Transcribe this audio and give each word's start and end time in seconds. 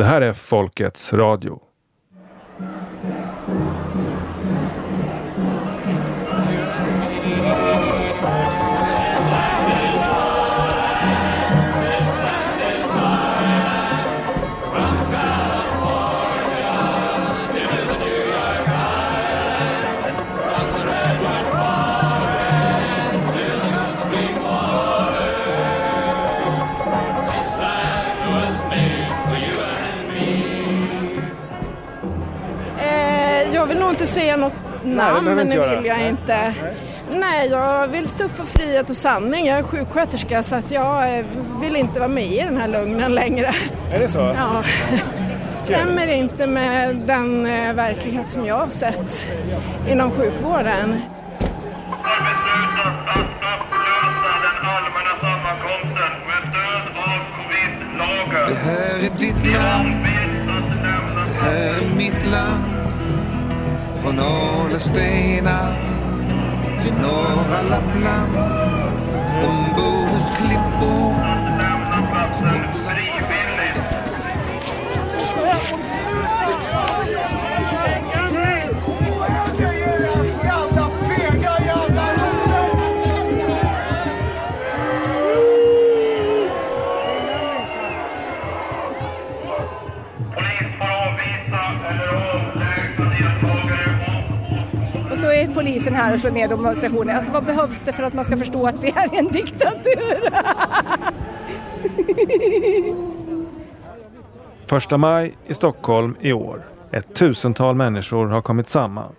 Det 0.00 0.06
här 0.06 0.20
är 0.20 0.32
Folkets 0.32 1.12
Radio. 1.12 1.60
Säga 34.20 34.36
något 34.36 34.54
namn, 34.84 35.24
behöver 35.24 35.34
men 35.34 35.48
det 35.48 35.76
vill 35.76 35.84
jag 35.84 36.08
inte. 36.08 36.54
Nej, 37.12 37.48
jag 37.48 37.88
vill 37.88 38.08
stå 38.08 38.24
upp 38.24 38.36
för 38.36 38.44
frihet 38.44 38.90
och 38.90 38.96
sanning. 38.96 39.46
Jag 39.46 39.58
är 39.58 39.62
sjuksköterska 39.62 40.42
så 40.42 40.56
att 40.56 40.70
jag 40.70 41.18
eh, 41.18 41.24
vill 41.60 41.76
inte 41.76 41.98
vara 41.98 42.08
med 42.08 42.32
i 42.32 42.38
den 42.38 42.56
här 42.56 42.68
lögnen 42.68 43.14
längre. 43.14 43.54
Är 43.92 43.98
det 43.98 44.08
så? 44.08 44.18
Ja. 44.18 44.62
Stämmer 45.62 46.06
inte 46.08 46.46
med 46.46 46.96
den 46.96 47.46
eh, 47.46 47.72
verklighet 47.72 48.30
som 48.30 48.46
jag 48.46 48.58
har 48.58 48.66
sett 48.66 49.26
inom 49.90 50.10
sjukvården. 50.10 51.02
Det 58.48 58.54
här 58.54 58.98
är 59.06 59.18
ditt 59.18 59.46
land, 59.46 60.04
det 61.26 61.40
här 61.40 61.82
är 61.82 61.96
mitt 61.96 62.26
land. 62.26 62.79
Från 64.02 64.18
Alestena 64.18 65.74
till 66.80 66.92
norra 66.92 67.62
Lappland. 67.70 68.34
Från 69.26 69.76
Bohusklippor 69.76 71.14
lämna 71.58 72.79
polisen 95.90 96.04
här 96.06 96.14
och 96.14 96.20
slår 96.20 96.30
ner 96.30 96.48
demonstrationer. 96.48 97.14
Alltså 97.14 97.32
vad 97.32 97.44
behövs 97.44 97.80
det 97.84 97.92
för 97.92 98.02
att 98.02 98.14
man 98.14 98.24
ska 98.24 98.36
förstå 98.36 98.66
att 98.66 98.84
vi 98.84 98.88
är 98.88 99.18
en 99.18 99.28
diktatur? 99.28 100.30
Första 104.66 104.98
maj 104.98 105.36
i 105.46 105.54
Stockholm 105.54 106.16
i 106.20 106.32
år. 106.32 106.60
Ett 106.92 107.14
tusental 107.14 107.74
människor 107.74 108.26
har 108.26 108.42
kommit 108.42 108.68
samman. 108.68 109.12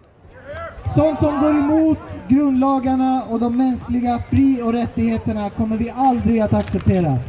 Sånt 0.96 1.20
som 1.20 1.42
går 1.42 1.50
emot 1.50 1.98
grundlagarna 2.28 3.24
och 3.30 3.40
de 3.40 3.58
mänskliga 3.58 4.24
fri 4.30 4.62
och 4.62 4.74
rättigheterna 4.74 5.50
kommer 5.50 5.78
vi 5.78 5.94
aldrig 5.96 6.40
att 6.40 6.54
acceptera. 6.54 7.20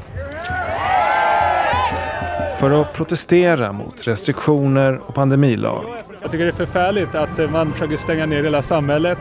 För 2.58 2.80
att 2.80 2.92
protestera 2.92 3.72
mot 3.72 4.06
restriktioner 4.06 5.00
och 5.06 5.14
pandemilag. 5.14 5.84
Jag 6.22 6.30
tycker 6.30 6.44
det 6.44 6.50
är 6.50 6.66
förfärligt 6.66 7.14
att 7.14 7.38
eh, 7.38 7.50
man 7.50 7.72
försöker 7.72 7.96
stänga 7.96 8.26
ner 8.26 8.42
hela 8.42 8.62
samhället. 8.62 9.18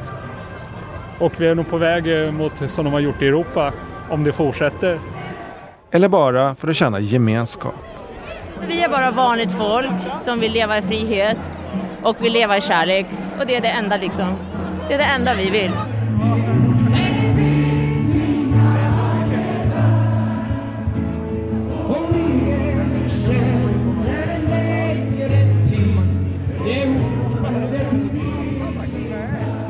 Och 1.19 1.33
vi 1.37 1.47
är 1.47 1.55
nog 1.55 1.69
på 1.69 1.77
väg 1.77 2.23
eh, 2.23 2.31
mot 2.31 2.71
som 2.71 2.85
de 2.85 2.93
har 2.93 2.99
gjort 2.99 3.21
i 3.21 3.27
Europa, 3.27 3.73
om 4.09 4.23
det 4.23 4.33
fortsätter. 4.33 4.99
Eller 5.91 6.07
bara 6.07 6.55
för 6.55 6.67
att 6.67 6.75
känna 6.75 6.99
gemenskap. 6.99 7.75
Vi 8.67 8.83
är 8.83 8.89
bara 8.89 9.11
vanligt 9.11 9.51
folk 9.51 9.91
som 10.23 10.39
vill 10.39 10.51
leva 10.51 10.77
i 10.77 10.81
frihet 10.81 11.37
och 12.03 12.25
vill 12.25 12.33
leva 12.33 12.57
i 12.57 12.61
kärlek. 12.61 13.05
Och 13.39 13.47
det 13.47 13.55
är 13.55 13.61
det 13.61 13.67
enda 13.67 13.97
liksom. 13.97 14.35
Det 14.87 14.93
är 14.93 14.97
det 14.97 15.03
enda 15.03 15.35
vi 15.35 15.49
vill. 15.49 15.71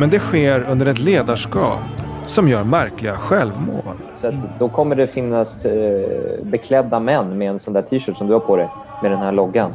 Men 0.01 0.09
det 0.09 0.19
sker 0.19 0.65
under 0.69 0.85
ett 0.85 0.99
ledarskap 0.99 1.79
som 2.25 2.47
gör 2.47 2.63
märkliga 2.63 3.15
självmål. 3.15 3.97
Så 4.21 4.33
då 4.59 4.69
kommer 4.69 4.95
det 4.95 5.07
finnas 5.07 5.65
eh, 5.65 6.43
beklädda 6.43 6.99
män 6.99 7.37
med 7.37 7.49
en 7.49 7.59
sån 7.59 7.73
där 7.73 7.81
t-shirt 7.81 8.17
som 8.17 8.27
du 8.27 8.33
har 8.33 8.39
på 8.39 8.55
dig 8.57 8.69
med 9.01 9.11
den 9.11 9.19
här 9.19 9.31
loggan. 9.31 9.71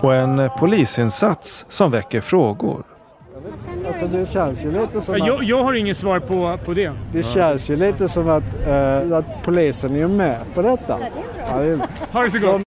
Och 0.00 0.14
en 0.14 0.50
polisinsats 0.58 1.66
som 1.68 1.90
väcker 1.90 2.20
frågor. 2.20 2.93
Alltså 4.04 4.18
det 4.18 4.26
känns 4.26 4.64
ju 4.64 4.70
lite 4.70 5.00
som 5.00 5.14
att, 5.14 5.26
Jag, 5.26 5.44
jag 5.44 5.64
har 5.64 5.74
ingen 5.74 5.94
svar 5.94 6.20
på, 6.20 6.58
på 6.64 6.74
det. 6.74 6.92
det 7.12 7.22
känns 7.22 7.70
ju 7.70 7.76
lite 7.76 8.08
som 8.08 8.28
att, 8.28 8.66
eh, 8.66 9.16
att 9.18 9.24
polisen 9.44 9.94
är 9.94 9.98
ju 9.98 10.08
med 10.08 10.40
på 10.54 10.62
detta. 10.62 10.98
Ja, 11.50 11.58
det 11.58 11.66
är, 11.66 11.88
Ha 12.12 12.22
det 12.22 12.30
så 12.30 12.38
gott! 12.38 12.62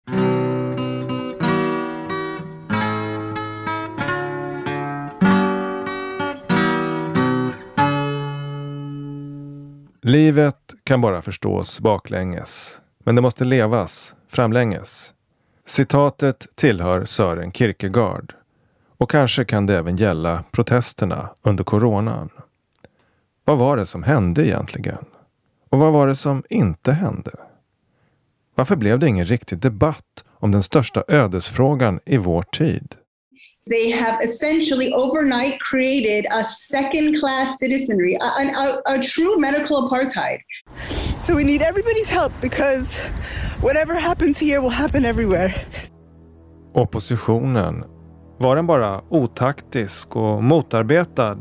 Livet 10.02 10.56
kan 10.84 11.00
bara 11.00 11.22
förstås 11.22 11.80
baklänges. 11.80 12.80
Men 13.04 13.14
det 13.14 13.22
måste 13.22 13.44
levas 13.44 14.14
framlänges. 14.28 15.12
Citatet 15.66 16.46
tillhör 16.54 17.04
Sören 17.04 17.52
Kierkegaard. 17.52 18.34
Och 18.98 19.10
kanske 19.10 19.44
kan 19.44 19.66
det 19.66 19.76
även 19.76 19.96
gälla 19.96 20.44
protesterna 20.50 21.30
under 21.42 21.64
coronan. 21.64 22.30
Vad 23.44 23.58
var 23.58 23.76
det 23.76 23.86
som 23.86 24.02
hände 24.02 24.46
egentligen? 24.46 25.04
Och 25.70 25.78
vad 25.78 25.92
var 25.92 26.06
det 26.06 26.16
som 26.16 26.44
inte 26.50 26.92
hände? 26.92 27.30
Varför 28.54 28.76
blev 28.76 28.98
det 28.98 29.08
ingen 29.08 29.26
riktig 29.26 29.58
debatt 29.58 30.24
om 30.40 30.50
den 30.50 30.62
största 30.62 31.04
ödesfrågan 31.08 32.00
i 32.06 32.16
vår 32.16 32.42
tid? 32.42 32.94
They 33.70 33.90
have 33.92 34.24
essentially 34.24 34.92
overnight 34.92 35.58
created 35.70 36.26
a 36.26 36.44
second 36.44 37.20
class 37.20 37.58
citizenry, 37.58 38.14
a, 38.16 38.28
a, 38.56 38.94
a 38.94 38.98
true 39.02 39.40
medical 39.40 39.76
apartheid. 39.76 40.38
So 41.20 41.34
we 41.34 41.44
need 41.44 41.62
everybody's 41.62 42.10
help 42.10 42.32
because 42.40 42.98
whatever 43.62 43.94
happens 43.94 44.40
here 44.40 44.60
will 44.60 44.70
happen 44.70 45.04
everywhere. 45.04 45.54
Oppositionen, 46.74 47.84
var 48.38 48.56
den 48.56 48.66
bara 48.66 49.00
otaktisk 49.08 50.16
och 50.16 50.42
motarbetad 50.42 51.38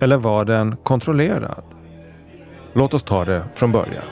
eller 0.00 0.16
var 0.16 0.44
den 0.44 0.76
kontrollerad? 0.76 1.64
Låt 2.72 2.94
oss 2.94 3.02
ta 3.02 3.24
det 3.24 3.44
från 3.54 3.72
början. 3.72 4.04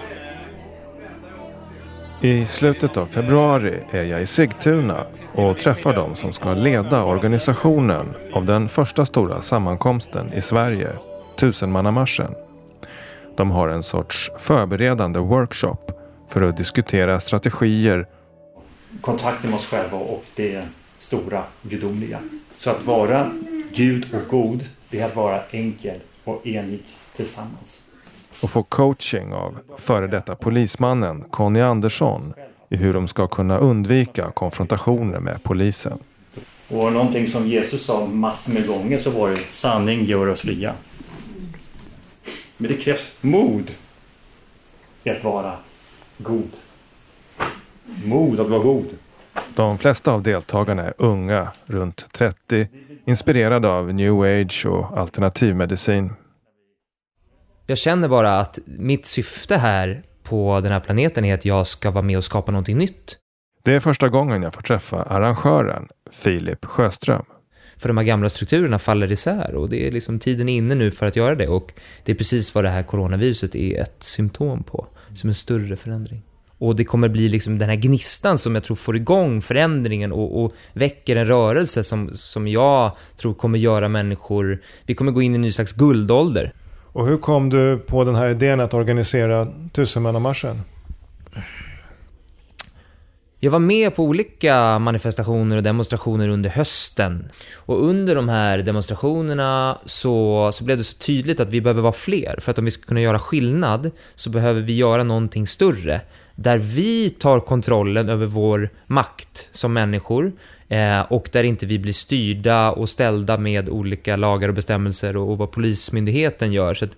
I 2.20 2.46
slutet 2.46 2.96
av 2.96 3.06
februari 3.06 3.80
är 3.90 4.04
jag 4.04 4.22
i 4.22 4.26
Sigtuna 4.26 5.04
och 5.34 5.58
träffar 5.58 5.96
de 5.96 6.14
som 6.14 6.32
ska 6.32 6.54
leda 6.54 7.04
organisationen 7.04 8.14
av 8.32 8.44
den 8.44 8.68
första 8.68 9.06
stora 9.06 9.40
sammankomsten 9.40 10.32
i 10.32 10.40
Sverige, 10.40 10.92
tusenmannamarschen. 11.38 12.34
De 13.36 13.50
har 13.50 13.68
en 13.68 13.82
sorts 13.82 14.30
förberedande 14.38 15.18
workshop 15.18 15.92
för 16.28 16.42
att 16.42 16.56
diskutera 16.56 17.20
strategier 17.20 18.06
kontakten 19.00 19.50
med 19.50 19.58
oss 19.58 19.70
själva 19.70 19.96
och 19.96 20.24
det 20.36 20.64
stora 20.98 21.42
gudomliga. 21.62 22.20
Så 22.58 22.70
att 22.70 22.84
vara 22.84 23.30
Gud 23.74 24.14
och 24.14 24.28
god, 24.30 24.64
det 24.90 25.00
är 25.00 25.06
att 25.06 25.16
vara 25.16 25.40
enkel 25.50 26.00
och 26.24 26.46
enig 26.46 26.82
tillsammans. 27.16 27.82
och 28.42 28.50
få 28.50 28.62
coaching 28.62 29.32
av 29.32 29.58
före 29.76 30.06
detta 30.06 30.36
polismannen 30.36 31.24
Conny 31.30 31.60
Andersson 31.60 32.34
i 32.68 32.76
hur 32.76 32.92
de 32.92 33.08
ska 33.08 33.26
kunna 33.26 33.58
undvika 33.58 34.30
konfrontationer 34.30 35.20
med 35.20 35.42
polisen. 35.42 35.98
Och 36.68 36.92
någonting 36.92 37.28
som 37.28 37.46
Jesus 37.48 37.86
sa 37.86 38.06
massor 38.06 38.52
med 38.52 38.66
gånger 38.66 38.98
så 38.98 39.10
var 39.10 39.30
det 39.30 39.36
sanning 39.36 40.04
gör 40.04 40.26
oss 40.28 40.40
fria. 40.40 40.74
Men 42.56 42.70
det 42.70 42.76
krävs 42.76 43.16
mod 43.20 43.70
i 45.04 45.10
att 45.10 45.24
vara 45.24 45.56
god. 46.18 46.50
Mod 48.04 48.40
att 48.40 48.48
vara 48.48 48.62
god. 48.62 48.86
De 49.54 49.78
flesta 49.78 50.12
av 50.12 50.22
deltagarna 50.22 50.82
är 50.82 50.94
unga, 50.98 51.52
runt 51.66 52.06
30, 52.12 52.68
inspirerade 53.06 53.68
av 53.68 53.94
new 53.94 54.20
age 54.20 54.66
och 54.66 54.98
alternativmedicin. 54.98 56.12
Jag 57.66 57.78
känner 57.78 58.08
bara 58.08 58.40
att 58.40 58.58
mitt 58.66 59.06
syfte 59.06 59.56
här 59.56 60.02
på 60.22 60.60
den 60.60 60.72
här 60.72 60.80
planeten 60.80 61.24
är 61.24 61.34
att 61.34 61.44
jag 61.44 61.66
ska 61.66 61.90
vara 61.90 62.02
med 62.02 62.16
och 62.16 62.24
skapa 62.24 62.52
någonting 62.52 62.78
nytt. 62.78 63.16
Det 63.64 63.74
är 63.74 63.80
första 63.80 64.08
gången 64.08 64.42
jag 64.42 64.54
får 64.54 64.62
träffa 64.62 65.02
arrangören, 65.02 65.88
Filip 66.10 66.64
Sjöström. 66.64 67.24
För 67.76 67.88
de 67.88 67.96
här 67.96 68.04
gamla 68.04 68.28
strukturerna 68.28 68.78
faller 68.78 69.12
isär 69.12 69.54
och 69.54 69.68
det 69.68 69.86
är 69.86 69.90
liksom 69.90 70.18
tiden 70.18 70.48
inne 70.48 70.74
nu 70.74 70.90
för 70.90 71.06
att 71.06 71.16
göra 71.16 71.34
det 71.34 71.48
och 71.48 71.72
det 72.04 72.12
är 72.12 72.16
precis 72.16 72.54
vad 72.54 72.64
det 72.64 72.70
här 72.70 72.82
coronaviruset 72.82 73.54
är 73.54 73.82
ett 73.82 74.02
symptom 74.02 74.62
på, 74.62 74.86
som 75.14 75.28
en 75.28 75.34
större 75.34 75.76
förändring. 75.76 76.22
Och 76.58 76.76
det 76.76 76.84
kommer 76.84 77.08
bli 77.08 77.28
liksom 77.28 77.58
den 77.58 77.68
här 77.68 77.76
gnistan 77.76 78.38
som 78.38 78.54
jag 78.54 78.64
tror 78.64 78.76
får 78.76 78.96
igång 78.96 79.42
förändringen 79.42 80.12
och, 80.12 80.44
och 80.44 80.52
väcker 80.72 81.16
en 81.16 81.26
rörelse 81.26 81.84
som, 81.84 82.10
som 82.14 82.48
jag 82.48 82.92
tror 83.16 83.34
kommer 83.34 83.58
göra 83.58 83.88
människor, 83.88 84.62
vi 84.86 84.94
kommer 84.94 85.12
gå 85.12 85.22
in 85.22 85.32
i 85.32 85.34
en 85.34 85.42
ny 85.42 85.52
slags 85.52 85.72
guldålder. 85.72 86.52
Och 86.92 87.06
hur 87.06 87.16
kom 87.16 87.50
du 87.50 87.78
på 87.78 88.04
den 88.04 88.14
här 88.14 88.28
idén 88.28 88.60
att 88.60 88.74
organisera 88.74 89.48
tusenmannamarschen? 89.72 90.62
Jag 93.40 93.50
var 93.50 93.58
med 93.58 93.96
på 93.96 94.04
olika 94.04 94.78
manifestationer 94.78 95.56
och 95.56 95.62
demonstrationer 95.62 96.28
under 96.28 96.50
hösten. 96.50 97.28
Och 97.54 97.84
under 97.84 98.14
de 98.14 98.28
här 98.28 98.58
demonstrationerna 98.58 99.78
så, 99.84 100.50
så 100.52 100.64
blev 100.64 100.78
det 100.78 100.84
så 100.84 100.96
tydligt 100.96 101.40
att 101.40 101.48
vi 101.48 101.60
behöver 101.60 101.82
vara 101.82 101.92
fler. 101.92 102.38
För 102.40 102.50
att 102.50 102.58
om 102.58 102.64
vi 102.64 102.70
ska 102.70 102.86
kunna 102.86 103.00
göra 103.00 103.18
skillnad 103.18 103.90
så 104.14 104.30
behöver 104.30 104.60
vi 104.60 104.76
göra 104.76 105.04
någonting 105.04 105.46
större. 105.46 106.00
Där 106.40 106.58
vi 106.58 107.10
tar 107.10 107.40
kontrollen 107.40 108.08
över 108.08 108.26
vår 108.26 108.70
makt 108.86 109.50
som 109.52 109.72
människor 109.72 110.32
eh, 110.68 111.00
och 111.00 111.28
där 111.32 111.44
inte 111.44 111.66
vi 111.66 111.78
blir 111.78 111.92
styrda 111.92 112.72
och 112.72 112.88
ställda 112.88 113.38
med 113.38 113.68
olika 113.68 114.16
lagar 114.16 114.48
och 114.48 114.54
bestämmelser 114.54 115.16
och, 115.16 115.30
och 115.30 115.38
vad 115.38 115.50
Polismyndigheten 115.50 116.52
gör. 116.52 116.74
Så 116.74 116.84
att, 116.84 116.96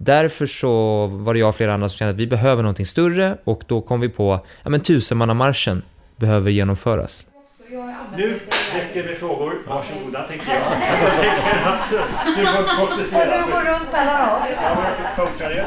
Därför 0.00 0.46
så 0.46 1.06
var 1.06 1.34
det 1.34 1.40
jag 1.40 1.48
och 1.48 1.54
flera 1.54 1.74
andra 1.74 1.88
som 1.88 1.98
kände 1.98 2.10
att 2.10 2.20
vi 2.20 2.26
behöver 2.26 2.62
någonting 2.62 2.86
större 2.86 3.38
och 3.44 3.62
då 3.66 3.80
kom 3.80 4.00
vi 4.00 4.08
på 4.08 4.46
ja 4.62 4.70
men 4.70 4.80
tusenmannamarschen 4.80 5.82
behöver 6.16 6.50
genomföras. 6.50 7.26
Nu 8.16 8.40
räcker 8.74 9.04
med 9.04 9.16
frågor. 9.16 9.54
Varsågoda, 9.68 10.22
tänker 10.22 10.54
jag. 10.54 10.62
jag 11.02 11.20
tänker 11.20 11.68
att 11.68 11.90
du 12.36 12.46
får 12.46 12.86
komplicera. 12.86 13.42
Och 13.42 13.46
du 13.46 13.52
går 13.52 13.60
runt 13.60 13.92
mellan 13.92 14.38
oss. 14.38 14.48
Ja, 14.62 14.84
jag 15.04 15.16
coachar 15.16 15.50
er. 15.50 15.66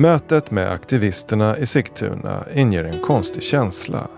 Mötet 0.00 0.50
med 0.50 0.72
aktivisterna 0.72 1.58
i 1.58 1.66
Sigtuna 1.66 2.44
inger 2.54 2.84
en 2.84 3.00
konstig 3.00 3.42
känsla. 3.42 4.08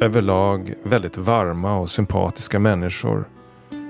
Överlag 0.00 0.74
väldigt 0.82 1.16
varma 1.16 1.78
och 1.78 1.90
sympatiska 1.90 2.58
människor. 2.58 3.28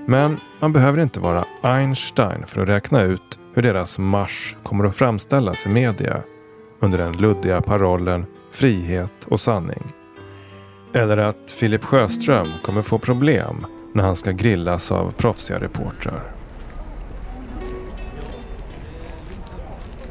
Men 0.07 0.37
man 0.59 0.73
behöver 0.73 0.99
inte 0.99 1.19
vara 1.19 1.45
Einstein 1.61 2.45
för 2.45 2.61
att 2.61 2.69
räkna 2.69 3.01
ut 3.01 3.39
hur 3.53 3.61
deras 3.61 3.97
marsch 3.97 4.55
kommer 4.63 4.85
att 4.85 4.95
framställas 4.95 5.65
i 5.65 5.69
media 5.69 6.23
under 6.79 6.97
den 6.97 7.17
luddiga 7.17 7.61
parollen 7.61 8.25
frihet 8.51 9.25
och 9.25 9.39
sanning. 9.39 9.83
Eller 10.93 11.17
att 11.17 11.51
Filip 11.51 11.83
Sjöström 11.83 12.47
kommer 12.63 12.81
få 12.81 12.99
problem 12.99 13.65
när 13.93 14.03
han 14.03 14.15
ska 14.15 14.31
grillas 14.31 14.91
av 14.91 15.11
proffsiga 15.11 15.59
reportrar. 15.59 16.38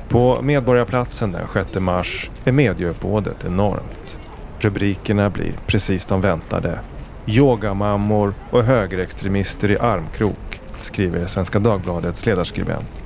På 0.08 0.38
Medborgarplatsen 0.43 1.32
den 1.32 1.46
6 1.52 1.75
mars 1.75 2.31
är 2.44 2.52
medieuppbådet 2.52 3.44
enormt. 3.44 4.19
Rubrikerna 4.58 5.31
blir 5.31 5.52
precis 5.66 6.06
de 6.06 6.20
väntade. 6.20 6.78
Yogamammor 7.26 8.34
och 8.50 8.62
högerextremister 8.62 9.70
i 9.70 9.78
armkrok, 9.78 10.60
skriver 10.72 11.26
Svenska 11.26 11.58
Dagbladets 11.58 12.26
ledarskribent. 12.26 13.02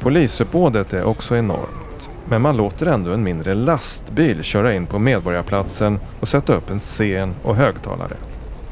Polisuppbådet 0.00 0.92
är 0.92 1.04
också 1.04 1.36
enormt. 1.36 2.10
Men 2.24 2.42
man 2.42 2.56
låter 2.56 2.86
ändå 2.86 3.12
en 3.12 3.22
mindre 3.22 3.54
lastbil 3.54 4.42
köra 4.42 4.74
in 4.74 4.86
på 4.86 4.98
Medborgarplatsen 4.98 5.98
och 6.20 6.28
sätta 6.28 6.54
upp 6.54 6.70
en 6.70 6.80
scen 6.80 7.34
och 7.42 7.56
högtalare. 7.56 8.16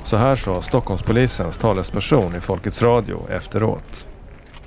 Så 0.05 0.17
här 0.17 0.37
sa 0.37 0.63
Stockholmspolisens 0.63 1.59
talesperson 1.59 2.37
i 2.37 2.41
Folkets 2.41 2.83
Radio 2.83 3.27
efteråt. 3.31 4.07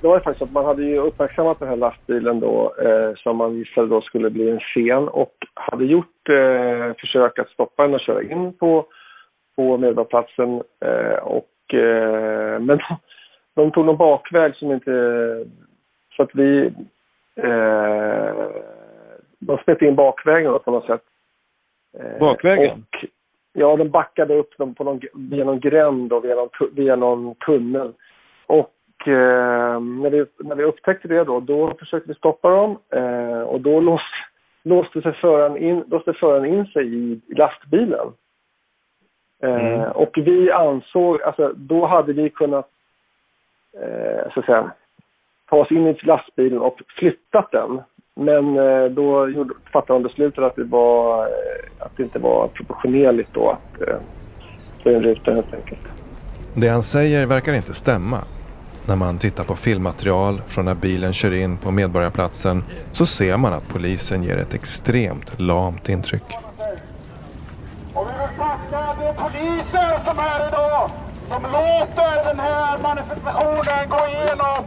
Det 0.01 0.07
var 0.07 0.15
ju 0.15 0.21
faktiskt 0.21 0.41
att 0.41 0.51
man 0.51 0.65
hade 0.65 0.83
ju 0.83 0.97
uppmärksammat 0.97 1.59
den 1.59 1.67
här 1.67 1.75
lastbilen 1.75 2.39
då 2.39 2.73
eh, 2.81 3.15
som 3.15 3.37
man 3.37 3.55
gissade 3.55 3.87
då 3.87 4.01
skulle 4.01 4.29
bli 4.29 4.49
en 4.49 4.59
scen 4.59 5.07
och 5.07 5.33
hade 5.53 5.85
gjort 5.85 6.29
eh, 6.29 6.93
försök 6.99 7.39
att 7.39 7.49
stoppa 7.49 7.83
den 7.83 7.93
och 7.93 7.99
köra 7.99 8.23
in 8.23 8.53
på, 8.53 8.85
på 9.55 9.77
Medborgarplatsen. 9.77 10.61
Eh, 10.85 11.19
och, 11.23 11.73
eh, 11.73 12.59
men 12.59 12.77
de, 12.77 12.97
de 13.55 13.71
tog 13.71 13.85
någon 13.85 13.97
bakväg 13.97 14.55
som 14.55 14.71
inte... 14.71 14.91
Så 16.15 16.23
att 16.23 16.35
vi... 16.35 16.73
Eh, 17.35 18.33
de 19.39 19.57
smet 19.57 19.81
in 19.81 19.95
bakvägen 19.95 20.51
då 20.51 20.59
på 20.59 20.71
något 20.71 20.85
sätt. 20.85 21.03
Eh, 21.97 22.19
Bakvägen? 22.19 22.71
Och, 22.71 23.05
ja, 23.53 23.75
de 23.75 23.89
backade 23.89 24.35
upp 24.35 24.57
dem 24.57 24.75
på 24.75 24.83
någon, 24.83 24.99
via 25.13 25.45
någon 25.45 25.59
gränd 25.59 26.13
och 26.13 26.25
via 26.25 26.35
någon, 26.35 26.49
via 26.73 26.95
någon 26.95 27.35
tunnel. 27.35 27.93
Och 28.45 28.73
eh, 29.07 29.79
när, 29.79 30.09
vi, 30.09 30.25
när 30.37 30.55
vi 30.55 30.63
upptäckte 30.63 31.07
det 31.07 31.23
då, 31.23 31.39
då 31.39 31.73
försökte 31.79 32.09
vi 32.09 32.15
stoppa 32.15 32.49
dem 32.49 32.77
eh, 32.93 33.41
och 33.41 33.61
då 33.61 33.79
låste, 33.79 34.17
låste, 34.63 35.01
sig 35.01 35.13
föraren 35.13 35.57
in, 35.57 35.83
låste 35.87 36.13
föraren 36.13 36.45
in 36.45 36.65
sig 36.65 36.95
i, 36.95 37.21
i 37.27 37.33
lastbilen. 37.33 38.07
Eh, 39.43 39.49
Mm. 39.49 39.91
Och 39.91 40.11
vi 40.15 40.51
ansåg, 40.51 41.21
alltså 41.21 41.53
då 41.55 41.85
hade 41.85 42.13
vi 42.13 42.29
kunnat, 42.29 42.67
eh, 43.73 44.33
så 44.33 44.39
att 44.39 44.45
säga, 44.45 44.71
ta 45.49 45.55
oss 45.55 45.71
in 45.71 45.87
i 45.87 45.97
lastbilen 46.03 46.59
och 46.59 46.79
flyttat 46.99 47.51
den. 47.51 47.81
Men 48.15 48.57
eh, 48.57 48.85
då 48.85 49.29
gjorde, 49.29 49.53
fattade 49.73 49.99
de 49.99 50.03
beslutet 50.03 50.43
att 50.43 50.55
det, 50.55 50.63
var, 50.63 51.23
eh, 51.23 51.85
att 51.85 51.97
det 51.97 52.03
inte 52.03 52.19
var 52.19 52.47
proportionerligt 52.47 53.33
då 53.33 53.49
att 53.49 53.81
slå 54.81 54.91
in 54.91 55.03
rutan 55.03 55.35
helt 55.35 55.53
enkelt. 55.53 55.87
Det 56.55 56.67
han 56.67 56.83
säger 56.83 57.27
verkar 57.27 57.53
inte 57.53 57.73
stämma. 57.73 58.17
När 58.89 58.95
man 58.95 59.17
tittar 59.17 59.43
på 59.43 59.55
filmmaterial 59.55 60.41
från 60.47 60.65
när 60.65 60.75
bilen 60.75 61.13
kör 61.13 61.33
in 61.33 61.57
på 61.57 61.71
Medborgarplatsen 61.71 62.63
så 62.91 63.05
ser 63.05 63.37
man 63.37 63.53
att 63.53 63.67
polisen 63.67 64.23
ger 64.23 64.37
ett 64.37 64.53
extremt 64.53 65.39
lamt 65.39 65.89
intryck. 65.89 66.23
Och 67.93 68.07
vi 68.07 68.11
vill 68.19 68.37
tacka 68.37 68.95
de 68.99 69.13
poliser 69.23 69.99
som 70.05 70.19
är 70.19 70.47
idag, 70.47 70.91
som 71.27 71.43
låter 71.43 72.27
den 72.27 72.39
här 72.39 72.77
manifestationen 72.77 73.89
gå 73.89 74.07
igenom. 74.07 74.65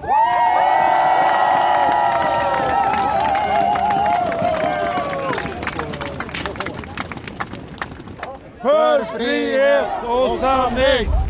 För 8.61 9.05
frihet 9.05 9.89
och 10.05 10.39
sanning! 10.41 11.22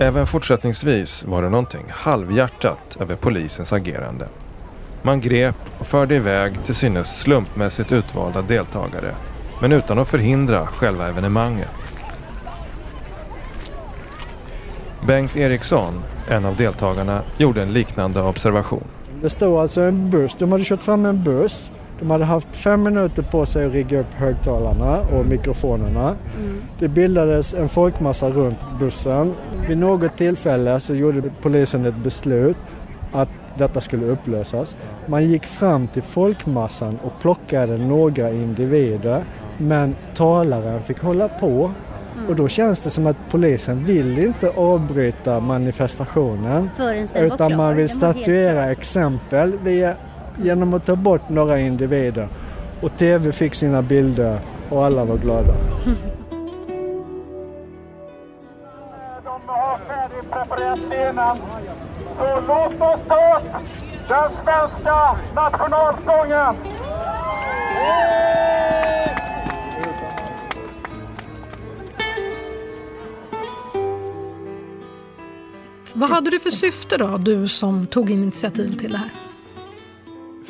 Även 0.00 0.26
fortsättningsvis 0.26 1.24
var 1.24 1.42
det 1.42 1.48
någonting 1.48 1.84
halvhjärtat 1.90 2.96
över 3.00 3.16
polisens 3.16 3.72
agerande. 3.72 4.28
Man 5.02 5.20
grep 5.20 5.56
och 5.78 5.86
förde 5.86 6.14
iväg 6.14 6.64
till 6.64 6.74
synes 6.74 7.20
slumpmässigt 7.20 7.92
utvalda 7.92 8.42
deltagare 8.42 9.14
men 9.60 9.72
utan 9.72 9.98
att 9.98 10.08
förhindra 10.08 10.66
själva 10.66 11.08
evenemanget. 11.08 11.70
Bengt 15.06 15.36
Eriksson, 15.36 16.02
en 16.28 16.44
av 16.44 16.56
deltagarna, 16.56 17.22
gjorde 17.36 17.62
en 17.62 17.72
liknande 17.72 18.22
observation. 18.22 18.84
Det 19.22 19.30
stod 19.30 19.60
alltså 19.60 19.80
en 19.80 20.10
buss. 20.10 20.36
De 20.38 20.52
hade 20.52 20.64
kört 20.64 20.82
fram 20.82 21.06
en 21.06 21.24
buss. 21.24 21.70
De 22.00 22.10
hade 22.10 22.24
haft 22.24 22.48
fem 22.56 22.82
minuter 22.82 23.22
på 23.22 23.46
sig 23.46 23.66
att 23.66 23.72
rigga 23.72 24.00
upp 24.00 24.14
högtalarna 24.14 25.00
och 25.00 25.26
mikrofonerna. 25.26 26.16
Det 26.78 26.88
bildades 26.88 27.54
en 27.54 27.68
folkmassa 27.68 28.30
runt 28.30 28.58
bussen. 28.78 29.34
Vid 29.68 29.78
något 29.78 30.16
tillfälle 30.16 30.80
så 30.80 30.94
gjorde 30.94 31.22
polisen 31.42 31.86
ett 31.86 31.96
beslut 31.96 32.56
att 33.12 33.28
detta 33.58 33.80
skulle 33.80 34.06
upplösas. 34.06 34.76
Man 35.06 35.28
gick 35.28 35.44
fram 35.44 35.86
till 35.88 36.02
folkmassan 36.02 36.98
och 37.04 37.12
plockade 37.20 37.76
några 37.76 38.30
individer 38.30 39.24
men 39.58 39.94
talaren 40.14 40.82
fick 40.82 41.00
hålla 41.00 41.28
på. 41.28 41.70
Och 42.28 42.36
då 42.36 42.48
känns 42.48 42.82
det 42.82 42.90
som 42.90 43.06
att 43.06 43.16
polisen 43.30 43.84
vill 43.84 44.18
inte 44.18 44.50
avbryta 44.50 45.40
manifestationen 45.40 46.70
utan 47.14 47.56
man 47.56 47.76
vill 47.76 47.88
statuera 47.88 48.70
exempel 48.70 49.58
via, 49.64 49.94
genom 50.36 50.74
att 50.74 50.86
ta 50.86 50.96
bort 50.96 51.28
några 51.28 51.58
individer. 51.58 52.28
Och 52.80 52.96
TV 52.98 53.32
fick 53.32 53.54
sina 53.54 53.82
bilder 53.82 54.40
och 54.70 54.84
alla 54.86 55.04
var 55.04 55.16
glada. 55.16 55.54
De 59.24 59.40
har 59.46 59.78
färdigpreparerat 59.78 60.78
scenen. 60.78 61.36
Så 62.18 62.40
låt 62.48 62.74
oss 62.74 63.00
ta 63.08 63.36
upp 63.36 63.44
den 64.08 64.30
svenska 64.44 65.16
nationalsången. 65.34 66.54
Vad 75.94 76.10
hade 76.10 76.30
du 76.30 76.40
för 76.40 76.50
syfte 76.50 76.96
då, 76.96 77.16
du 77.16 77.48
som 77.48 77.86
tog 77.86 78.10
initiativ 78.10 78.76
till 78.76 78.92
det 78.92 78.98
här? 78.98 79.29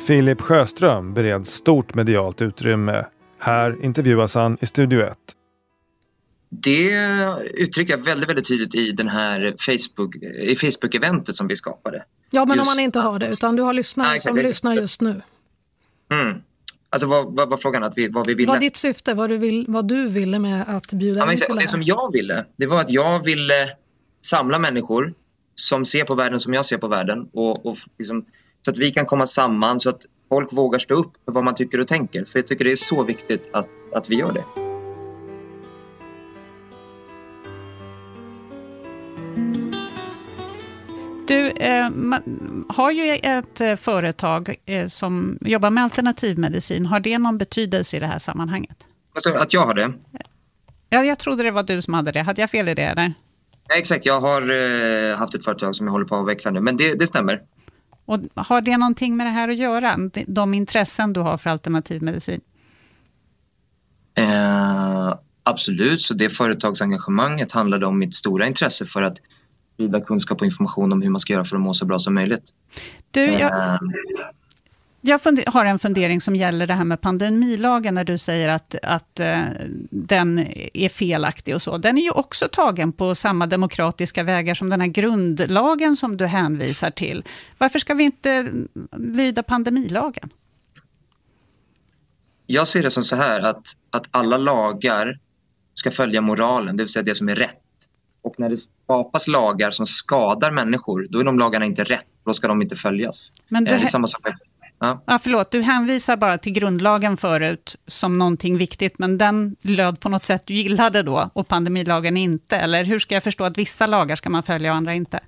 Filip 0.07 0.41
Sjöström 0.41 1.13
bereds 1.13 1.53
stort 1.53 1.95
medialt 1.95 2.41
utrymme. 2.41 3.05
Här 3.39 3.85
intervjuas 3.85 4.35
han 4.35 4.57
i 4.61 4.65
Studio 4.65 5.01
1. 5.01 5.17
Det 6.49 6.91
uttrycker 7.53 7.97
jag 7.97 8.05
väldigt, 8.05 8.29
väldigt 8.29 8.47
tydligt 8.47 8.75
i 8.75 8.91
den 8.91 9.07
här 9.07 9.55
Facebook, 9.57 10.15
i 10.15 10.55
Facebook-eventet 10.55 11.35
som 11.35 11.47
vi 11.47 11.55
skapade. 11.55 12.03
Ja, 12.31 12.45
men 12.45 12.57
Just 12.57 12.69
om 12.69 12.75
man 12.75 12.83
inte 12.83 12.99
har 12.99 13.19
det, 13.19 13.27
utan 13.27 13.55
du 13.55 13.61
har 13.61 13.73
lyssnare 13.73 14.07
Nej, 14.07 14.19
som 14.19 14.35
lyssnar 14.35 14.75
just 14.75 15.01
nu. 15.01 15.21
Mm. 16.11 16.37
Alltså 16.89 17.07
vad, 17.07 17.35
vad 17.35 17.49
var 17.49 17.57
frågan? 17.57 17.83
Att 17.83 17.97
vi, 17.97 18.07
vad 18.07 18.27
vi 18.27 18.33
ville? 18.33 18.51
Vad 18.51 18.59
ditt 18.59 18.77
syfte, 18.77 19.13
vad 19.13 19.29
du, 19.29 19.37
vill, 19.37 19.65
vad 19.67 19.87
du 19.87 20.07
ville 20.07 20.39
med 20.39 20.65
att 20.67 20.93
bjuda 20.93 21.19
Ja, 21.19 21.25
men 21.25 21.33
in 21.33 21.39
till 21.39 21.55
det 21.55 21.61
det 21.61 21.67
som 21.67 21.79
här. 21.79 21.87
jag 21.87 22.13
ville, 22.13 22.45
det 22.55 22.65
var 22.65 22.81
att 22.81 22.89
jag 22.89 23.25
ville 23.25 23.69
samla 24.21 24.59
människor 24.59 25.13
som 25.55 25.85
ser 25.85 26.03
på 26.03 26.15
världen 26.15 26.39
som 26.39 26.53
jag 26.53 26.65
ser 26.65 26.77
på 26.77 26.87
världen. 26.87 27.29
Och, 27.33 27.65
och 27.65 27.77
liksom, 27.97 28.25
så 28.65 28.71
att 28.71 28.77
vi 28.77 28.91
kan 28.91 29.05
komma 29.05 29.27
samman 29.27 29.79
så 29.79 29.89
att 29.89 30.05
folk 30.29 30.53
vågar 30.53 30.79
stå 30.79 30.93
upp 30.95 31.11
för 31.25 31.31
vad 31.31 31.43
man 31.43 31.55
tycker 31.55 31.79
och 31.79 31.87
tänker. 31.87 32.25
För 32.25 32.39
jag 32.39 32.47
tycker 32.47 32.65
det 32.65 32.71
är 32.71 32.75
så 32.75 33.03
viktigt 33.03 33.49
att, 33.53 33.67
att 33.93 34.09
vi 34.09 34.15
gör 34.15 34.31
det. 34.31 34.43
Du 41.27 41.47
eh, 41.47 41.89
har 42.69 42.91
ju 42.91 43.19
ett 43.23 43.61
eh, 43.61 43.75
företag 43.75 44.55
eh, 44.65 44.87
som 44.87 45.37
jobbar 45.41 45.69
med 45.69 45.83
alternativmedicin. 45.83 46.85
Har 46.85 46.99
det 46.99 47.17
någon 47.17 47.37
betydelse 47.37 47.97
i 47.97 47.99
det 47.99 48.07
här 48.07 48.19
sammanhanget? 48.19 48.87
Alltså, 49.15 49.33
att 49.33 49.53
jag 49.53 49.61
har 49.61 49.73
det? 49.73 49.93
Ja, 50.89 51.03
jag 51.03 51.19
trodde 51.19 51.43
det 51.43 51.51
var 51.51 51.63
du 51.63 51.81
som 51.81 51.93
hade 51.93 52.11
det. 52.11 52.21
Hade 52.21 52.41
jag 52.41 52.49
fel 52.49 52.69
i 52.69 52.73
det? 52.73 52.83
Eller? 52.83 53.13
Ja, 53.69 53.75
exakt, 53.75 54.05
jag 54.05 54.21
har 54.21 54.41
eh, 54.51 55.17
haft 55.17 55.35
ett 55.35 55.45
företag 55.45 55.75
som 55.75 55.87
jag 55.87 55.91
håller 55.91 56.05
på 56.05 56.15
att 56.15 56.21
avveckla 56.21 56.51
nu. 56.51 56.59
Men 56.59 56.77
det, 56.77 56.93
det 56.93 57.07
stämmer. 57.07 57.41
Och 58.11 58.19
har 58.45 58.61
det 58.61 58.77
någonting 58.77 59.17
med 59.17 59.25
det 59.25 59.31
här 59.31 59.49
att 59.49 59.55
göra? 59.55 59.97
De- 60.27 60.53
intressen 60.53 61.13
du 61.13 61.19
har 61.19 61.37
för 61.37 61.49
alternativmedicin? 61.49 62.41
Eh, 64.15 65.15
absolut, 65.43 66.01
så 66.01 66.13
det 66.13 66.29
företagsengagemanget 66.29 67.51
handlade 67.51 67.85
om 67.85 67.99
mitt 67.99 68.15
stora 68.15 68.47
intresse 68.47 68.85
för 68.85 69.01
att 69.01 69.17
sprida 69.73 70.01
kunskap 70.01 70.41
och 70.41 70.45
information 70.45 70.93
om 70.93 71.01
hur 71.01 71.09
man 71.09 71.19
ska 71.19 71.33
göra 71.33 71.45
för 71.45 71.55
att 71.55 71.61
må 71.61 71.73
så 71.73 71.85
bra 71.85 71.99
som 71.99 72.13
möjligt. 72.13 72.43
Du, 73.11 73.25
jag, 73.25 73.51
Eh, 73.51 73.79
jag 75.01 75.19
har 75.47 75.65
en 75.65 75.79
fundering 75.79 76.21
som 76.21 76.35
gäller 76.35 76.67
det 76.67 76.73
här 76.73 76.83
med 76.83 77.01
pandemilagen, 77.01 77.93
när 77.93 78.03
du 78.03 78.17
säger 78.17 78.49
att, 78.49 78.75
att 78.83 79.19
eh, 79.19 79.41
den 79.89 80.47
är 80.73 80.89
felaktig 80.89 81.55
och 81.55 81.61
så. 81.61 81.77
Den 81.77 81.97
är 81.97 82.01
ju 82.01 82.11
också 82.11 82.47
tagen 82.51 82.91
på 82.91 83.15
samma 83.15 83.47
demokratiska 83.47 84.23
vägar 84.23 84.55
som 84.55 84.69
den 84.69 84.81
här 84.81 84.87
grundlagen 84.87 85.95
som 85.95 86.17
du 86.17 86.25
hänvisar 86.25 86.91
till. 86.91 87.23
Varför 87.57 87.79
ska 87.79 87.93
vi 87.93 88.03
inte 88.03 88.51
lyda 88.97 89.43
pandemilagen? 89.43 90.29
Jag 92.45 92.67
ser 92.67 92.83
det 92.83 92.89
som 92.89 93.03
så 93.03 93.15
här 93.15 93.39
att, 93.39 93.75
att 93.89 94.07
alla 94.11 94.37
lagar 94.37 95.19
ska 95.73 95.91
följa 95.91 96.21
moralen, 96.21 96.77
det 96.77 96.83
vill 96.83 96.89
säga 96.89 97.03
det 97.03 97.15
som 97.15 97.29
är 97.29 97.35
rätt. 97.35 97.57
Och 98.23 98.39
när 98.39 98.49
det 98.49 98.57
skapas 98.57 99.27
lagar 99.27 99.71
som 99.71 99.87
skadar 99.87 100.51
människor, 100.51 101.07
då 101.09 101.19
är 101.19 101.23
de 101.23 101.39
lagarna 101.39 101.65
inte 101.65 101.83
rätt. 101.83 102.05
Då 102.25 102.33
ska 102.33 102.47
de 102.47 102.61
inte 102.61 102.75
följas. 102.75 103.31
Men 103.47 103.63
du 103.63 103.71
Eh, 103.71 103.77
det 103.77 103.83
är 103.83 103.87
samma 103.87 104.07
sak. 104.07 104.21
Ja. 104.83 105.03
Ja, 105.07 105.19
förlåt, 105.19 105.51
du 105.51 105.61
hänvisar 105.61 106.17
bara 106.17 106.37
till 106.37 106.53
grundlagen 106.53 107.17
förut 107.17 107.75
som 107.87 108.17
någonting 108.17 108.57
viktigt, 108.57 108.99
men 108.99 109.17
den 109.17 109.55
löd 109.61 109.99
på 109.99 110.09
något 110.09 110.25
sätt 110.25 110.43
du 110.45 110.53
gillade 110.53 111.03
då 111.03 111.29
och 111.33 111.47
pandemilagen 111.47 112.17
inte. 112.17 112.57
Eller 112.57 112.83
hur 112.83 112.99
ska 112.99 113.13
jag 113.13 113.23
förstå 113.23 113.43
att 113.43 113.57
vissa 113.57 113.87
lagar 113.87 114.15
ska 114.15 114.29
man 114.29 114.43
följa 114.43 114.71
och 114.71 114.77
andra 114.77 114.93
inte? 114.93 115.19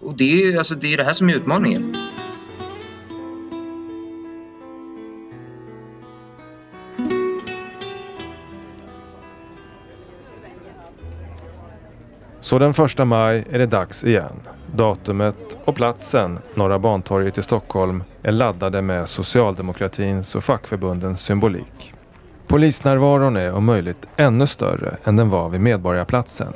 Och 0.00 0.16
det 0.16 0.42
är 0.42 0.52
ju 0.52 0.58
alltså, 0.58 0.74
det, 0.74 0.92
är 0.92 0.96
det 0.96 1.04
här 1.04 1.12
som 1.12 1.28
är 1.28 1.34
utmaningen. 1.34 1.94
Så 12.40 12.58
den 12.58 12.74
första 12.74 13.04
maj 13.04 13.44
är 13.50 13.58
det 13.58 13.66
dags 13.66 14.04
igen. 14.04 14.40
Datumet 14.74 15.36
och 15.64 15.74
platsen, 15.74 16.38
Norra 16.54 16.78
Bantorget 16.78 17.38
i 17.38 17.42
Stockholm, 17.42 18.04
är 18.22 18.32
laddade 18.32 18.82
med 18.82 19.08
socialdemokratins 19.08 20.34
och 20.34 20.44
fackförbundens 20.44 21.22
symbolik. 21.22 21.94
Polisnärvaron 22.46 23.36
är 23.36 23.52
om 23.52 23.64
möjligt 23.64 24.06
ännu 24.16 24.46
större 24.46 24.96
än 25.04 25.16
den 25.16 25.28
var 25.28 25.48
vid 25.48 25.60
Medborgarplatsen. 25.60 26.52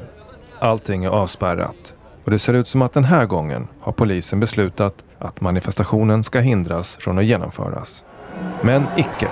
Allting 0.59 1.05
är 1.05 1.09
avspärrat 1.09 1.95
och 2.25 2.31
det 2.31 2.39
ser 2.39 2.55
ut 2.55 2.69
som 2.69 2.83
att 2.83 2.93
den 2.93 3.05
här 3.05 3.27
gången 3.27 3.69
har 3.81 3.93
polisen 3.93 4.41
beslutat 4.41 5.05
att 5.19 5.41
manifestationen 5.41 6.25
ska 6.25 6.41
hindras 6.41 6.97
från 7.01 7.19
att 7.19 7.25
genomföras. 7.25 8.05
Men 8.63 8.83
icke. 8.97 9.29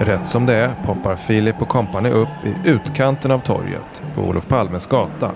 Rätt 0.00 0.28
som 0.28 0.46
det 0.46 0.54
är 0.54 0.70
poppar 0.86 1.16
Filip 1.16 1.62
och 1.62 1.68
kompani 1.68 2.10
upp 2.10 2.28
i 2.44 2.68
utkanten 2.70 3.30
av 3.30 3.38
torget 3.38 4.02
på 4.14 4.22
Olof 4.22 4.48
Palmes 4.48 4.86
gata. 4.86 5.30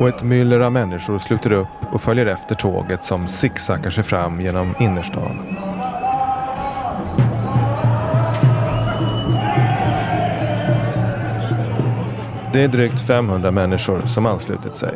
Och 0.00 0.08
ett 0.08 0.22
myller 0.22 0.60
av 0.60 0.72
människor 0.72 1.18
sluter 1.18 1.52
upp 1.52 1.92
och 1.92 2.02
följer 2.02 2.26
efter 2.26 2.54
tåget 2.54 3.04
som 3.04 3.28
zigzaggar 3.28 3.90
sig 3.90 4.04
fram 4.04 4.40
genom 4.40 4.74
innerstan. 4.80 5.38
Det 12.52 12.62
är 12.62 12.68
drygt 12.68 13.00
500 13.00 13.50
människor 13.50 14.00
som 14.00 14.26
anslutit 14.26 14.76
sig. 14.76 14.94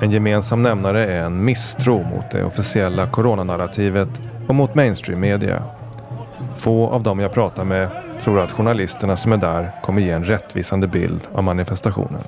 En 0.00 0.10
gemensam 0.10 0.62
nämnare 0.62 1.06
är 1.06 1.24
en 1.24 1.44
misstro 1.44 2.02
mot 2.02 2.30
det 2.30 2.44
officiella 2.44 3.06
coronanarrativet 3.06 4.08
och 4.48 4.54
mot 4.54 4.74
mainstream-media. 4.74 5.62
Få 6.54 6.88
av 6.88 7.02
dem 7.02 7.20
jag 7.20 7.32
pratar 7.32 7.64
med 7.64 7.90
tror 8.22 8.40
att 8.40 8.52
journalisterna 8.52 9.16
som 9.16 9.32
är 9.32 9.36
där 9.36 9.70
kommer 9.82 10.00
ge 10.00 10.10
en 10.10 10.24
rättvisande 10.24 10.88
bild 10.88 11.20
av 11.32 11.44
manifestationen. 11.44 12.22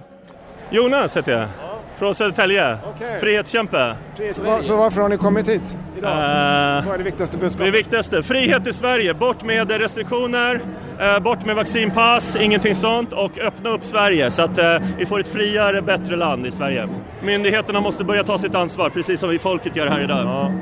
Jonas 0.71 1.17
heter 1.17 1.33
jag. 1.33 1.68
Från 1.99 2.15
Södertälje. 2.15 2.79
Frihetskämpe. 3.21 3.95
Så, 4.33 4.63
så 4.63 4.77
varför 4.77 5.01
har 5.01 5.09
ni 5.09 5.17
kommit 5.17 5.49
hit 5.49 5.77
idag? 5.99 6.11
Eh, 6.11 6.85
Vad 6.87 6.95
är 6.95 6.99
det 6.99 7.05
viktigaste 7.05 7.37
Det 7.37 7.41
budskapet? 7.41 7.75
viktigaste, 7.75 8.23
frihet 8.23 8.67
i 8.67 8.73
Sverige. 8.73 9.15
Bort 9.15 9.45
med 9.45 9.71
restriktioner, 9.71 10.61
eh, 11.01 11.19
bort 11.19 11.45
med 11.47 11.57
vaccinpass, 11.57 12.37
ingenting 12.37 12.75
sånt 12.75 13.13
och 13.13 13.39
öppna 13.39 13.71
upp 13.71 13.85
Sverige 13.85 14.31
så 14.31 14.43
att 14.43 14.59
eh, 14.59 14.77
vi 14.99 15.07
får 15.07 15.21
ett 15.21 15.29
friare, 15.29 15.83
bättre 15.83 16.17
land 16.17 16.47
i 16.47 16.51
Sverige. 16.51 16.89
Myndigheterna 17.23 17.81
måste 17.81 18.05
börja 18.05 18.25
ta 18.25 18.39
sitt 18.39 18.55
ansvar, 18.55 18.91
precis 18.91 19.21
som 19.21 19.29
vi 19.31 19.39
folket 19.39 19.77
gör 19.77 19.87
här 19.87 20.01
idag. 20.05 20.53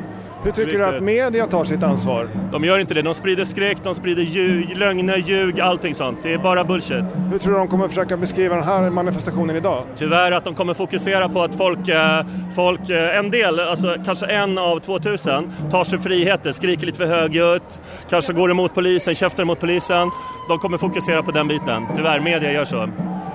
Hur 0.46 0.52
tycker 0.52 0.78
du 0.78 0.84
att 0.84 1.02
media 1.02 1.46
tar 1.46 1.64
sitt 1.64 1.82
ansvar? 1.82 2.28
De 2.52 2.64
gör 2.64 2.78
inte 2.78 2.94
det. 2.94 3.02
De 3.02 3.14
sprider 3.14 3.44
skräck, 3.44 3.78
de 3.82 3.94
sprider 3.94 4.22
ljug, 4.22 4.76
lögner, 4.76 5.16
ljug, 5.16 5.60
allting 5.60 5.94
sånt. 5.94 6.18
Det 6.22 6.32
är 6.32 6.38
bara 6.38 6.64
bullshit. 6.64 7.04
Hur 7.32 7.38
tror 7.38 7.52
du 7.52 7.58
de 7.58 7.68
kommer 7.68 7.88
försöka 7.88 8.16
beskriva 8.16 8.54
den 8.54 8.64
här 8.64 8.90
manifestationen 8.90 9.56
idag? 9.56 9.84
Tyvärr 9.98 10.32
att 10.32 10.44
de 10.44 10.54
kommer 10.54 10.74
fokusera 10.74 11.28
på 11.28 11.42
att 11.42 11.54
folk, 11.54 11.88
eh, 11.88 12.26
folk 12.54 12.90
eh, 12.90 13.18
en 13.18 13.30
del, 13.30 13.60
alltså 13.60 13.96
kanske 14.04 14.26
en 14.26 14.58
av 14.58 14.80
2000, 14.80 15.52
tar 15.70 15.84
sig 15.84 15.98
friheter, 15.98 16.52
skriker 16.52 16.86
lite 16.86 16.98
för 16.98 17.06
högljutt, 17.06 17.80
kanske 18.10 18.32
går 18.32 18.50
emot 18.50 18.74
polisen, 18.74 19.14
käftar 19.14 19.42
emot 19.42 19.60
polisen. 19.60 20.10
De 20.48 20.58
kommer 20.58 20.78
fokusera 20.78 21.22
på 21.22 21.30
den 21.30 21.48
biten. 21.48 21.86
Tyvärr, 21.96 22.20
media 22.20 22.52
gör 22.52 22.64
så. 22.64 22.88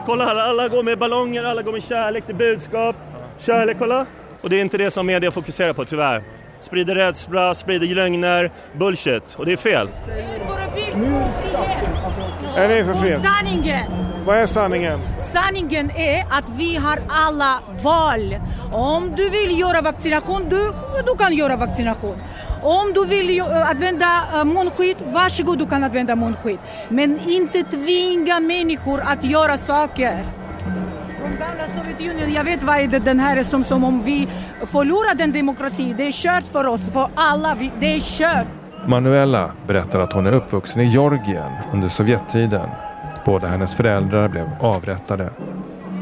Kolla 0.05 0.25
här, 0.25 0.35
alla 0.35 0.67
går 0.67 0.83
med 0.83 0.99
ballonger, 0.99 1.43
alla 1.43 1.61
går 1.61 1.71
med 1.71 1.83
kärlek 1.83 2.25
till 2.25 2.35
budskap. 2.35 2.95
Kärlek, 3.37 3.77
kolla! 3.79 4.05
Och 4.41 4.49
det 4.49 4.57
är 4.57 4.61
inte 4.61 4.77
det 4.77 4.91
som 4.91 5.05
media 5.05 5.31
fokuserar 5.31 5.73
på, 5.73 5.85
tyvärr. 5.85 6.40
Sprider 6.61 6.95
rädsla, 6.95 7.53
sprider 7.53 7.87
lögner, 7.95 8.51
bullshit. 8.79 9.35
Och 9.37 9.45
det 9.45 9.51
är 9.53 9.57
fel. 9.57 9.89
Är 12.55 12.67
ni 12.67 12.83
för 12.83 12.93
frihet? 12.93 13.21
Sanningen! 13.23 13.85
Vad 14.25 14.37
är 14.37 14.45
sanningen? 14.45 14.99
Sanningen 15.33 15.91
är 15.91 16.19
att 16.29 16.43
vi 16.57 16.75
har 16.75 16.99
alla 17.09 17.59
val. 17.83 18.35
Om 18.71 19.13
du 19.15 19.29
vill 19.29 19.59
göra 19.59 19.81
vaccination, 19.81 20.49
du, 20.49 20.71
du 21.05 21.15
kan 21.17 21.33
göra 21.33 21.55
vaccination. 21.55 22.15
Om 22.63 22.93
du 22.93 23.05
vill 23.05 23.29
ju- 23.29 23.41
använda 23.43 24.21
uh, 24.35 24.43
munskydd, 24.43 24.97
varsågod 25.13 25.57
du 25.59 25.65
kan 25.65 25.83
använda 25.83 26.15
munskydd. 26.15 26.59
Men 26.89 27.19
inte 27.29 27.63
tvinga 27.63 28.39
människor 28.39 28.99
att 29.05 29.23
göra 29.23 29.57
saker. 29.57 30.17
Sovjetunionen, 31.77 32.33
jag 32.33 32.43
vet 32.43 32.63
vad 32.63 32.77
är 32.77 32.87
det 32.87 32.99
den 32.99 33.19
här 33.19 33.37
är 33.37 33.43
som, 33.43 33.63
som 33.63 33.83
om 33.83 34.03
vi 34.03 34.27
förlorar 34.71 35.15
den 35.15 35.31
demokrati. 35.31 35.93
Det 35.97 36.07
är 36.07 36.11
kört 36.11 36.43
för 36.51 36.67
oss, 36.67 36.81
för 36.93 37.09
alla. 37.15 37.55
Vi, 37.55 37.71
det 37.79 37.95
är 37.95 37.99
kört. 37.99 38.47
Manuela 38.87 39.51
berättar 39.67 39.99
att 39.99 40.13
hon 40.13 40.27
är 40.27 40.31
uppvuxen 40.31 40.81
i 40.81 40.85
Georgien 40.85 41.51
under 41.73 41.87
Sovjettiden. 41.87 42.69
Båda 43.25 43.47
hennes 43.47 43.75
föräldrar 43.75 44.27
blev 44.27 44.49
avrättade. 44.59 45.29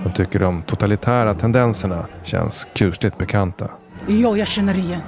Hon 0.04 0.14
tycker 0.14 0.40
de 0.40 0.62
totalitära 0.62 1.34
tendenserna 1.36 2.06
känns 2.24 2.68
kusligt 2.74 3.18
bekanta. 3.18 3.68
Jo, 4.08 4.38
jag 4.38 4.48
känner 4.48 4.78
igen. 4.78 5.02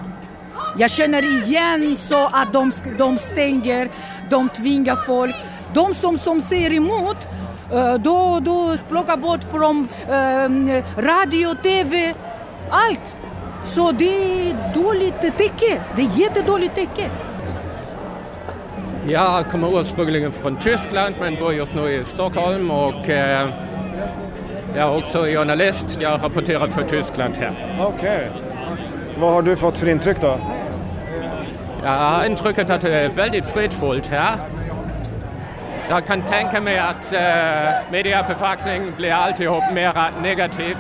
Jag 0.78 0.92
känner 0.92 1.24
igen 1.24 1.98
så 2.08 2.30
att 2.32 2.54
de, 2.54 2.72
de 2.98 3.18
stänger, 3.18 3.90
de 4.30 4.50
tvingar 4.50 4.96
folk. 4.96 5.36
De 5.74 5.96
som, 5.96 6.20
som 6.20 6.42
säger 6.42 6.74
emot, 6.74 7.18
eh, 7.74 7.94
då, 7.94 8.40
då 8.40 8.78
plockar 8.90 9.18
bort 9.18 9.44
från 9.52 9.88
eh, 10.08 10.84
radio, 10.98 11.56
tv, 11.64 12.14
allt. 12.70 13.16
Så 13.66 13.92
det 13.92 14.50
är 14.50 14.74
dåligt 14.74 15.22
tecken. 15.22 15.80
Det 15.96 16.02
är 16.02 16.10
jättedåligt 16.20 16.76
tecken. 16.76 17.10
Jag 19.08 19.46
kommer 19.52 19.80
ursprungligen 19.80 20.32
från 20.32 20.56
Tyskland 20.56 21.16
men 21.20 21.36
bor 21.36 21.54
just 21.54 21.76
nu 21.76 21.90
i 21.90 22.06
Stockholm 22.06 22.72
och 22.72 23.10
eh, 23.10 23.50
jag 24.76 24.94
är 24.94 24.98
också 24.98 25.24
journalist. 25.24 25.98
Jag 26.02 26.24
rapporterar 26.24 26.68
för 26.68 26.84
Tyskland 26.84 27.38
här. 27.38 27.54
Okej. 27.80 28.30
Vad 29.20 29.34
har 29.34 29.42
du 29.42 29.56
fått 29.56 29.78
för 29.78 29.90
intryck 29.90 30.22
då? 30.22 30.40
Jag 31.84 31.92
har 31.92 32.26
intrycket 32.26 32.70
att 32.70 32.82
det 32.82 32.96
är 32.96 33.10
väldigt 33.10 33.48
fridfullt 33.48 34.08
här. 34.08 34.36
Jag 35.92 36.06
kan 36.06 36.22
tänka 36.22 36.62
mig 36.62 36.80
att 36.80 37.14
eh, 37.14 37.92
mediebevakning 37.92 38.92
blir 38.98 39.12
alltihop 39.12 39.64
mera 39.74 40.10
negativ. 40.22 40.78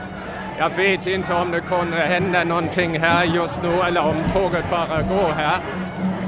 Jag 0.60 0.70
vet 0.70 1.08
inte 1.08 1.34
om 1.34 1.52
det 1.52 1.62
kommer 1.62 1.98
hända 1.98 2.44
någonting 2.44 3.00
här 3.00 3.24
just 3.24 3.64
nu 3.64 3.82
eller 3.82 4.02
om 4.02 4.16
tåget 4.34 4.70
bara 4.70 5.02
går 5.02 5.32
här. 5.32 5.58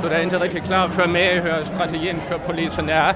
Så 0.01 0.07
det 0.07 0.15
är 0.15 0.23
inte 0.23 0.37
riktigt 0.37 0.63
klart 0.63 0.91
för 0.91 1.07
mig 1.07 1.39
hur 1.39 1.63
strategin 1.63 2.15
för 2.29 2.37
polisen 2.37 2.89
är. 2.89 3.13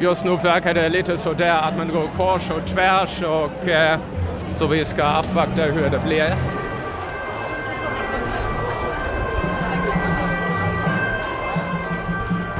Just 0.00 0.24
nu 0.24 0.36
verkar 0.36 0.74
det 0.74 0.88
lite 0.88 1.18
sådär 1.18 1.60
att 1.62 1.76
man 1.76 1.88
går 1.88 2.06
kors 2.16 2.50
och 2.50 2.66
tvärs 2.66 3.22
och 3.22 3.68
eh, 3.68 3.98
så 4.56 4.66
vi 4.66 4.84
ska 4.84 5.04
avvakta 5.04 5.62
hur 5.62 5.90
det 5.90 6.00
blir. 6.06 6.34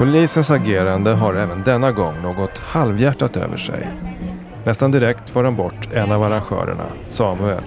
Polisens 0.02 0.50
agerande 0.50 1.11
har 1.11 1.35
även 1.35 1.62
denna 1.62 1.92
gång 1.92 2.23
något 2.23 2.59
halvhjärtat 2.59 3.37
över 3.37 3.56
sig. 3.56 3.88
Nästan 4.64 4.90
direkt 4.90 5.30
får 5.30 5.42
de 5.42 5.56
bort 5.56 5.88
en 5.92 6.12
av 6.12 6.23
arrangörerna, 6.23 6.85
Samuel. 7.09 7.62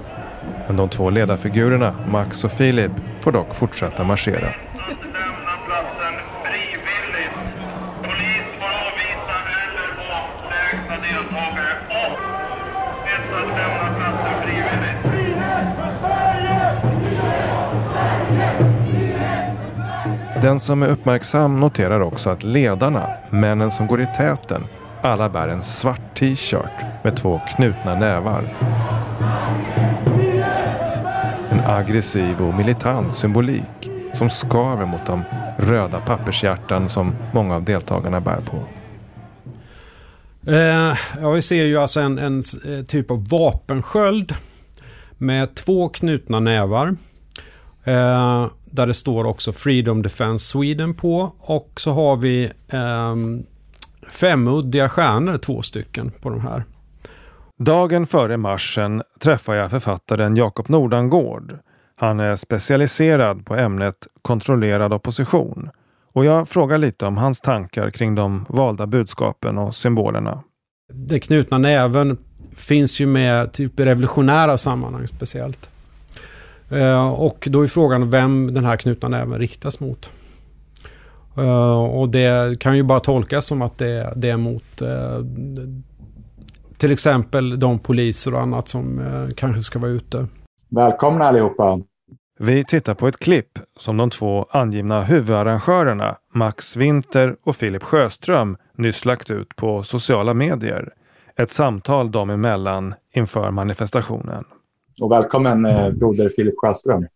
Men 0.68 0.78
de 0.78 0.90
två 0.90 1.10
ledarfigurerna, 1.10 1.96
Max 2.12 2.44
och 2.44 2.52
Filip, 2.52 2.92
får 3.20 3.32
dock 3.32 3.56
fortsätta 3.56 4.04
marschera. 4.04 4.54
Den 20.46 20.60
som 20.60 20.84
är 20.84 20.88
uppmärksam 20.88 21.60
noterar 21.60 22.00
också 22.00 22.30
att 22.30 22.44
ledarna, 22.44 23.10
männen 23.30 23.72
som 23.72 23.88
går 23.88 24.02
i 24.02 24.08
täten, 24.18 24.64
alla 25.02 25.30
bär 25.30 25.48
en 25.48 25.64
svart 25.64 26.16
t-shirt 26.16 27.04
med 27.04 27.18
två 27.18 27.42
knutna 27.56 27.96
nävar. 27.96 28.56
En 31.50 31.60
aggressiv 31.60 32.42
och 32.42 32.54
militant 32.54 33.16
symbolik 33.16 33.90
som 34.14 34.30
skaver 34.30 34.86
mot 34.86 35.06
de 35.06 35.24
röda 35.58 36.00
pappershjärtan 36.00 36.90
som 36.90 37.16
många 37.34 37.56
av 37.56 37.64
deltagarna 37.64 38.22
bär 38.22 38.42
på. 38.42 38.58
Eh, 40.52 40.98
ja, 41.22 41.32
vi 41.32 41.42
ser 41.42 41.64
ju 41.64 41.78
alltså 41.78 42.00
en, 42.00 42.18
en 42.18 42.44
eh, 42.66 42.86
typ 42.86 43.12
av 43.12 43.30
vapensköld 43.30 44.36
med 45.18 45.56
två 45.56 45.90
knutna 45.90 46.40
nävar. 46.40 46.96
Eh, 47.84 48.48
där 48.76 48.88
det 48.88 48.94
står 48.94 49.26
också 49.26 49.54
Freedom 49.54 50.02
Defense 50.02 50.46
Sweden 50.46 50.94
på. 50.94 51.32
Och 51.40 51.72
så 51.76 51.92
har 51.92 52.16
vi 52.16 52.52
eh, 52.68 53.16
femuddiga 54.10 54.90
stjärnor, 54.90 55.38
två 55.38 55.62
stycken 55.62 56.12
på 56.22 56.30
de 56.30 56.42
här. 56.42 56.64
Dagen 57.58 58.06
före 58.06 58.38
marschen 58.38 59.04
träffar 59.20 59.56
jag 59.56 59.72
författaren 59.72 60.36
Jakob 60.36 60.70
Nordangård. 60.70 61.58
Han 61.96 62.20
är 62.20 62.36
specialiserad 62.36 63.46
på 63.46 63.56
ämnet 63.56 64.08
kontrollerad 64.22 64.94
opposition. 64.94 65.70
Och 66.14 66.26
jag 66.26 66.50
frågar 66.50 66.78
lite 66.78 67.06
om 67.06 67.18
hans 67.18 67.42
tankar 67.42 67.90
kring 67.90 68.16
de 68.16 68.46
valda 68.50 68.88
budskapen 68.88 69.58
och 69.58 69.76
symbolerna. 69.76 70.44
Den 70.94 71.20
knutna 71.20 71.58
näven 71.58 72.18
finns 72.56 73.00
ju 73.00 73.06
med 73.06 73.54
typ 73.54 73.80
i 73.80 73.86
revolutionära 73.86 74.58
sammanhang 74.58 75.08
speciellt. 75.08 75.70
Eh, 76.70 77.14
och 77.14 77.48
då 77.52 77.62
är 77.62 77.68
frågan 77.68 78.10
vem 78.10 78.54
den 78.54 78.66
här 78.66 78.78
knutna 78.78 79.08
näven 79.08 79.40
riktas 79.40 79.80
mot. 79.80 80.12
Eh, 81.38 81.84
och 81.84 82.10
det 82.10 82.60
kan 82.60 82.78
ju 82.78 82.84
bara 82.84 83.00
tolkas 83.00 83.46
som 83.46 83.62
att 83.62 83.78
det, 83.78 84.14
det 84.16 84.30
är 84.30 84.38
mot 84.38 84.82
eh, 84.82 85.20
till 86.78 86.92
exempel 86.92 87.60
de 87.60 87.80
poliser 87.80 88.34
och 88.34 88.42
annat 88.42 88.68
som 88.68 89.02
kanske 89.38 89.62
ska 89.62 89.80
vara 89.80 89.92
ute. 89.92 90.28
Välkomna 90.70 91.26
allihopa! 91.26 91.80
Vi 92.40 92.64
tittar 92.64 92.94
på 92.94 93.08
ett 93.08 93.20
klipp 93.20 93.60
som 93.78 93.98
de 93.98 94.10
två 94.10 94.46
angivna 94.50 95.02
huvudarrangörerna 95.02 96.18
Max 96.34 96.78
Winter 96.78 97.36
och 97.46 97.56
Filip 97.56 97.84
Sjöström 97.84 98.58
nyss 98.78 99.06
lagt 99.06 99.32
ut 99.32 99.56
på 99.56 99.84
sociala 99.84 100.34
medier. 100.34 100.94
Ett 101.36 101.52
samtal 101.52 102.12
dem 102.12 102.30
emellan 102.30 102.94
inför 103.14 103.52
manifestationen. 103.52 104.44
Och 105.02 105.12
välkommen 105.12 105.66
eh, 105.66 105.90
broder 105.90 106.30
Filip 106.36 106.54
Sjöström. 106.58 107.08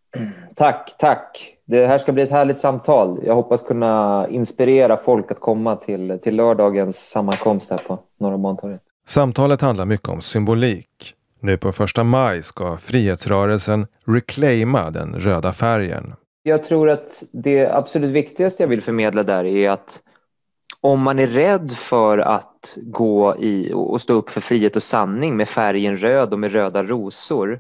Tack, 0.56 0.96
tack. 1.00 1.56
Det 1.66 1.86
här 1.86 1.98
ska 1.98 2.12
bli 2.12 2.24
ett 2.24 2.32
härligt 2.32 2.60
samtal. 2.60 3.20
Jag 3.26 3.36
hoppas 3.36 3.62
kunna 3.62 4.28
inspirera 4.30 4.98
folk 4.98 5.32
att 5.32 5.40
komma 5.40 5.76
till, 5.76 6.20
till 6.24 6.36
lördagens 6.36 6.98
sammankomst 6.98 7.70
här 7.70 7.78
på 7.78 8.00
Norra 8.20 8.38
Bantorget. 8.38 8.82
Samtalet 9.08 9.62
handlar 9.62 9.86
mycket 9.86 10.10
om 10.10 10.22
symbolik. 10.22 11.14
Nu 11.40 11.58
på 11.58 11.72
första 11.72 12.04
maj 12.04 12.42
ska 12.44 12.78
frihetsrörelsen 12.78 13.88
reclaima 14.06 14.92
den 14.92 15.16
röda 15.16 15.54
färgen. 15.54 16.14
Jag 16.44 16.64
tror 16.64 16.90
att 16.90 17.24
det 17.32 17.68
absolut 17.68 18.12
viktigaste 18.12 18.64
jag 18.64 18.68
vill 18.68 18.82
förmedla 18.82 19.24
där 19.24 19.46
är 19.46 19.70
att 19.70 20.02
om 20.82 21.02
man 21.02 21.20
är 21.20 21.28
rädd 21.28 21.72
för 21.72 22.18
att 22.18 22.78
gå 22.78 23.36
i 23.40 23.72
och 23.74 24.02
stå 24.02 24.14
upp 24.14 24.30
för 24.30 24.42
frihet 24.42 24.76
och 24.76 24.84
sanning 24.84 25.38
med 25.38 25.50
färgen 25.50 25.98
röd 25.98 26.34
och 26.34 26.40
med 26.40 26.52
röda 26.52 26.84
rosor, 26.84 27.60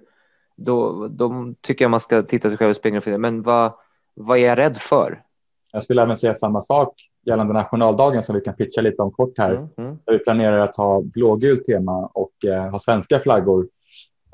då, 0.60 1.08
då 1.08 1.54
tycker 1.62 1.86
jag 1.86 1.92
man 1.92 2.00
ska 2.00 2.24
titta 2.24 2.50
sig 2.50 2.58
själv 2.58 2.72
i 2.72 2.74
spegeln 2.74 2.98
och 2.98 3.04
fundera, 3.04 3.20
men 3.20 3.42
vad, 3.42 3.74
vad 4.16 4.38
är 4.38 4.42
jag 4.42 4.58
rädd 4.58 4.78
för? 4.78 5.24
Jag 5.72 5.84
skulle 5.84 6.02
även 6.02 6.18
säga 6.18 6.36
samma 6.36 6.62
sak 6.62 6.94
gällande 7.26 7.54
nationaldagen 7.54 8.24
som 8.24 8.36
vi 8.36 8.42
kan 8.42 8.54
pitcha 8.54 8.82
lite 8.82 9.02
om 9.02 9.12
kort 9.12 9.38
här. 9.38 9.52
Mm, 9.52 9.70
mm. 9.78 9.98
Vi 10.06 10.20
planerar 10.20 10.60
att 10.60 10.76
ha 10.76 11.02
blågult 11.02 11.66
tema 11.66 12.06
och 12.14 12.46
eh, 12.46 12.70
ha 12.70 12.80
svenska 12.80 13.20
flaggor 13.20 13.68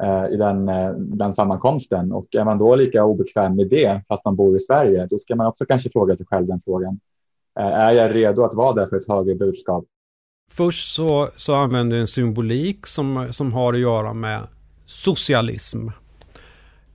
eh, 0.04 0.34
i 0.34 0.38
den, 0.38 0.70
eh, 0.70 0.92
den 0.92 1.34
sammankomsten. 1.34 2.12
Och 2.12 2.36
är 2.36 2.46
man 2.46 2.58
då 2.58 2.76
lika 2.76 3.04
obekväm 3.04 3.56
med 3.56 3.70
det, 3.70 4.02
fast 4.08 4.26
man 4.26 4.36
bor 4.36 4.56
i 4.56 4.60
Sverige, 4.60 5.08
då 5.10 5.20
ska 5.20 5.36
man 5.36 5.48
också 5.48 5.66
kanske 5.66 5.90
fråga 5.90 6.18
sig 6.18 6.26
själv 6.26 6.46
den 6.46 6.60
frågan. 6.60 7.00
Eh, 7.60 7.66
är 7.66 7.92
jag 7.92 8.16
redo 8.16 8.44
att 8.44 8.54
vara 8.54 8.74
där 8.74 8.88
för 8.88 8.98
ett 8.98 9.08
högre 9.08 9.36
budskap? 9.36 9.86
Först 10.52 10.96
så, 10.96 11.30
så 11.36 11.54
använder 11.54 11.98
en 11.98 12.08
symbolik 12.08 12.88
som, 12.88 13.28
som 13.32 13.54
har 13.54 13.74
att 13.74 13.80
göra 13.80 14.14
med 14.14 14.40
socialism. 14.86 15.88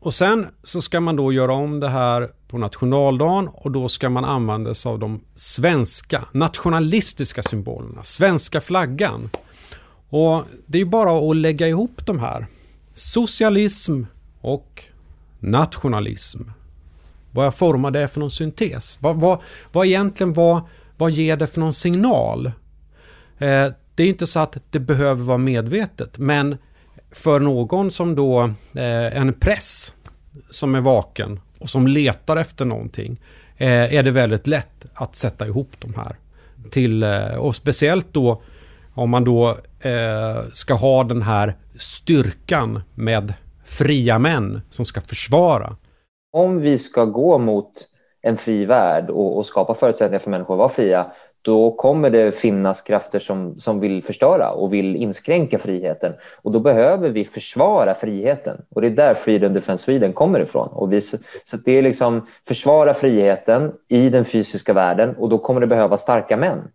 Och 0.01 0.15
sen 0.15 0.47
så 0.63 0.83
ska 0.83 1.01
man 1.01 1.17
då 1.17 1.33
göra 1.33 1.53
om 1.53 1.81
det 1.81 1.89
här 1.89 2.29
på 2.49 2.59
nationaldagen 2.59 3.49
och 3.49 3.71
då 3.71 3.89
ska 3.89 4.11
man 4.11 4.25
använda 4.25 4.75
sig 4.75 4.91
av 4.91 4.99
de 4.99 5.21
svenska 5.35 6.25
nationalistiska 6.33 7.43
symbolerna, 7.43 8.05
svenska 8.05 8.61
flaggan. 8.61 9.31
Och 10.09 10.45
det 10.67 10.81
är 10.81 10.85
bara 10.85 11.31
att 11.31 11.37
lägga 11.37 11.69
ihop 11.69 12.07
de 12.07 12.19
här. 12.19 12.47
Socialism 12.95 14.03
och 14.41 14.85
nationalism. 15.39 16.43
Vad 17.31 17.47
jag 17.47 17.55
formar 17.55 17.91
det 17.91 18.09
för 18.09 18.21
någon 18.21 18.31
syntes? 18.31 18.99
Vad, 19.03 19.21
vad, 19.21 19.39
vad 19.73 19.87
egentligen 19.87 20.33
vad, 20.33 20.63
vad 20.97 21.11
ger 21.11 21.37
det 21.37 21.47
för 21.47 21.61
någon 21.61 21.73
signal? 21.73 22.47
Eh, 23.39 23.73
det 23.95 24.03
är 24.03 24.09
inte 24.09 24.27
så 24.27 24.41
att 24.41 24.57
det 24.71 24.81
behöver 24.81 25.25
vara 25.25 25.39
medvetet, 25.39 26.19
men 26.19 26.57
för 27.13 27.41
någon 27.41 27.91
som 27.91 28.15
då 28.15 28.43
eh, 28.75 29.17
en 29.17 29.33
press 29.33 29.95
som 30.51 30.75
är 30.75 30.81
vaken 30.81 31.41
och 31.59 31.71
som 31.71 31.87
letar 31.87 32.37
efter 32.37 32.65
någonting 32.65 33.21
eh, 33.57 33.95
är 33.95 34.03
det 34.03 34.11
väldigt 34.11 34.47
lätt 34.47 34.87
att 34.95 35.15
sätta 35.15 35.47
ihop 35.47 35.71
de 35.79 35.95
här. 35.95 36.17
Till, 36.71 37.03
eh, 37.03 37.37
och 37.39 37.57
speciellt 37.57 38.13
då 38.13 38.43
om 38.95 39.11
man 39.11 39.25
då 39.25 39.57
eh, 39.81 40.41
ska 40.53 40.75
ha 40.75 41.05
den 41.05 41.23
här 41.23 41.55
styrkan 41.77 42.83
med 42.95 43.35
fria 43.65 44.19
män 44.19 44.61
som 44.71 44.85
ska 44.85 45.01
försvara. 45.01 45.77
Om 46.33 46.61
vi 46.61 46.79
ska 46.79 47.05
gå 47.05 47.39
mot 47.39 47.73
en 48.23 48.37
fri 48.37 48.65
värld 48.65 49.11
och, 49.11 49.39
och 49.39 49.47
skapa 49.47 49.75
förutsättningar 49.75 50.19
för 50.19 50.31
människor 50.31 50.55
att 50.55 50.59
vara 50.59 50.69
fria, 50.69 51.13
då 51.43 51.71
kommer 51.71 52.11
det 52.11 52.33
finnas 52.33 52.83
krafter 52.83 53.19
som, 53.19 53.59
som 53.59 53.81
vill 53.81 54.03
förstöra 54.03 54.51
och 54.51 54.75
vill 54.75 54.97
inskränka 54.97 55.59
friheten. 55.59 56.13
Och 56.43 56.53
då 56.53 56.61
behöver 56.61 57.09
vi 57.09 57.25
försvara 57.25 57.95
friheten. 57.95 58.63
Och 58.71 58.81
det 58.81 58.87
är 58.87 58.91
där 58.91 59.15
Freedom 59.15 59.55
Defense 59.55 59.85
Sweden 59.85 60.13
kommer 60.13 60.41
ifrån. 60.41 60.69
Och 60.69 60.93
vi, 60.93 61.01
så 61.01 61.57
det 61.65 61.73
är 61.73 61.83
liksom 61.83 62.27
försvara 62.49 62.95
friheten 62.95 63.73
i 63.89 64.09
den 64.09 64.25
fysiska 64.25 64.73
världen 64.73 65.17
och 65.17 65.29
då 65.29 65.39
kommer 65.39 65.61
det 65.61 65.67
behöva 65.67 65.97
starka 65.97 66.37
män 66.37 66.69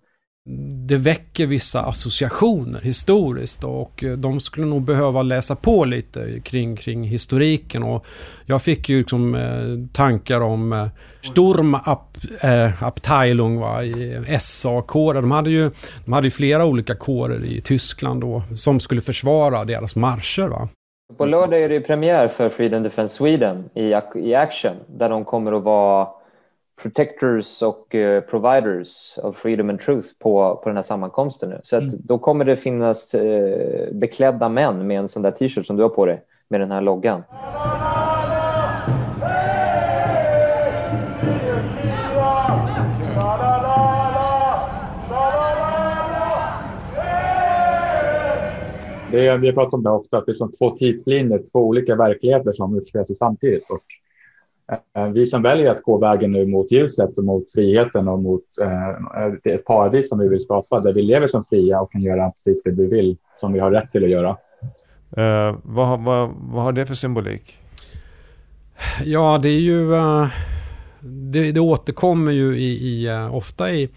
det 0.87 0.97
väcker 0.97 1.45
vissa 1.45 1.81
associationer 1.81 2.81
historiskt 2.81 3.63
och 3.63 4.03
eh, 4.03 4.11
de 4.11 4.39
skulle 4.39 4.67
nog 4.67 4.81
behöva 4.81 5.21
läsa 5.21 5.55
på 5.55 5.85
lite 5.85 6.39
kring, 6.43 6.75
kring 6.75 7.03
historiken 7.03 7.83
och 7.83 8.05
jag 8.45 8.61
fick 8.61 8.89
ju 8.89 8.97
liksom 8.97 9.35
eh, 9.35 9.91
tankar 9.93 10.41
om 10.41 10.73
eh, 10.73 10.87
Sturmabteilung 11.21 13.63
eh, 13.63 13.83
i 13.83 14.37
SA-kårer. 14.39 15.21
De 15.21 15.31
hade 15.31 15.49
ju 15.49 15.71
de 16.05 16.13
hade 16.13 16.27
ju 16.27 16.31
flera 16.31 16.65
olika 16.65 16.95
kårer 16.95 17.45
i 17.45 17.61
Tyskland 17.61 18.21
då 18.21 18.43
som 18.55 18.79
skulle 18.79 19.01
försvara 19.01 19.65
deras 19.65 19.95
marscher 19.95 20.47
va. 20.47 20.69
På 21.17 21.25
lördag 21.25 21.63
är 21.63 21.69
det 21.69 21.79
premiär 21.79 22.27
för 22.27 22.49
Freedom 22.49 22.83
Defense 22.83 23.15
Sweden 23.15 23.69
i, 23.73 23.93
i 24.15 24.35
Action 24.35 24.75
där 24.87 25.09
de 25.09 25.25
kommer 25.25 25.51
att 25.51 25.63
vara 25.63 26.07
protectors 26.81 27.61
och 27.61 27.95
uh, 27.95 28.21
providers 28.21 29.19
of 29.23 29.37
freedom 29.37 29.69
and 29.69 29.79
truth 29.79 30.09
på, 30.19 30.61
på 30.63 30.69
den 30.69 30.75
här 30.75 30.83
sammankomsten 30.83 31.49
nu. 31.49 31.59
Så 31.63 31.75
att 31.77 31.83
mm. 31.83 31.95
då 32.03 32.17
kommer 32.17 32.45
det 32.45 32.55
finnas 32.55 33.15
uh, 33.15 33.91
beklädda 33.91 34.49
män 34.49 34.87
med 34.87 34.99
en 34.99 35.09
sån 35.09 35.21
där 35.21 35.31
t-shirt 35.31 35.65
som 35.65 35.77
du 35.77 35.83
har 35.83 35.89
på 35.89 36.05
dig 36.05 36.21
med 36.47 36.59
den 36.59 36.71
här 36.71 36.81
loggan. 36.81 37.23
Det 49.11 49.27
är, 49.27 49.37
vi 49.37 49.47
har 49.47 49.53
pratat 49.53 49.73
om 49.73 49.83
det 49.83 49.89
ofta, 49.89 50.17
att 50.17 50.25
det 50.25 50.31
är 50.31 50.33
som 50.33 50.51
två 50.51 50.77
tidslinjer, 50.77 51.41
två 51.51 51.59
olika 51.59 51.95
verkligheter 51.95 52.51
som 52.51 52.77
utspelar 52.77 53.05
sig 53.05 53.15
samtidigt. 53.15 53.69
Och 53.69 53.81
Eh, 53.81 54.04
vi 55.13 55.25
som 55.25 55.41
väljer 55.41 55.71
att 55.71 55.81
gå 55.81 55.97
vägen 55.97 56.31
nu 56.31 56.45
mot 56.45 56.71
ljuset 56.71 57.17
och 57.17 57.23
mot 57.23 57.53
friheten 57.53 58.07
och 58.07 58.19
mot 58.19 58.43
eh, 58.61 59.53
ett 59.53 59.65
paradis 59.65 60.09
som 60.09 60.19
vi 60.19 60.27
vill 60.27 60.41
skapa 60.41 60.79
där 60.79 60.93
vi 60.93 61.01
lever 61.01 61.27
som 61.27 61.45
fria 61.45 61.81
och 61.81 61.91
kan 61.91 62.01
göra 62.01 62.31
precis 62.31 62.63
det 62.63 62.71
vi 62.71 62.85
vill 62.85 63.17
som 63.39 63.53
vi 63.53 63.59
har 63.59 63.71
rätt 63.71 63.91
till 63.91 64.03
att 64.03 64.09
göra. 64.09 64.37
Uh, 65.17 65.57
vad, 65.63 66.03
vad, 66.03 66.29
vad 66.29 66.63
har 66.63 66.71
det 66.71 66.85
för 66.85 66.95
symbolik? 66.95 67.59
Ja, 69.05 69.39
det 69.43 69.49
är 69.49 69.59
ju... 69.59 69.91
Uh, 69.91 70.27
det, 71.01 71.51
det 71.51 71.59
återkommer 71.59 72.31
ju 72.31 72.57
i, 72.57 72.87
i 72.87 73.09
uh, 73.09 73.35
ofta 73.35 73.71
i 73.71 73.89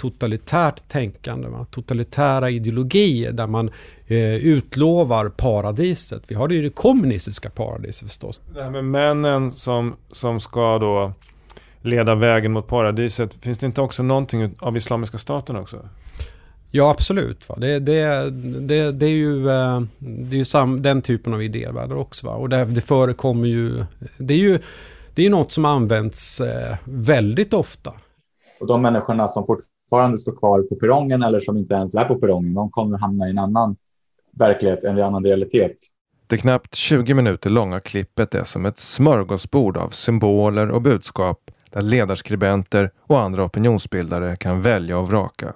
totalitärt 0.00 0.88
tänkande, 0.88 1.48
va? 1.48 1.66
totalitära 1.70 2.50
ideologier 2.50 3.32
där 3.32 3.46
man 3.46 3.70
eh, 4.06 4.34
utlovar 4.34 5.28
paradiset. 5.28 6.22
Vi 6.28 6.34
har 6.34 6.48
det 6.48 6.54
ju 6.54 6.62
det 6.62 6.70
kommunistiska 6.70 7.50
paradiset 7.50 8.08
förstås. 8.08 8.42
Det 8.54 8.62
här 8.62 8.70
med 8.70 8.84
männen 8.84 9.50
som, 9.50 9.96
som 10.12 10.40
ska 10.40 10.78
då 10.78 11.12
leda 11.82 12.14
vägen 12.14 12.52
mot 12.52 12.66
paradiset. 12.66 13.34
Finns 13.34 13.58
det 13.58 13.66
inte 13.66 13.80
också 13.80 14.02
någonting 14.02 14.54
av 14.58 14.76
Islamiska 14.76 15.18
staten 15.18 15.56
också? 15.56 15.88
Ja, 16.70 16.90
absolut. 16.90 17.48
Va? 17.48 17.56
Det, 17.58 17.78
det, 17.78 18.30
det, 18.60 18.92
det 18.92 19.06
är 19.06 19.10
ju, 19.10 19.50
eh, 19.50 19.80
det 19.98 20.36
är 20.36 20.38
ju 20.38 20.44
sam, 20.44 20.82
den 20.82 21.02
typen 21.02 21.34
av 21.34 21.42
idévärldar 21.42 21.96
också. 21.96 22.26
Va? 22.26 22.34
Och 22.34 22.48
det, 22.48 22.64
det 22.64 22.80
förekommer 22.80 23.48
ju... 23.48 23.84
Det 24.18 24.34
är 24.34 24.38
ju 24.38 24.58
det 25.14 25.26
är 25.26 25.30
något 25.30 25.52
som 25.52 25.64
används 25.64 26.40
eh, 26.40 26.76
väldigt 26.84 27.54
ofta. 27.54 27.92
Och 28.60 28.66
de 28.66 28.82
människorna 28.82 29.28
som 29.28 29.46
fortfarande 29.46 29.69
står 30.18 30.36
kvar 30.36 30.62
på 30.62 30.76
perrongen 30.76 31.22
eller 31.22 31.40
som 31.40 31.56
inte 31.56 31.74
ens 31.74 31.94
är 31.94 32.04
på 32.04 32.14
perrongen, 32.14 32.54
de 32.54 32.70
kommer 32.70 32.98
hamna 32.98 33.26
i 33.26 33.30
en 33.30 33.38
annan 33.38 33.76
verklighet, 34.32 34.84
en 34.84 35.02
annan 35.02 35.24
realitet. 35.24 35.76
Det 36.26 36.36
knappt 36.36 36.74
20 36.74 37.14
minuter 37.14 37.50
långa 37.50 37.80
klippet 37.80 38.34
är 38.34 38.44
som 38.44 38.66
ett 38.66 38.78
smörgåsbord 38.78 39.76
av 39.76 39.88
symboler 39.88 40.70
och 40.70 40.82
budskap 40.82 41.50
där 41.70 41.82
ledarskribenter 41.82 42.90
och 43.00 43.20
andra 43.20 43.44
opinionsbildare 43.44 44.36
kan 44.36 44.62
välja 44.62 44.98
och 44.98 45.08
vraka. 45.08 45.52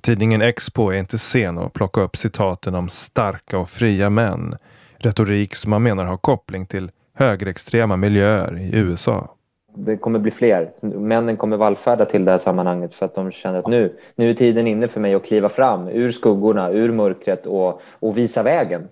Tidningen 0.00 0.42
Expo 0.42 0.90
är 0.90 0.98
inte 0.98 1.18
sen 1.18 1.58
att 1.58 1.72
plocka 1.72 2.00
upp 2.00 2.16
citaten 2.16 2.74
om 2.74 2.88
starka 2.88 3.58
och 3.58 3.68
fria 3.68 4.10
män, 4.10 4.56
retorik 4.96 5.54
som 5.54 5.70
man 5.70 5.82
menar 5.82 6.04
har 6.04 6.16
koppling 6.16 6.66
till 6.66 6.90
högerextrema 7.14 7.96
miljöer 7.96 8.58
i 8.58 8.70
USA 8.78 9.34
det 9.74 9.96
kommer 9.96 10.18
bli 10.18 10.30
fler. 10.30 10.72
Männen 10.80 11.36
kommer 11.36 11.56
vallfärda 11.56 12.04
till 12.04 12.24
det 12.24 12.30
här 12.30 12.38
sammanhanget 12.38 12.94
för 12.94 13.06
att 13.06 13.14
de 13.14 13.30
känner 13.30 13.58
att 13.58 13.66
nu, 13.66 13.96
nu 14.14 14.30
är 14.30 14.34
tiden 14.34 14.66
inne 14.66 14.88
för 14.88 15.00
mig 15.00 15.14
att 15.14 15.24
kliva 15.24 15.48
fram 15.48 15.88
ur 15.88 16.10
skuggorna, 16.10 16.70
ur 16.70 16.92
mörkret 16.92 17.46
och, 17.46 17.80
och 18.00 18.18
visa 18.18 18.42
vägen. 18.42 18.88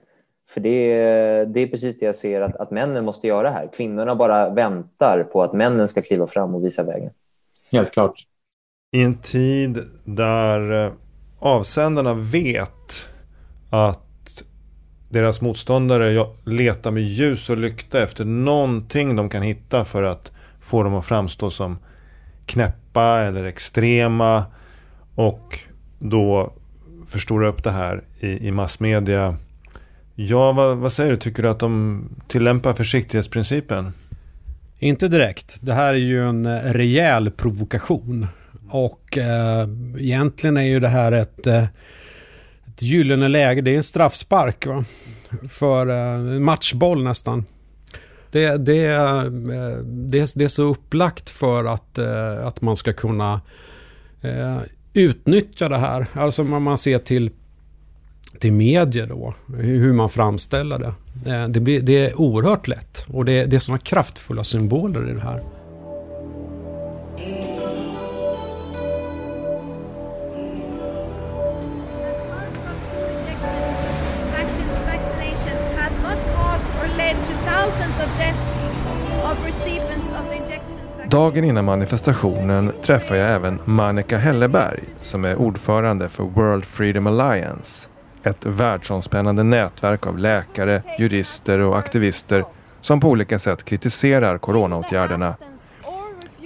För 0.50 0.60
det, 0.60 0.94
det 1.44 1.60
är 1.60 1.66
precis 1.66 1.98
det 1.98 2.06
jag 2.06 2.16
ser 2.16 2.40
att, 2.40 2.56
att 2.56 2.70
männen 2.70 3.04
måste 3.04 3.26
göra 3.26 3.50
här. 3.50 3.68
Kvinnorna 3.76 4.14
bara 4.14 4.50
väntar 4.50 5.22
på 5.32 5.42
att 5.42 5.52
männen 5.52 5.88
ska 5.88 6.02
kliva 6.02 6.26
fram 6.26 6.54
och 6.54 6.64
visa 6.64 6.82
vägen. 6.82 7.10
Helt 7.72 7.90
klart. 7.90 8.26
I 8.92 9.02
en 9.02 9.18
tid 9.18 9.78
där 10.04 10.86
eh, 10.86 10.92
avsändarna 11.38 12.14
vet 12.14 13.08
att 13.70 14.44
deras 15.08 15.40
motståndare 15.40 16.26
letar 16.44 16.90
med 16.90 17.02
ljus 17.02 17.50
och 17.50 17.56
lykta 17.56 18.02
efter 18.02 18.24
någonting 18.24 19.16
de 19.16 19.28
kan 19.28 19.42
hitta 19.42 19.84
för 19.84 20.02
att 20.02 20.32
få 20.70 20.82
dem 20.82 20.94
att 20.94 21.04
framstå 21.04 21.50
som 21.50 21.78
knäppa 22.46 23.20
eller 23.20 23.44
extrema 23.44 24.44
och 25.14 25.58
då 25.98 26.52
förstora 27.06 27.48
upp 27.48 27.64
det 27.64 27.70
här 27.70 28.02
i, 28.20 28.46
i 28.48 28.50
massmedia. 28.50 29.36
Ja, 30.14 30.52
vad, 30.52 30.76
vad 30.76 30.92
säger 30.92 31.10
du? 31.10 31.16
Tycker 31.16 31.42
du 31.42 31.48
att 31.48 31.58
de 31.58 32.02
tillämpar 32.28 32.74
försiktighetsprincipen? 32.74 33.92
Inte 34.78 35.08
direkt. 35.08 35.58
Det 35.60 35.74
här 35.74 35.94
är 35.94 35.98
ju 35.98 36.28
en 36.28 36.46
eh, 36.46 36.58
rejäl 36.58 37.30
provokation. 37.30 38.26
Och 38.70 39.18
eh, 39.18 39.68
egentligen 39.98 40.56
är 40.56 40.62
ju 40.62 40.80
det 40.80 40.88
här 40.88 41.12
ett, 41.12 41.46
eh, 41.46 41.64
ett 42.66 42.82
gyllene 42.82 43.28
läge. 43.28 43.60
Det 43.60 43.70
är 43.70 43.76
en 43.76 43.82
straffspark 43.82 44.66
va? 44.66 44.84
för 45.50 45.86
eh, 45.86 46.40
matchboll 46.40 47.02
nästan. 47.02 47.44
Det, 48.30 48.56
det, 48.56 48.86
eh, 48.86 49.22
det, 49.82 50.32
det 50.36 50.44
är 50.44 50.48
så 50.48 50.62
upplagt 50.62 51.30
för 51.30 51.64
att, 51.64 51.98
eh, 51.98 52.46
att 52.46 52.60
man 52.60 52.76
ska 52.76 52.92
kunna 52.92 53.40
eh, 54.20 54.58
utnyttja 54.92 55.68
det 55.68 55.78
här. 55.78 56.06
Alltså 56.12 56.42
om 56.42 56.62
man 56.62 56.78
ser 56.78 56.98
till, 56.98 57.30
till 58.38 58.52
medier 58.52 59.06
då, 59.06 59.34
hur 59.56 59.92
man 59.92 60.08
framställer 60.08 60.78
det. 60.78 60.94
Det, 61.48 61.60
blir, 61.60 61.80
det 61.80 62.06
är 62.06 62.20
oerhört 62.20 62.68
lätt 62.68 63.06
och 63.08 63.24
det, 63.24 63.44
det 63.44 63.56
är 63.56 63.60
sådana 63.60 63.78
kraftfulla 63.78 64.44
symboler 64.44 65.10
i 65.10 65.12
det 65.12 65.20
här. 65.20 65.42
Dagen 81.10 81.44
innan 81.44 81.64
manifestationen 81.64 82.72
träffar 82.82 83.16
jag 83.16 83.30
även 83.30 83.60
Maneka 83.64 84.18
Helleberg 84.18 84.84
som 85.00 85.24
är 85.24 85.36
ordförande 85.36 86.08
för 86.08 86.24
World 86.24 86.64
Freedom 86.64 87.06
Alliance. 87.06 87.88
Ett 88.22 88.46
världsomspännande 88.46 89.42
nätverk 89.42 90.06
av 90.06 90.18
läkare, 90.18 90.82
jurister 90.98 91.58
och 91.58 91.78
aktivister 91.78 92.44
som 92.80 93.00
på 93.00 93.08
olika 93.08 93.38
sätt 93.38 93.64
kritiserar 93.64 94.38
coronaåtgärderna. 94.38 95.34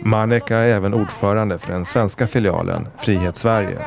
Maneka 0.02 0.56
är 0.56 0.72
även 0.72 0.94
ordförande 0.94 1.58
för 1.58 1.72
den 1.72 1.84
svenska 1.84 2.26
filialen 2.26 2.88
Frihet 2.96 3.36
Sverige. 3.36 3.78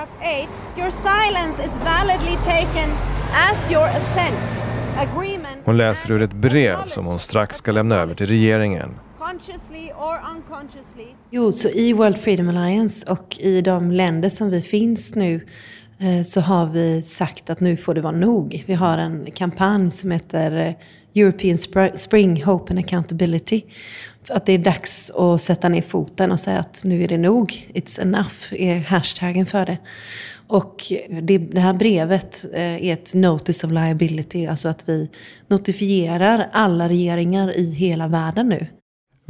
Hon 5.63 5.77
läser 5.77 6.11
ur 6.11 6.21
ett 6.21 6.33
brev 6.33 6.77
som 6.85 7.05
hon 7.05 7.19
strax 7.19 7.57
ska 7.57 7.71
lämna 7.71 7.95
över 7.95 8.15
till 8.15 8.27
regeringen 8.27 8.89
Jo, 11.29 11.51
så 11.51 11.69
i 11.69 11.93
World 11.93 12.17
Freedom 12.17 12.49
Alliance 12.49 13.11
och 13.11 13.37
i 13.39 13.61
de 13.61 13.91
länder 13.91 14.29
som 14.29 14.49
vi 14.49 14.61
finns 14.61 15.15
nu 15.15 15.45
eh, 15.99 16.23
så 16.23 16.41
har 16.41 16.65
vi 16.65 17.01
sagt 17.01 17.49
att 17.49 17.59
nu 17.59 17.77
får 17.77 17.93
det 17.93 18.01
vara 18.01 18.17
nog. 18.17 18.63
Vi 18.67 18.73
har 18.73 18.97
en 18.97 19.31
kampanj 19.31 19.91
som 19.91 20.11
heter 20.11 20.51
eh, 20.51 20.73
European 21.21 21.57
Spring 21.97 22.43
Hope 22.43 22.73
and 22.73 22.79
Accountability. 22.79 23.61
Att 24.29 24.45
det 24.45 24.53
är 24.53 24.57
dags 24.57 25.11
att 25.11 25.41
sätta 25.41 25.69
ner 25.69 25.81
foten 25.81 26.31
och 26.31 26.39
säga 26.39 26.59
att 26.59 26.81
nu 26.83 27.03
är 27.03 27.07
det 27.07 27.17
nog. 27.17 27.71
It's 27.73 28.01
enough 28.01 28.53
är 28.53 28.79
hashtaggen 28.79 29.45
för 29.45 29.65
det. 29.65 29.77
Och 30.47 30.91
eh, 30.91 31.23
det, 31.23 31.37
det, 31.37 31.59
här 31.59 31.73
brevet 31.73 32.45
är 32.53 32.93
ett 32.93 33.13
notice 33.13 33.63
of 33.63 33.71
liability, 33.71 34.45
alltså 34.45 34.69
att 34.69 34.89
vi 34.89 35.09
notifierar 35.47 36.49
alla 36.51 36.89
regeringar 36.89 37.57
i 37.57 37.71
hela 37.71 38.07
världen 38.07 38.49
nu 38.49 38.67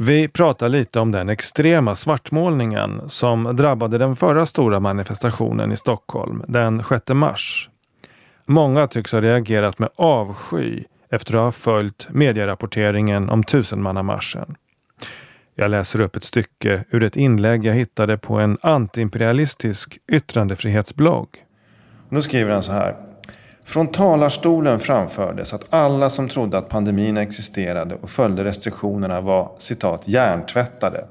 vi 0.00 0.28
pratar 0.28 0.68
lite 0.68 1.00
om 1.00 1.12
den 1.12 1.28
extrema 1.28 1.94
svartmålningen 1.94 3.02
som 3.06 3.56
drabbade 3.56 3.98
den 3.98 4.16
förra 4.16 4.46
stora 4.46 4.80
manifestationen 4.80 5.72
i 5.72 5.76
Stockholm 5.76 6.42
den 6.48 6.82
6 6.88 7.02
mars. 7.08 7.70
Många 8.46 8.86
tycks 8.86 9.12
ha 9.12 9.20
reagerat 9.20 9.78
med 9.78 9.88
avsky 9.96 10.84
efter 11.10 11.34
att 11.34 11.40
ha 11.40 11.52
följt 11.52 12.08
medierapporteringen 12.10 13.30
om 13.30 13.44
tusenmannamarschen. 13.44 14.56
Jag 15.54 15.70
läser 15.70 16.00
upp 16.00 16.16
ett 16.16 16.24
stycke 16.24 16.84
ur 16.90 17.02
ett 17.02 17.16
inlägg 17.16 17.64
jag 17.64 17.74
hittade 17.74 18.18
på 18.18 18.38
en 18.38 18.58
antiimperialistisk 18.62 19.98
yttrandefrihetsblogg. 20.12 21.28
Nu 22.08 22.22
skriver 22.22 22.52
han 22.52 22.62
så 22.62 22.72
här. 22.72 23.07
Från 23.68 23.86
talarstolen 23.86 24.80
framfördes 24.80 25.54
att 25.54 25.64
alla 25.70 26.10
som 26.10 26.28
trodde 26.28 26.58
att 26.58 26.68
pandemin 26.68 27.16
existerade 27.16 27.94
och 27.94 28.10
följde 28.10 28.44
restriktionerna 28.44 29.20
var 29.20 29.50
citat 29.58 30.02
hjärntvättade. 30.08 31.04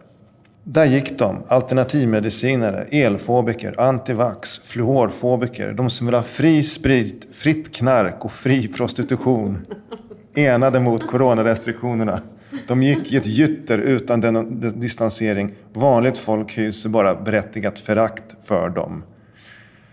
Där 0.64 0.86
gick 0.86 1.20
de, 1.20 1.44
alternativmedicinare, 1.48 2.88
elfobiker, 2.92 3.80
antivax, 3.80 4.60
fluorfobiker, 4.64 5.72
de 5.72 5.90
som 5.90 6.08
vill 6.08 6.16
ha 6.16 6.24
fri 6.24 6.64
sprit, 6.64 7.36
fritt 7.36 7.76
knark 7.76 8.26
och 8.26 8.32
fri 8.32 8.68
prostitution. 8.68 9.66
Enade 10.36 10.80
mot 10.80 11.08
coronarestriktionerna. 11.08 12.22
De 12.68 12.84
gick 12.84 13.14
i 13.14 13.18
ett 13.18 13.26
gytter 13.26 13.78
utan 13.78 14.22
den 14.22 14.60
distansering. 14.80 15.54
Vanligt 15.74 16.18
folk 16.18 16.58
hyser 16.58 16.90
bara 16.90 17.16
berättigat 17.16 17.80
förakt 17.80 18.38
för 18.44 18.70
dem. 18.70 19.04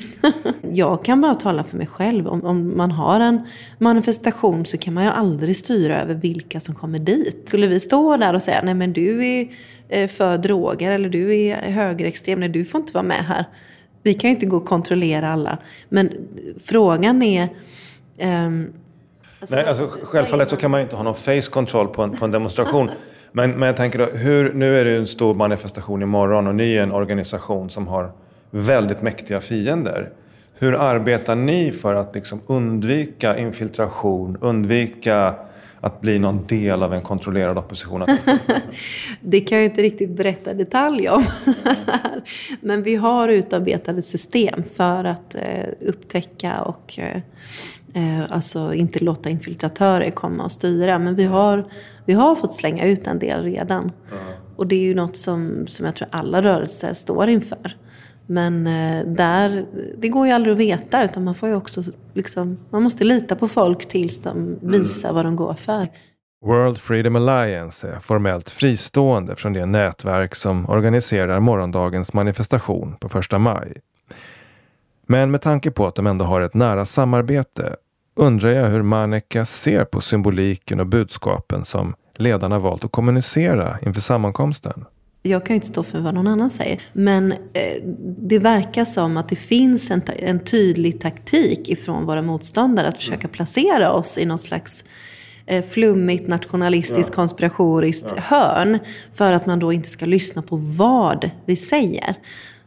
Jag 0.72 1.04
kan 1.04 1.20
bara 1.20 1.34
tala 1.34 1.64
för 1.64 1.76
mig 1.76 1.86
själv. 1.86 2.28
Om, 2.28 2.44
om, 2.44 2.76
man 2.76 2.90
har 2.90 3.20
en 3.20 3.46
manifestation 3.78 4.66
så 4.66 4.78
kan 4.78 4.94
man 4.94 5.04
ju 5.04 5.10
aldrig 5.10 5.56
styra 5.56 6.02
över 6.02 6.14
vilka 6.14 6.60
som 6.60 6.74
kommer 6.74 6.98
dit. 6.98 7.48
Skulle 7.48 7.66
vi 7.66 7.80
stå 7.80 8.16
där 8.16 8.34
och 8.34 8.42
säga 8.42 8.60
nej 8.64 8.74
men 8.74 8.92
du 8.92 9.26
är 9.26 9.48
eh, 9.88 10.08
för 10.08 10.38
droger 10.38 10.90
eller 10.90 11.08
du 11.08 11.36
är 11.36 11.56
högerextrem, 11.56 12.40
nej 12.40 12.48
du 12.48 12.64
får 12.64 12.80
inte 12.80 12.92
vara 12.92 13.04
med 13.04 13.24
här. 13.24 13.44
Vi 14.02 14.14
kan 14.14 14.30
ju 14.30 14.34
inte 14.34 14.46
gå 14.46 14.56
och 14.56 14.66
kontrollera 14.66 15.32
alla. 15.32 15.58
Men 15.88 16.10
frågan 16.64 17.22
är 17.22 17.48
um, 18.22 18.72
Alltså, 19.40 19.56
Nej, 19.56 19.64
alltså, 19.64 19.88
självfallet 20.02 20.50
så 20.50 20.56
kan 20.56 20.70
man 20.70 20.80
inte 20.80 20.96
ha 20.96 21.02
någon 21.02 21.14
face 21.14 21.50
control 21.50 21.88
på 21.88 22.02
en, 22.02 22.10
på 22.10 22.24
en 22.24 22.30
demonstration. 22.30 22.90
men, 23.32 23.50
men 23.50 23.66
jag 23.66 23.76
tänker 23.76 23.98
då, 23.98 24.04
hur, 24.04 24.52
nu 24.52 24.80
är 24.80 24.84
det 24.84 24.96
en 24.96 25.06
stor 25.06 25.34
manifestation 25.34 26.02
imorgon 26.02 26.46
och 26.46 26.54
ni 26.54 26.74
är 26.74 26.82
en 26.82 26.92
organisation 26.92 27.70
som 27.70 27.86
har 27.88 28.12
väldigt 28.54 29.02
mäktiga 29.02 29.40
fiender. 29.40 30.10
Hur 30.58 30.74
arbetar 30.74 31.34
ni 31.34 31.72
för 31.72 31.94
att 31.94 32.14
liksom 32.14 32.40
undvika 32.46 33.38
infiltration, 33.38 34.38
undvika 34.40 35.34
att 35.80 36.00
bli 36.00 36.18
någon 36.18 36.46
del 36.46 36.82
av 36.82 36.94
en 36.94 37.02
kontrollerad 37.02 37.58
opposition? 37.58 38.06
det 39.20 39.40
kan 39.40 39.58
jag 39.58 39.64
inte 39.64 39.82
riktigt 39.82 40.10
berätta 40.10 40.54
detalj 40.54 41.08
om. 41.08 41.24
Men 42.60 42.82
vi 42.82 42.96
har 42.96 43.28
utarbetade 43.28 44.02
system 44.02 44.62
för 44.62 45.04
att 45.04 45.34
eh, 45.34 45.68
upptäcka 45.80 46.62
och 46.62 46.98
eh, 46.98 47.20
eh, 47.94 48.32
alltså 48.32 48.74
inte 48.74 49.04
låta 49.04 49.30
infiltratörer 49.30 50.10
komma 50.10 50.44
och 50.44 50.52
styra. 50.52 50.98
Men 50.98 51.14
vi 51.14 51.24
har, 51.24 51.64
vi 52.04 52.12
har 52.12 52.34
fått 52.34 52.54
slänga 52.54 52.84
ut 52.86 53.06
en 53.06 53.18
del 53.18 53.44
redan. 53.44 53.92
Och 54.56 54.66
det 54.66 54.76
är 54.76 54.84
ju 54.84 54.94
något 54.94 55.16
som, 55.16 55.66
som 55.66 55.86
jag 55.86 55.94
tror 55.94 56.08
alla 56.12 56.42
rörelser 56.42 56.92
står 56.92 57.28
inför. 57.28 57.76
Men 58.26 58.66
eh, 58.66 59.06
där, 59.06 59.66
det 59.98 60.08
går 60.08 60.26
ju 60.26 60.32
aldrig 60.32 60.52
att 60.52 60.58
veta 60.58 61.04
utan 61.04 61.24
man 61.24 61.34
får 61.34 61.48
ju 61.48 61.54
också 61.54 61.82
liksom, 62.14 62.58
man 62.70 62.82
måste 62.82 63.04
lita 63.04 63.36
på 63.36 63.48
folk 63.48 63.88
tills 63.88 64.22
de 64.22 64.58
visar 64.62 65.12
vad 65.12 65.24
de 65.24 65.36
går 65.36 65.54
för. 65.54 65.88
World 66.44 66.78
Freedom 66.78 67.16
Alliance 67.16 67.88
är 67.88 67.98
formellt 67.98 68.50
fristående 68.50 69.36
från 69.36 69.52
det 69.52 69.66
nätverk 69.66 70.34
som 70.34 70.70
organiserar 70.70 71.40
morgondagens 71.40 72.12
manifestation 72.12 72.96
på 73.00 73.08
första 73.08 73.38
maj. 73.38 73.76
Men 75.06 75.30
med 75.30 75.42
tanke 75.42 75.70
på 75.70 75.86
att 75.86 75.94
de 75.94 76.06
ändå 76.06 76.24
har 76.24 76.40
ett 76.40 76.54
nära 76.54 76.84
samarbete 76.84 77.76
undrar 78.16 78.50
jag 78.50 78.68
hur 78.68 78.82
Maneka 78.82 79.46
ser 79.46 79.84
på 79.84 80.00
symboliken 80.00 80.80
och 80.80 80.86
budskapen 80.86 81.64
som 81.64 81.94
ledarna 82.14 82.58
valt 82.58 82.84
att 82.84 82.92
kommunicera 82.92 83.78
inför 83.82 84.00
sammankomsten. 84.00 84.84
Jag 85.26 85.46
kan 85.46 85.54
ju 85.54 85.56
inte 85.56 85.66
stå 85.66 85.82
för 85.82 86.00
vad 86.00 86.14
någon 86.14 86.26
annan 86.26 86.50
säger. 86.50 86.80
Men 86.92 87.32
eh, 87.32 87.82
det 88.18 88.38
verkar 88.38 88.84
som 88.84 89.16
att 89.16 89.28
det 89.28 89.36
finns 89.36 89.90
en, 89.90 90.02
en 90.06 90.38
tydlig 90.38 91.00
taktik 91.00 91.68
ifrån 91.68 92.06
våra 92.06 92.22
motståndare 92.22 92.88
att 92.88 92.98
försöka 92.98 93.28
placera 93.28 93.92
oss 93.92 94.18
i 94.18 94.24
någon 94.24 94.38
slags 94.38 94.84
eh, 95.46 95.64
flummigt, 95.64 96.28
nationalistiskt, 96.28 97.08
ja. 97.08 97.14
konspiratoriskt 97.14 98.12
ja. 98.16 98.22
hörn. 98.22 98.78
För 99.14 99.32
att 99.32 99.46
man 99.46 99.58
då 99.58 99.72
inte 99.72 99.88
ska 99.88 100.06
lyssna 100.06 100.42
på 100.42 100.56
vad 100.56 101.30
vi 101.44 101.56
säger. 101.56 102.14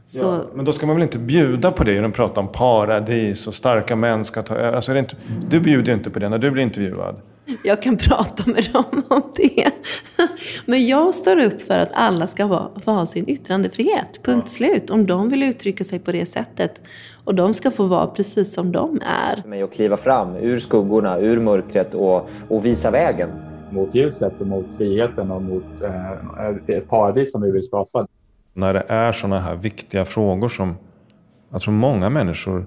Så... 0.06 0.26
Ja, 0.26 0.46
men 0.56 0.66
då 0.66 0.74
ska 0.74 0.86
man 0.86 0.96
väl 0.96 1.04
inte 1.04 1.20
bjuda 1.20 1.72
på 1.72 1.84
det 1.84 1.94
när 1.94 2.02
de 2.02 2.12
pratar 2.12 2.42
om 2.42 2.48
paradis 2.48 3.48
och 3.48 3.56
starka 3.56 3.96
män 3.96 4.26
ska 4.26 4.42
ta 4.42 4.56
över. 4.56 4.74
Alltså, 4.74 4.98
inte... 4.98 5.16
Du 5.50 5.60
bjuder 5.60 5.88
ju 5.88 5.94
inte 5.98 6.10
på 6.10 6.20
det 6.20 6.30
när 6.30 6.38
du 6.38 6.52
blir 6.52 6.64
intervjuad. 6.64 7.16
Jag 7.64 7.82
kan 7.82 7.98
prata 7.98 8.52
med 8.52 8.70
dem 8.74 9.04
om 9.08 9.22
det. 9.36 9.72
Men 10.66 10.88
jag 10.88 11.16
står 11.16 11.40
upp 11.40 11.62
för 11.62 11.80
att 11.80 11.90
alla 11.94 12.28
ska 12.28 12.70
få 12.84 12.92
ha 12.92 13.06
sin 13.06 13.30
yttrandefrihet. 13.30 14.24
Punkt 14.24 14.44
ja. 14.46 14.50
slut. 14.50 14.90
Om 14.90 15.06
de 15.06 15.30
vill 15.30 15.44
uttrycka 15.44 15.84
sig 15.84 16.00
på 16.00 16.12
det 16.12 16.26
sättet. 16.26 16.82
Och 17.24 17.36
de 17.36 17.54
ska 17.54 17.72
få 17.72 17.84
vara 17.84 18.08
precis 18.08 18.54
som 18.54 18.72
de 18.72 19.02
är. 19.06 19.44
Med 19.48 19.64
att 19.64 19.74
kliva 19.74 19.98
fram 19.98 20.36
ur 20.36 20.60
skuggorna, 20.60 21.20
ur 21.20 21.40
mörkret 21.40 21.94
och, 21.94 22.30
och 22.50 22.66
visa 22.66 22.92
vägen. 22.92 23.30
Mot 23.72 23.96
ljuset 23.96 24.34
och 24.40 24.48
mot 24.48 24.66
friheten 24.78 25.32
och 25.32 25.42
mot 25.42 25.82
eh, 25.82 26.76
ett 26.78 26.90
paradis 26.90 27.32
som 27.32 27.42
vi 27.42 27.52
vill 27.52 27.64
skapa. 27.64 28.08
När 28.54 28.74
det 28.74 28.86
är 28.88 29.12
sådana 29.12 29.40
här 29.40 29.56
viktiga 29.56 30.06
frågor 30.06 30.50
som 30.50 30.76
jag 31.52 31.62
tror 31.62 31.74
många 31.74 32.10
människor 32.10 32.66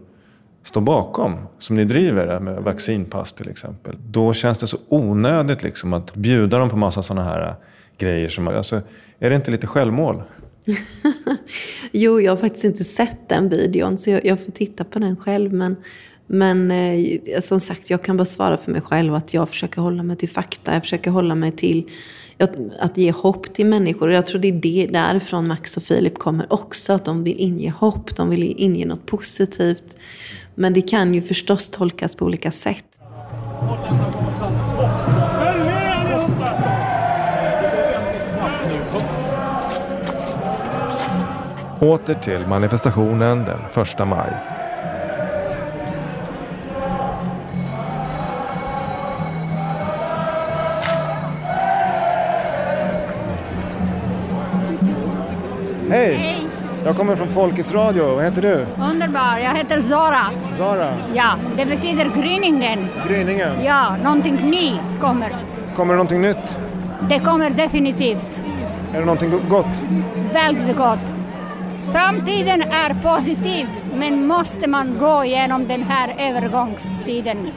står 0.62 0.80
bakom, 0.80 1.36
som 1.58 1.76
ni 1.76 1.84
driver 1.84 2.40
med 2.40 2.62
vaccinpass 2.62 3.32
till 3.32 3.48
exempel. 3.48 3.96
Då 4.08 4.32
känns 4.32 4.58
det 4.58 4.66
så 4.66 4.78
onödigt 4.88 5.62
liksom 5.62 5.92
att 5.92 6.14
bjuda 6.14 6.58
dem 6.58 6.70
på 6.70 6.76
massa 6.76 7.02
sådana 7.02 7.24
här 7.24 7.48
äh, 7.48 7.54
grejer. 7.98 8.28
Som, 8.28 8.48
alltså, 8.48 8.82
är 9.18 9.30
det 9.30 9.36
inte 9.36 9.50
lite 9.50 9.66
självmål? 9.66 10.22
jo, 11.92 12.20
jag 12.20 12.32
har 12.32 12.36
faktiskt 12.36 12.64
inte 12.64 12.84
sett 12.84 13.28
den 13.28 13.48
videon 13.48 13.98
så 13.98 14.10
jag, 14.10 14.24
jag 14.24 14.44
får 14.44 14.52
titta 14.52 14.84
på 14.84 14.98
den 14.98 15.16
själv. 15.16 15.52
Men, 15.52 15.76
men 16.26 16.70
eh, 16.70 17.40
som 17.40 17.60
sagt, 17.60 17.90
jag 17.90 18.02
kan 18.02 18.16
bara 18.16 18.24
svara 18.24 18.56
för 18.56 18.72
mig 18.72 18.80
själv 18.80 19.14
att 19.14 19.34
jag 19.34 19.48
försöker 19.48 19.80
hålla 19.80 20.02
mig 20.02 20.16
till 20.16 20.28
fakta. 20.28 20.72
Jag 20.72 20.82
försöker 20.82 21.10
hålla 21.10 21.34
mig 21.34 21.52
till 21.52 21.90
att, 22.38 22.54
att 22.78 22.96
ge 22.96 23.12
hopp 23.12 23.54
till 23.54 23.66
människor. 23.66 24.08
Och 24.08 24.14
jag 24.14 24.26
tror 24.26 24.40
det 24.40 24.48
är 24.48 24.52
det 24.52 24.86
därifrån 24.86 25.48
Max 25.48 25.76
och 25.76 25.82
Filip 25.82 26.18
kommer 26.18 26.52
också. 26.52 26.92
Att 26.92 27.04
de 27.04 27.24
vill 27.24 27.36
inge 27.38 27.70
hopp, 27.70 28.16
de 28.16 28.30
vill 28.30 28.54
inge 28.56 28.86
något 28.86 29.06
positivt. 29.06 29.96
Men 30.60 30.72
det 30.72 30.82
kan 30.82 31.14
ju 31.14 31.22
förstås 31.22 31.68
tolkas 31.70 32.14
på 32.14 32.24
olika 32.24 32.50
sätt. 32.50 32.84
Åter 41.80 42.14
till 42.14 42.46
manifestationen 42.46 43.44
den 43.44 43.60
1 43.82 44.08
maj. 44.08 44.32
Hej! 55.90 56.49
Jag 56.84 56.96
kommer 56.96 57.16
från 57.16 57.28
Folkets 57.28 57.72
Radio. 57.72 58.14
Vad 58.14 58.24
heter 58.24 58.42
du? 58.42 58.66
Underbar. 58.90 59.38
Jag 59.38 59.54
heter 59.54 59.82
Zara. 59.82 60.24
Zara? 60.56 60.94
Ja, 61.14 61.34
det 61.56 61.66
betyder 61.66 62.10
gryningen. 62.22 62.88
Gryningen? 63.08 63.64
Ja, 63.64 63.96
någonting 64.04 64.50
nytt 64.50 65.00
kommer. 65.00 65.32
Kommer 65.76 65.94
det 65.94 65.96
någonting 65.96 66.22
nytt? 66.22 66.58
Det 67.08 67.18
kommer 67.18 67.50
definitivt. 67.50 68.42
Är 68.94 68.98
det 68.98 69.04
någonting 69.04 69.30
gott? 69.48 69.66
Väldigt 70.32 70.76
gott. 70.76 71.04
Framtiden 71.92 72.62
är 72.62 73.02
positiv, 73.02 73.66
men 73.94 74.26
måste 74.26 74.68
man 74.68 74.98
gå 74.98 75.24
igenom 75.24 75.68
den 75.68 75.82
här 75.82 76.14
övergångstiden 76.18 77.50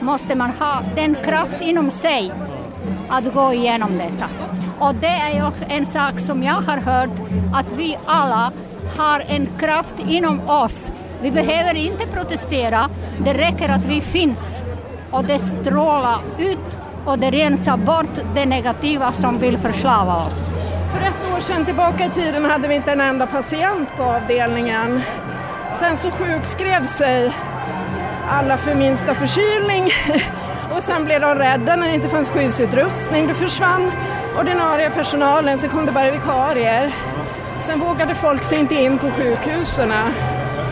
måste 0.00 0.34
man 0.34 0.50
ha 0.50 0.82
den 0.96 1.14
kraft 1.14 1.56
inom 1.60 1.90
sig 1.90 2.32
att 3.08 3.34
gå 3.34 3.52
igenom 3.52 3.98
detta. 3.98 4.28
Och 4.80 4.94
det 4.94 5.06
är 5.06 5.34
ju 5.34 5.50
en 5.68 5.86
sak 5.86 6.20
som 6.20 6.42
jag 6.42 6.54
har 6.54 6.76
hört, 6.76 7.10
att 7.54 7.66
vi 7.76 7.98
alla 8.06 8.52
har 8.98 9.22
en 9.28 9.48
kraft 9.58 9.94
inom 10.08 10.50
oss. 10.50 10.92
Vi 11.22 11.30
behöver 11.30 11.76
inte 11.76 12.06
protestera, 12.06 12.88
det 13.24 13.34
räcker 13.34 13.68
att 13.68 13.84
vi 13.84 14.00
finns. 14.00 14.62
Och 15.10 15.24
det 15.24 15.38
strålar 15.38 16.18
ut 16.38 16.78
och 17.04 17.18
det 17.18 17.30
rensar 17.30 17.76
bort 17.76 18.20
det 18.34 18.46
negativa 18.46 19.12
som 19.12 19.38
vill 19.38 19.58
förslava 19.58 20.16
oss. 20.16 20.48
För 20.94 21.06
ett 21.06 21.34
år 21.34 21.40
sedan 21.40 21.64
tillbaka 21.64 22.06
i 22.06 22.10
tiden 22.10 22.44
hade 22.44 22.68
vi 22.68 22.74
inte 22.74 22.92
en 22.92 23.00
enda 23.00 23.26
patient 23.26 23.88
på 23.96 24.02
avdelningen. 24.02 25.00
Sen 25.74 25.96
så 25.96 26.10
sjukskrev 26.10 26.86
sig 26.86 27.32
alla 28.28 28.56
för 28.56 28.74
minsta 28.74 29.14
förkylning 29.14 29.90
och 30.76 30.82
sen 30.82 31.04
blev 31.04 31.20
de 31.20 31.34
rädda 31.34 31.76
när 31.76 31.88
det 31.88 31.94
inte 31.94 32.08
fanns 32.08 32.28
skyddsutrustning. 32.28 33.26
Det 33.26 33.34
försvann 33.34 33.90
ordinarie 34.38 34.90
personalen, 34.90 35.58
sen 35.58 35.70
kom 35.70 35.86
det 35.86 35.92
bara 35.92 36.10
vikarier. 36.10 36.94
Sen 37.60 37.80
vågade 37.80 38.14
folk 38.14 38.44
sig 38.44 38.58
inte 38.58 38.74
in 38.74 38.98
på 38.98 39.10
sjukhusen. 39.10 39.92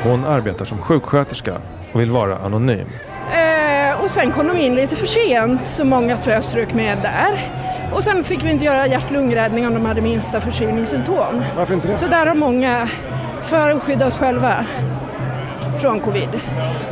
Hon 0.05 0.25
arbetar 0.25 0.65
som 0.65 0.79
sjuksköterska 0.79 1.55
och 1.93 2.01
vill 2.01 2.11
vara 2.11 2.39
anonym. 2.39 2.87
Eh, 3.33 4.01
och 4.03 4.11
sen 4.11 4.33
kom 4.33 4.47
de 4.49 4.57
in 4.57 4.75
lite 4.75 4.97
för 4.97 5.07
sent, 5.07 5.67
så 5.67 5.85
många 5.85 6.17
tror 6.17 6.35
jag 6.35 6.45
strök 6.45 6.75
med 6.75 6.99
där. 6.99 7.49
Och 7.95 8.05
sen 8.05 8.25
fick 8.25 8.45
vi 8.45 8.51
inte 8.51 8.65
göra 8.65 8.87
hjärt-lungräddning 8.87 9.67
om 9.67 9.75
de 9.75 9.85
hade 9.85 10.01
minsta 10.01 10.41
förkylningssymptom. 10.41 11.43
Varför 11.57 11.75
inte 11.75 11.89
det? 11.89 11.97
Så 11.97 12.07
där 12.07 12.27
har 12.27 12.35
många, 12.35 12.89
för 13.43 13.71
att 13.71 13.83
skydda 13.83 14.07
oss 14.07 14.17
själva 14.19 14.65
från 15.79 16.01
covid. 16.01 16.29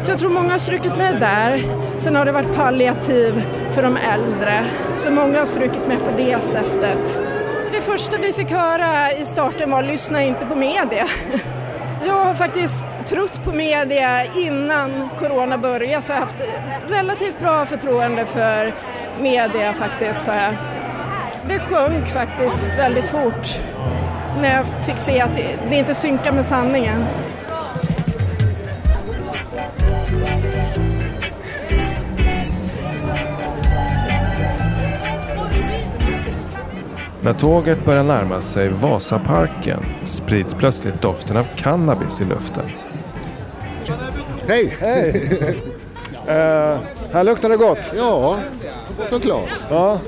Så 0.03 0.11
jag 0.11 0.19
tror 0.19 0.31
många 0.31 0.51
har 0.51 0.59
strukit 0.59 0.97
med 0.97 1.21
där. 1.21 1.63
Sen 1.99 2.17
har 2.17 2.25
det 2.25 2.33
varit 2.33 2.55
palliativ 2.55 3.47
för 3.73 3.83
de 3.83 3.97
äldre. 3.97 4.65
Så 4.97 5.11
många 5.11 5.39
har 5.39 5.47
strukit 5.47 5.89
med 5.89 5.99
på 5.99 6.11
det 6.17 6.43
sättet. 6.43 7.23
Det 7.73 7.81
första 7.81 8.17
vi 8.19 8.33
fick 8.33 8.51
höra 8.51 9.13
i 9.13 9.27
starten 9.27 9.71
var 9.71 9.83
lyssna 9.83 10.23
inte 10.23 10.47
på 10.47 10.55
media. 10.55 11.07
Jag 12.07 12.25
har 12.25 12.35
faktiskt 12.35 12.85
trott 13.07 13.45
på 13.45 13.53
media 13.53 14.25
innan 14.35 15.09
corona 15.19 15.59
började 15.59 16.03
så 16.03 16.13
jag 16.13 16.17
har 16.17 16.23
haft 16.23 16.43
relativt 16.89 17.41
bra 17.41 17.67
förtroende 17.67 18.27
för 18.27 18.73
media 19.21 19.73
faktiskt. 19.73 20.25
Så 20.25 20.31
jag. 20.31 20.55
Det 21.49 21.59
sjönk 21.59 22.09
faktiskt 22.09 22.77
väldigt 22.79 23.07
fort 23.07 23.61
när 24.41 24.57
jag 24.57 24.67
fick 24.87 24.99
se 24.99 25.21
att 25.21 25.35
det, 25.35 25.59
det 25.71 25.77
inte 25.77 25.95
synkar 25.95 26.33
med 26.33 26.47
sanningen. 26.47 27.05
När 37.27 37.33
tåget 37.33 37.85
börjar 37.85 38.05
närma 38.05 38.41
sig 38.41 38.69
Vasaparken 38.69 39.81
sprids 40.05 40.55
plötsligt 40.55 41.03
doften 41.03 41.37
av 41.37 41.45
cannabis 41.57 42.21
i 42.21 42.25
luften. 42.25 42.65
Hej! 44.49 44.77
Hej! 44.81 45.63
Eh, 46.29 46.79
här 47.13 47.25
luktar 47.25 47.49
det 47.49 47.57
gott. 47.57 47.93
Ja, 47.97 48.39
såklart. 49.11 49.49
Ja. 49.71 50.01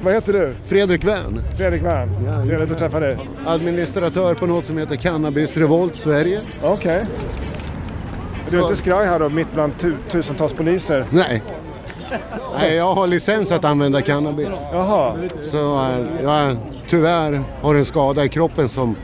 Vad 0.00 0.14
heter 0.14 0.32
du? 0.32 0.54
Fredrik 0.64 1.04
Wern. 1.04 1.42
Fredrik 1.56 1.82
Wern. 1.82 2.08
Trevligt 2.46 2.70
att 2.70 2.78
träffa 2.78 3.00
dig. 3.00 3.18
Administratör 3.46 4.34
på 4.34 4.46
något 4.46 4.66
som 4.66 4.78
heter 4.78 4.96
Cannabis 4.96 5.56
Revolt 5.56 5.96
Sverige. 5.96 6.40
Okej. 6.62 7.04
Du 8.50 8.58
är 8.58 8.62
inte 8.62 8.76
skraj 8.76 9.06
här 9.06 9.18
då, 9.18 9.28
mitt 9.28 9.52
bland 9.54 9.78
tu- 9.78 9.96
tusentals 10.10 10.52
poliser? 10.52 11.04
Nej. 11.10 11.42
Nej, 12.58 12.74
jag 12.74 12.94
har 12.94 13.06
licens 13.06 13.52
att 13.52 13.64
använda 13.64 14.02
cannabis. 14.02 14.48
Jaha. 14.72 15.14
Så 15.42 15.84
eh, 15.84 16.22
jag 16.22 16.56
tyvärr 16.88 17.42
har 17.62 17.74
en 17.74 17.84
skada 17.84 18.24
i 18.24 18.28
kroppen 18.28 18.68
som 18.68 18.96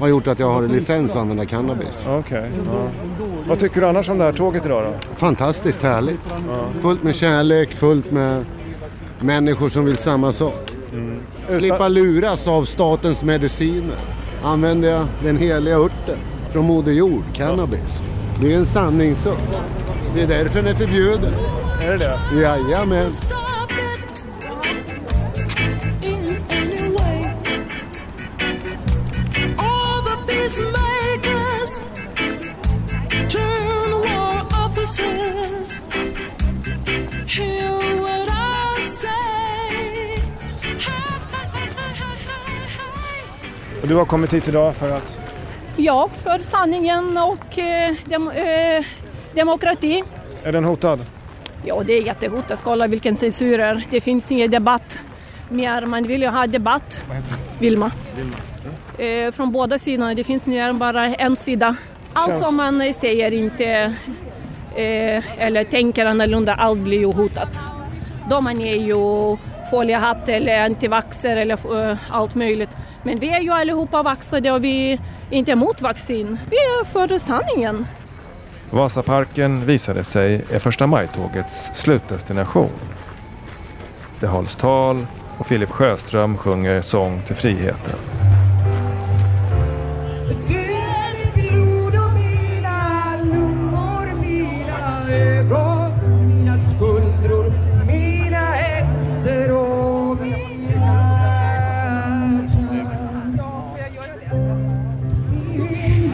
har 0.00 0.08
gjort 0.08 0.26
att 0.26 0.38
jag 0.38 0.50
har 0.50 0.62
licens 0.62 1.10
att 1.10 1.16
använda 1.16 1.46
cannabis. 1.46 2.06
Okej. 2.06 2.50
Ja. 2.66 2.88
Vad 3.48 3.58
tycker 3.58 3.80
du 3.80 3.86
annars 3.86 4.08
om 4.08 4.18
det 4.18 4.24
här 4.24 4.32
tåget 4.32 4.66
idag 4.66 4.84
då? 4.84 5.14
Fantastiskt 5.14 5.82
härligt. 5.82 6.20
Fullt 6.80 7.02
med 7.02 7.14
kärlek, 7.14 7.74
fullt 7.74 8.10
med 8.10 8.44
människor 9.20 9.68
som 9.68 9.84
vill 9.84 9.96
samma 9.96 10.32
sak. 10.32 10.72
Slippa 11.48 11.88
luras 11.88 12.48
av 12.48 12.64
statens 12.64 13.22
mediciner. 13.22 13.96
Använder 14.44 14.90
jag 14.90 15.06
den 15.22 15.36
heliga 15.36 15.76
örten 15.76 16.18
från 16.52 16.64
Moder 16.64 16.92
Jord, 16.92 17.22
cannabis. 17.34 18.02
Det 18.40 18.52
är 18.52 18.58
en 18.58 18.66
sanningsört. 18.66 19.38
Det 20.14 20.22
är 20.22 20.26
därför 20.26 20.62
den 20.62 20.74
är 20.74 20.74
förbjuden. 20.74 21.34
Är 21.88 21.92
det 21.92 21.98
det? 21.98 22.40
Jajamän. 22.40 23.12
Och 43.82 43.88
du 43.88 43.94
har 43.94 44.04
kommit 44.04 44.32
hit 44.32 44.48
idag 44.48 44.74
för 44.74 44.90
att... 44.90 45.18
Ja, 45.76 46.08
för 46.22 46.38
sanningen 46.38 47.18
och 47.18 47.58
eh, 47.58 47.94
dem, 48.04 48.30
eh, 48.30 48.84
demokrati. 49.34 50.04
Är 50.42 50.52
den 50.52 50.64
hotad? 50.64 51.04
Ja, 51.64 51.82
det 51.86 51.92
är 51.92 52.02
jättehotat. 52.02 52.60
Kolla 52.64 52.86
vilken 52.86 53.16
censur 53.16 53.60
är. 53.60 53.84
Det 53.90 54.00
finns 54.00 54.30
ingen 54.30 54.50
debatt 54.50 54.98
mer. 55.48 55.86
Man 55.86 56.02
vill 56.02 56.22
ju 56.22 56.28
ha 56.28 56.46
debatt. 56.46 57.00
Vilma. 57.58 57.90
Eh, 58.98 59.32
från 59.32 59.52
båda 59.52 59.78
sidorna. 59.78 60.14
Det 60.14 60.24
finns 60.24 60.46
nu 60.46 60.72
bara 60.72 61.06
en 61.06 61.36
sida. 61.36 61.76
Allt 62.12 62.44
som 62.44 62.56
man 62.56 62.80
eh, 62.80 62.92
säger 62.92 63.32
inte 63.32 63.64
eh, 64.76 65.42
eller 65.42 65.64
tänker 65.64 66.06
annorlunda, 66.06 66.54
allt 66.54 66.78
blir 66.78 66.98
ju 66.98 67.12
hotat. 67.12 67.60
Då 68.30 68.40
man 68.40 68.60
är 68.60 68.74
ju 68.74 69.36
foliehatt 69.70 70.28
eller 70.28 70.64
antivaxxer 70.64 71.36
eller 71.36 71.90
eh, 71.90 71.96
allt 72.10 72.34
möjligt. 72.34 72.70
Men 73.02 73.18
vi 73.18 73.28
är 73.28 73.40
ju 73.40 73.52
allihopa 73.52 74.02
vaxade 74.02 74.50
och 74.52 74.64
vi 74.64 74.92
är 74.92 74.98
inte 75.30 75.52
emot 75.52 75.82
vaccin. 75.82 76.38
Vi 76.50 76.56
är 76.56 76.84
för 76.84 77.18
sanningen. 77.18 77.86
Vasaparken 78.70 79.66
visade 79.66 80.04
sig 80.04 80.44
är 80.50 80.58
första 80.58 80.86
maj-tågets 80.86 81.70
slutdestination. 81.74 82.70
Det 84.20 84.26
hålls 84.26 84.56
tal 84.56 85.06
och 85.38 85.46
Filip 85.46 85.70
Sjöström 85.70 86.36
sjunger 86.36 86.80
sång 86.80 87.22
till 87.26 87.36
friheten. 87.36 87.94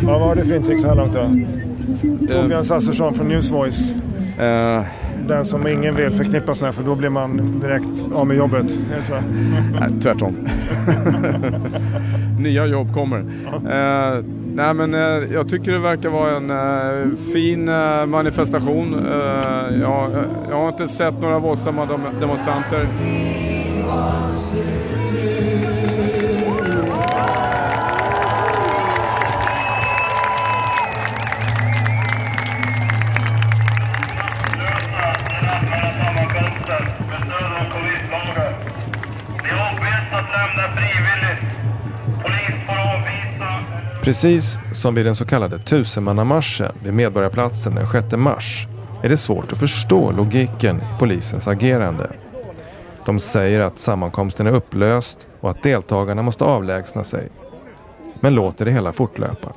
Ja, 0.07 0.19
vad 0.19 0.29
har 0.29 0.35
du 0.35 0.45
för 0.45 0.55
intryck 0.55 0.81
så 0.81 0.89
här 0.89 0.95
långt 0.95 1.13
då? 1.13 1.64
Torbjörn 2.29 2.65
Sassersson 2.65 3.15
från 3.15 3.29
Newsvoice. 3.29 3.95
Den 5.29 5.45
som 5.45 5.67
ingen 5.67 5.95
vill 5.97 6.11
förknippas 6.11 6.61
med 6.61 6.75
för 6.75 6.83
då 6.83 6.95
blir 6.95 7.09
man 7.09 7.61
direkt 7.61 8.05
av 8.15 8.27
med 8.27 8.37
jobbet. 8.37 8.67
Är 8.93 8.97
det 8.97 9.03
så? 9.03 9.15
Nej, 9.81 10.01
tvärtom. 10.03 10.37
Nya 12.39 12.67
jobb 12.67 12.95
kommer. 12.95 13.19
Eh, 13.55 14.25
nej, 14.55 14.75
men, 14.75 14.95
eh, 14.95 15.33
jag 15.33 15.49
tycker 15.49 15.73
det 15.73 15.79
verkar 15.79 16.09
vara 16.11 16.37
en 16.37 16.51
eh, 16.51 17.09
fin 17.33 17.69
eh, 17.69 18.07
manifestation. 18.07 18.95
Eh, 18.95 19.81
jag, 19.81 20.11
jag 20.51 20.57
har 20.57 20.69
inte 20.69 20.89
sett 20.89 21.21
några 21.23 21.39
våldsamma 21.39 21.87
dem- 21.87 22.01
demonstranter. 22.21 22.81
Precis 44.05 44.59
som 44.73 44.95
vid 44.95 45.07
den 45.07 45.15
så 45.15 45.25
kallade 45.25 45.59
tusenmannamarschen 45.59 46.73
vid 46.83 46.95
Medborgarplatsen 46.95 47.75
den 47.75 47.87
6 47.87 48.13
mars 48.13 48.67
är 49.03 49.09
det 49.09 49.17
svårt 49.17 49.53
att 49.53 49.59
förstå 49.59 50.13
logiken 50.13 50.77
i 50.77 50.99
polisens 50.99 51.49
agerande. 51.49 52.11
De 53.07 53.21
säger 53.21 53.61
att 53.61 53.79
sammankomsten 53.79 54.47
är 54.47 54.53
upplöst 54.53 55.27
och 55.41 55.51
att 55.51 55.63
deltagarna 55.63 56.23
måste 56.23 56.45
avlägsna 56.45 57.05
sig. 57.05 57.29
Men 58.21 58.35
låter 58.35 58.65
det 58.65 58.71
hela 58.71 58.93
fortlöpa. 58.93 59.53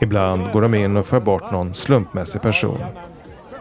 Ibland 0.00 0.52
går 0.52 0.62
de 0.62 0.74
in 0.74 0.96
och 0.96 1.06
för 1.06 1.20
bort 1.20 1.50
någon 1.50 1.74
slumpmässig 1.74 2.42
person. 2.42 2.78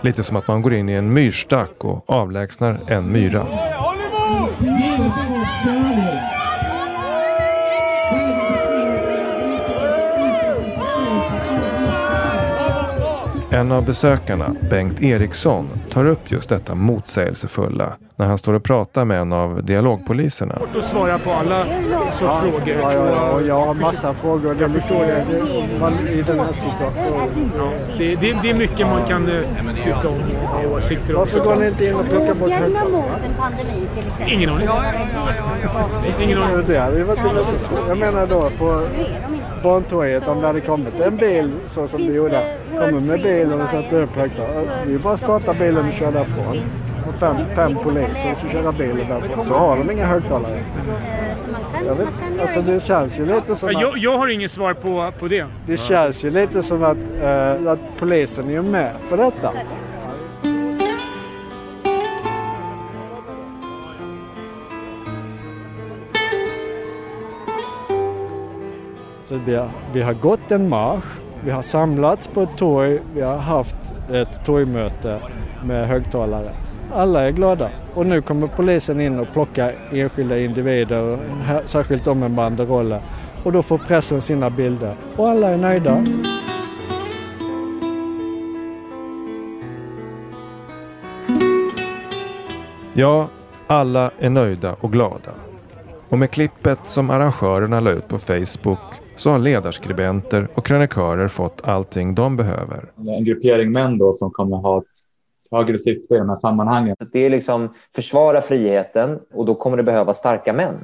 Lite 0.01 0.23
som 0.23 0.37
att 0.37 0.47
man 0.47 0.61
går 0.61 0.73
in 0.73 0.89
i 0.89 0.93
en 0.93 1.13
myrstack 1.13 1.85
och 1.85 2.03
avlägsnar 2.09 2.79
en 2.87 3.11
myra. 3.11 3.47
En 13.51 13.71
av 13.71 13.85
besökarna, 13.85 14.55
Bengt 14.69 15.01
Eriksson, 15.01 15.69
tar 15.91 16.05
upp 16.05 16.31
just 16.31 16.49
detta 16.49 16.75
motsägelsefulla 16.75 17.93
när 18.15 18.25
han 18.25 18.37
står 18.37 18.53
och 18.53 18.63
pratar 18.63 19.05
med 19.05 19.19
en 19.19 19.33
av 19.33 19.63
dialogpoliserna. 19.63 20.55
Svårt 20.57 20.75
att 20.75 20.89
svara 20.89 21.19
på 21.19 21.31
alla 21.31 21.65
sorts 22.11 22.35
frågor. 22.39 22.75
Ja, 22.81 22.93
ja, 22.93 23.09
ja, 23.15 23.41
jag 23.41 23.65
har 23.65 23.73
massa 23.73 24.13
frågor. 24.13 24.55
Det 24.55 24.69
förstår 24.69 25.05
jag. 25.05 25.27
Det, 25.27 25.79
man, 25.79 25.93
I 26.07 26.21
den 26.21 26.39
här 26.39 26.51
situationen. 26.51 27.51
Ja, 27.57 27.71
det, 27.97 28.15
det, 28.15 28.37
det 28.41 28.49
är 28.49 28.53
mycket 28.53 28.87
man 28.87 29.05
kan 29.07 29.29
uh, 29.29 29.45
tycka 29.75 30.07
om 30.07 30.21
och 30.65 30.71
åsikter 30.71 31.13
om. 31.13 31.19
Varför 31.19 31.39
går 31.39 31.55
ni 31.55 31.67
inte 31.67 31.85
in 31.85 31.95
och 31.95 32.05
plockar 32.09 32.33
bort 32.33 32.51
högtalarna? 32.51 33.03
Ingen 34.27 34.49
aning. 34.49 34.67
Ingen 36.21 36.37
aning. 36.37 36.75
Jag 37.87 37.97
menar 37.97 38.27
då 38.27 38.49
på 38.57 38.87
Barntorget 39.63 40.27
om 40.27 40.41
det 40.41 40.47
hade 40.47 40.61
kommit 40.61 40.99
en 40.99 41.17
bil 41.17 41.51
så 41.67 41.87
som 41.87 42.07
det 42.07 42.13
gjorde. 42.13 42.57
Kommer 42.71 42.99
med 42.99 43.21
bilen 43.21 43.61
och 43.61 43.69
sätter 43.69 44.01
upp 44.01 44.15
högtalare. 44.15 44.65
Det 44.83 44.89
är 44.89 44.91
ju 44.91 44.99
bara 44.99 45.13
att 45.13 45.19
starta 45.19 45.53
bilen 45.53 45.87
och 45.87 45.93
köra 45.93 46.11
därifrån. 46.11 46.57
Och 47.07 47.19
fem, 47.19 47.35
fem 47.55 47.75
poliser 47.75 48.35
som 48.39 48.49
kör 48.49 48.71
bilen 48.71 49.09
därifrån. 49.09 49.45
Så 49.45 49.53
har 49.53 49.77
de 49.77 49.91
inga 49.91 50.05
högtalare. 50.05 50.63
Jag 51.85 51.95
vet, 51.95 52.07
alltså 52.41 52.61
det 52.61 52.83
känns 52.83 53.19
ju 53.19 53.25
lite 53.25 53.55
som 53.55 53.69
att... 53.69 53.81
jag, 53.81 53.97
jag 53.97 54.17
har 54.17 54.27
inget 54.27 54.51
svar 54.51 54.73
på, 54.73 55.11
på 55.19 55.27
det. 55.27 55.45
Det 55.67 55.77
känns 55.77 56.25
ju 56.25 56.29
lite 56.29 56.63
som 56.63 56.83
att, 56.83 56.97
eh, 57.21 57.71
att 57.71 57.79
polisen 57.99 58.49
är 58.49 58.61
med 58.61 58.91
på 59.09 59.15
detta. 59.15 59.51
Så 69.29 69.35
vi 69.45 69.55
har, 69.55 69.69
vi 69.93 70.01
har 70.01 70.13
gått 70.13 70.51
en 70.51 70.69
marsch, 70.69 71.05
vi 71.43 71.51
har 71.51 71.61
samlats 71.61 72.27
på 72.27 72.41
ett 72.41 72.57
torg, 72.57 72.99
vi 73.13 73.21
har 73.21 73.37
haft 73.37 73.75
ett 74.11 74.45
torgmöte 74.45 75.19
med 75.63 75.87
högtalare. 75.87 76.51
Alla 76.93 77.27
är 77.27 77.31
glada 77.31 77.69
och 77.93 78.05
nu 78.05 78.21
kommer 78.21 78.47
polisen 78.47 79.01
in 79.01 79.19
och 79.19 79.27
plockar 79.33 79.75
enskilda 79.91 80.39
individer, 80.39 81.17
särskilt 81.65 82.05
de 82.05 82.19
med 82.19 82.31
banderoller. 82.31 83.01
Och 83.43 83.51
då 83.51 83.61
får 83.61 83.77
pressen 83.77 84.21
sina 84.21 84.49
bilder 84.49 84.95
och 85.17 85.29
alla 85.29 85.49
är 85.49 85.57
nöjda. 85.57 86.05
Ja, 92.93 93.27
alla 93.67 94.11
är 94.19 94.29
nöjda 94.29 94.75
och 94.79 94.91
glada. 94.91 95.31
Och 96.09 96.19
med 96.19 96.31
klippet 96.31 96.79
som 96.83 97.09
arrangörerna 97.09 97.79
la 97.79 97.91
ut 97.91 98.07
på 98.07 98.17
Facebook 98.17 98.79
så 99.19 99.29
har 99.29 99.39
ledarskribenter 99.39 100.47
och 100.53 100.65
krönikörer 100.65 101.27
fått 101.27 101.61
allting 101.63 102.15
de 102.15 102.35
behöver. 102.37 102.91
En 102.97 103.23
gruppering 103.23 103.71
män 103.71 103.97
då 103.97 104.13
som 104.13 104.31
kommer 104.31 104.57
ha 104.57 104.77
ett 104.77 104.85
högre 105.51 105.77
syfte 105.77 106.15
i 106.15 106.17
de 106.17 106.29
här 106.29 106.35
sammanhangen. 106.35 106.95
Det 107.11 107.25
är 107.25 107.29
liksom 107.29 107.73
försvara 107.95 108.41
friheten 108.41 109.19
och 109.33 109.45
då 109.45 109.55
kommer 109.55 109.77
det 109.77 109.83
behöva 109.83 110.13
starka 110.13 110.53
män. 110.53 110.75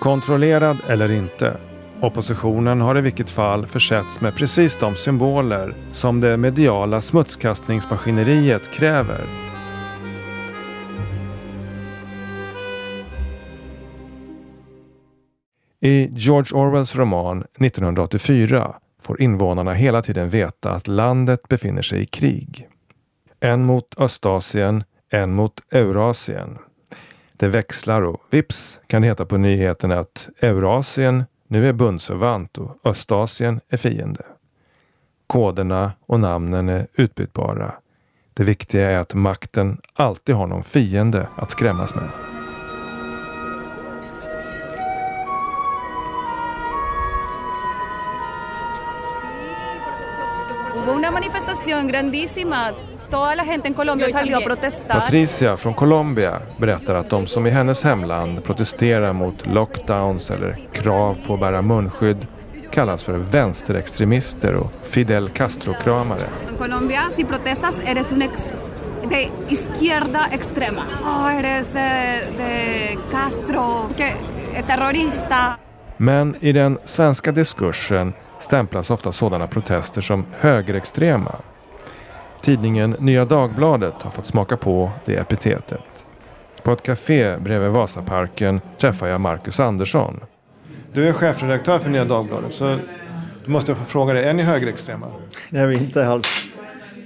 Kontrollerad 0.00 0.76
eller 0.88 1.12
inte. 1.12 1.56
Oppositionen 2.00 2.80
har 2.80 2.98
i 2.98 3.00
vilket 3.00 3.30
fall 3.30 3.66
försetts 3.66 4.20
med 4.20 4.34
precis 4.36 4.78
de 4.80 4.94
symboler 4.94 5.74
som 5.92 6.20
det 6.20 6.36
mediala 6.36 7.00
smutskastningsmaskineriet 7.00 8.70
kräver. 8.70 9.20
I 15.84 16.08
George 16.12 16.58
Orwells 16.58 16.96
roman 16.96 17.38
1984 17.38 18.74
får 19.04 19.20
invånarna 19.22 19.72
hela 19.72 20.02
tiden 20.02 20.28
veta 20.28 20.70
att 20.70 20.88
landet 20.88 21.48
befinner 21.48 21.82
sig 21.82 22.02
i 22.02 22.06
krig. 22.06 22.68
En 23.40 23.64
mot 23.64 23.94
Östasien, 23.98 24.84
en 25.10 25.34
mot 25.34 25.60
Eurasien. 25.70 26.58
Det 27.32 27.48
växlar 27.48 28.02
och 28.02 28.22
vips 28.30 28.80
kan 28.86 29.02
det 29.02 29.08
heta 29.08 29.26
på 29.26 29.36
nyheterna 29.36 29.98
att 29.98 30.28
Eurasien 30.40 31.24
nu 31.48 31.68
är 31.68 31.72
bundsförvant 31.72 32.58
och 32.58 32.76
Östasien 32.84 33.60
är 33.68 33.76
fiende. 33.76 34.22
Koderna 35.26 35.92
och 36.06 36.20
namnen 36.20 36.68
är 36.68 36.86
utbytbara. 36.94 37.74
Det 38.34 38.44
viktiga 38.44 38.90
är 38.90 38.98
att 38.98 39.14
makten 39.14 39.80
alltid 39.94 40.34
har 40.34 40.46
någon 40.46 40.62
fiende 40.62 41.28
att 41.36 41.50
skrämmas 41.50 41.94
med. 41.94 42.08
Manifestación 51.62 51.86
grandísima. 51.86 52.72
Toda 53.10 53.34
la 53.34 53.44
gente 53.44 53.68
en 53.68 53.74
Colombia 53.74 54.08
salió 54.10 54.38
a 54.38 54.40
protestar. 54.40 55.00
Patricia 55.00 55.56
från 55.56 55.74
Colombia 55.74 56.42
berättar 56.56 56.94
att 56.94 57.10
de 57.10 57.26
som 57.26 57.46
i 57.46 57.50
hennes 57.50 57.84
hemland 57.84 58.44
protesterar 58.44 59.12
mot 59.12 59.46
lockdowns 59.46 60.30
eller 60.30 60.58
krav 60.72 61.16
på 61.26 61.34
att 61.34 61.40
bära 61.40 61.62
munskydd 61.62 62.26
kallas 62.70 63.04
för 63.04 63.12
vänsterextremister 63.12 64.54
och 64.54 64.72
Fidel 64.82 65.28
Castro-kramare. 65.28 66.22
En 66.48 66.56
Colombia, 66.56 67.00
si 67.16 67.24
protestas, 67.24 67.74
eres 67.84 68.12
un 68.12 68.22
ex 68.22 68.32
de 69.10 69.30
izquierda 69.48 70.28
extrema. 70.32 70.82
Oh, 71.04 71.38
eres 71.38 71.66
de, 71.72 72.20
de 72.38 72.98
Castro, 73.10 73.88
que 73.96 74.14
är 74.54 74.62
terrorista. 74.62 75.58
Men 75.96 76.36
i 76.40 76.52
den 76.52 76.78
svenska 76.84 77.32
diskursen 77.32 78.12
stämplas 78.38 78.90
ofta 78.90 79.12
sådana 79.12 79.46
protester 79.46 80.00
som 80.00 80.24
högerextrema. 80.40 81.36
Tidningen 82.42 82.96
Nya 82.98 83.24
Dagbladet 83.24 83.94
har 83.98 84.10
fått 84.10 84.26
smaka 84.26 84.56
på 84.56 84.90
det 85.04 85.16
epitetet. 85.16 86.06
På 86.62 86.72
ett 86.72 86.82
café 86.82 87.36
bredvid 87.38 87.70
Vasaparken 87.70 88.60
träffar 88.78 89.06
jag 89.06 89.20
Marcus 89.20 89.60
Andersson. 89.60 90.20
Du 90.92 91.08
är 91.08 91.12
chefredaktör 91.12 91.78
för 91.78 91.90
Nya 91.90 92.04
Dagbladet 92.04 92.54
så 92.54 92.78
då 93.44 93.50
måste 93.50 93.70
jag 93.70 93.78
få 93.78 93.84
fråga 93.84 94.14
dig, 94.14 94.24
är 94.24 94.32
ni 94.32 94.42
högerextrema? 94.42 95.06
Det 95.50 95.58
är 95.58 95.66
vi 95.66 95.76
inte 95.76 96.06
alls. 96.06 96.26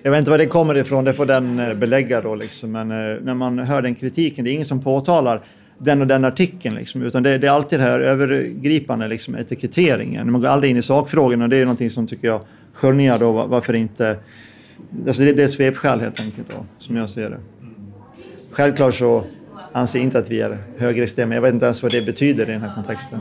Jag 0.02 0.10
vet 0.10 0.18
inte 0.18 0.30
var 0.30 0.38
det 0.38 0.46
kommer 0.46 0.76
ifrån, 0.76 1.04
det 1.04 1.14
får 1.14 1.26
den 1.26 1.58
eh, 1.58 1.74
belägga 1.74 2.20
då 2.20 2.34
liksom. 2.34 2.72
Men 2.72 2.90
eh, 2.90 3.16
när 3.22 3.34
man 3.34 3.58
hör 3.58 3.82
den 3.82 3.94
kritiken, 3.94 4.44
det 4.44 4.50
är 4.50 4.52
ingen 4.52 4.64
som 4.64 4.82
påtalar 4.82 5.40
den 5.78 6.00
och 6.00 6.06
den 6.06 6.24
artikeln 6.24 6.74
liksom, 6.74 7.02
utan 7.02 7.22
det, 7.22 7.38
det 7.38 7.46
är 7.46 7.50
alltid 7.50 7.78
det 7.78 7.82
här 7.82 8.00
övergripande 8.00 9.08
liksom, 9.08 9.34
etiketteringen. 9.34 10.32
Man 10.32 10.40
går 10.40 10.48
aldrig 10.48 10.70
in 10.70 10.76
i 10.76 10.82
sakfrågan 10.82 11.42
och 11.42 11.48
det 11.48 11.56
är 11.56 11.64
någonting 11.64 11.90
som 11.90 12.06
tycker 12.06 12.28
jag 12.28 12.40
skönjer 12.72 13.18
då 13.18 13.32
va- 13.32 13.46
varför 13.46 13.74
inte... 13.74 14.16
Alltså 15.06 15.22
det, 15.22 15.32
det 15.32 15.42
är 15.42 15.48
svepskäl 15.48 16.00
helt 16.00 16.20
enkelt 16.20 16.48
då, 16.48 16.66
som 16.78 16.96
jag 16.96 17.10
ser 17.10 17.30
det. 17.30 17.38
Självklart 18.50 18.94
så 18.94 19.24
anser 19.72 19.98
jag 19.98 20.04
inte 20.04 20.18
att 20.18 20.30
vi 20.30 20.40
är 20.40 20.58
högerextrema. 20.78 21.34
Jag 21.34 21.42
vet 21.42 21.54
inte 21.54 21.66
ens 21.66 21.82
vad 21.82 21.92
det 21.92 22.06
betyder 22.06 22.48
i 22.48 22.52
den 22.52 22.60
här 22.60 22.74
kontexten. 22.74 23.20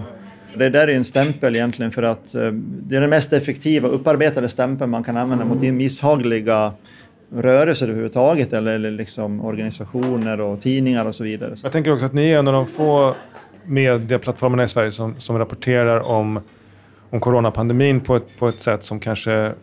Det 0.57 0.69
där 0.69 0.87
är 0.87 0.95
en 0.95 1.03
stämpel 1.03 1.55
egentligen 1.55 1.91
för 1.91 2.03
att 2.03 2.35
eh, 2.35 2.51
det 2.61 2.95
är 2.95 3.01
den 3.01 3.09
mest 3.09 3.33
effektiva 3.33 3.87
upparbetade 3.87 4.49
stämpeln 4.49 4.91
man 4.91 5.03
kan 5.03 5.17
använda 5.17 5.45
mot 5.45 5.61
misshagliga 5.61 6.73
rörelser 7.35 7.87
överhuvudtaget 7.87 8.53
eller, 8.53 8.75
eller 8.75 8.91
liksom 8.91 9.45
organisationer 9.45 10.41
och 10.41 10.61
tidningar 10.61 11.05
och 11.05 11.15
så 11.15 11.23
vidare. 11.23 11.55
Jag 11.63 11.71
tänker 11.71 11.93
också 11.93 12.05
att 12.05 12.13
ni 12.13 12.31
är 12.31 12.39
en 12.39 12.47
av 12.47 12.53
de 12.53 12.67
få 12.67 13.15
medieplattformarna 13.63 14.63
i 14.63 14.67
Sverige 14.67 14.91
som, 14.91 15.15
som 15.19 15.37
rapporterar 15.37 15.99
om, 15.99 16.39
om 17.09 17.19
coronapandemin 17.19 17.99
på 17.99 18.15
ett, 18.15 18.37
på 18.39 18.47
ett 18.47 18.61
sätt 18.61 18.83
som 18.83 18.99
kanske 18.99 19.53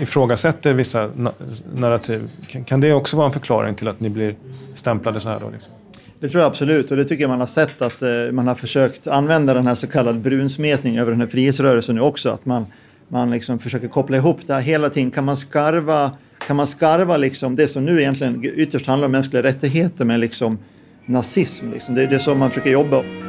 ifrågasätter 0.00 0.72
vissa 0.72 1.10
na 1.16 1.32
narrativ. 1.74 2.30
Kan, 2.46 2.64
kan 2.64 2.80
det 2.80 2.92
också 2.92 3.16
vara 3.16 3.26
en 3.26 3.32
förklaring 3.32 3.74
till 3.74 3.88
att 3.88 4.00
ni 4.00 4.10
blir 4.10 4.36
stämplade 4.74 5.20
så 5.20 5.28
här 5.28 5.40
då? 5.40 5.50
Liksom? 5.50 5.72
Det 6.20 6.28
tror 6.28 6.42
jag 6.42 6.50
absolut 6.50 6.90
och 6.90 6.96
det 6.96 7.04
tycker 7.04 7.22
jag 7.22 7.30
man 7.30 7.40
har 7.40 7.46
sett 7.46 7.82
att 7.82 8.02
eh, 8.02 8.08
man 8.32 8.48
har 8.48 8.54
försökt 8.54 9.06
använda 9.06 9.54
den 9.54 9.66
här 9.66 9.74
så 9.74 9.86
kallade 9.86 10.18
brunsmetning 10.18 10.98
över 10.98 11.10
den 11.10 11.20
här 11.20 11.28
frihetsrörelsen 11.28 11.94
nu 11.94 12.00
också. 12.00 12.30
Att 12.30 12.46
man, 12.46 12.66
man 13.08 13.30
liksom 13.30 13.58
försöker 13.58 13.88
koppla 13.88 14.16
ihop 14.16 14.38
det 14.46 14.54
här 14.54 14.60
hela 14.60 14.90
tiden. 14.90 15.10
Kan 15.10 15.24
man 15.24 15.36
skarva, 15.36 16.10
kan 16.46 16.56
man 16.56 16.66
skarva 16.66 17.16
liksom 17.16 17.56
det 17.56 17.68
som 17.68 17.84
nu 17.84 18.00
egentligen 18.00 18.44
ytterst 18.44 18.86
handlar 18.86 19.06
om 19.06 19.12
mänskliga 19.12 19.42
rättigheter 19.42 20.04
med 20.04 20.20
liksom 20.20 20.58
nazism? 21.06 21.70
Liksom. 21.72 21.94
Det, 21.94 22.06
det 22.06 22.14
är 22.14 22.18
så 22.18 22.34
man 22.34 22.50
försöker 22.50 22.70
jobba. 22.70 23.23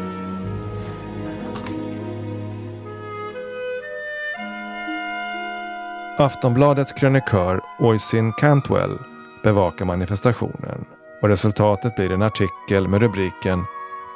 Aftonbladets 6.17 6.93
krönikör 6.93 7.61
Oisin 7.79 8.33
Cantwell 8.33 8.97
bevakar 9.43 9.85
manifestationen 9.85 10.85
och 11.21 11.29
resultatet 11.29 11.95
blir 11.95 12.11
en 12.11 12.21
artikel 12.21 12.87
med 12.87 13.01
rubriken 13.01 13.65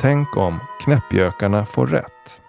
Tänk 0.01 0.37
om 0.37 0.59
knäppjökarna 0.83 1.65
får 1.65 1.87
rätt. 1.87 2.41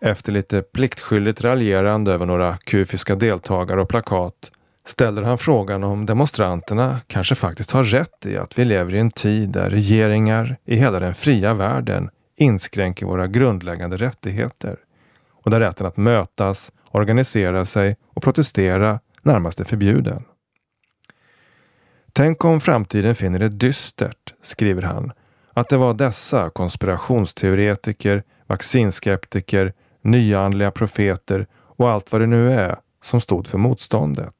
Efter 0.00 0.32
lite 0.32 0.62
pliktskyldigt 0.62 1.44
raljerande 1.44 2.12
över 2.12 2.26
några 2.26 2.56
kufiska 2.56 3.14
deltagare 3.14 3.80
och 3.80 3.88
plakat 3.88 4.50
ställer 4.86 5.22
han 5.22 5.38
frågan 5.38 5.84
om 5.84 6.06
demonstranterna 6.06 7.00
kanske 7.06 7.34
faktiskt 7.34 7.70
har 7.70 7.84
rätt 7.84 8.26
i 8.26 8.36
att 8.36 8.58
vi 8.58 8.64
lever 8.64 8.94
i 8.94 8.98
en 8.98 9.10
tid 9.10 9.48
där 9.48 9.70
regeringar 9.70 10.56
i 10.64 10.76
hela 10.76 11.00
den 11.00 11.14
fria 11.14 11.54
världen 11.54 12.10
inskränker 12.36 13.06
våra 13.06 13.26
grundläggande 13.26 13.96
rättigheter 13.96 14.76
och 15.42 15.50
där 15.50 15.60
rätten 15.60 15.86
att 15.86 15.96
mötas, 15.96 16.72
organisera 16.96 17.66
sig 17.66 17.96
och 18.14 18.22
protestera 18.22 19.00
närmast 19.22 19.60
är 19.60 19.64
förbjuden. 19.64 20.24
Tänk 22.12 22.44
om 22.44 22.60
framtiden 22.60 23.14
finner 23.14 23.38
det 23.38 23.48
dystert, 23.48 24.34
skriver 24.42 24.82
han, 24.82 25.12
att 25.52 25.68
det 25.68 25.76
var 25.76 25.94
dessa 25.94 26.50
konspirationsteoretiker, 26.50 28.22
vaccinskeptiker, 28.46 29.72
nyandliga 30.02 30.70
profeter 30.70 31.46
och 31.54 31.90
allt 31.90 32.12
vad 32.12 32.20
det 32.20 32.26
nu 32.26 32.52
är 32.52 32.76
som 33.02 33.20
stod 33.20 33.46
för 33.46 33.58
motståndet. 33.58 34.34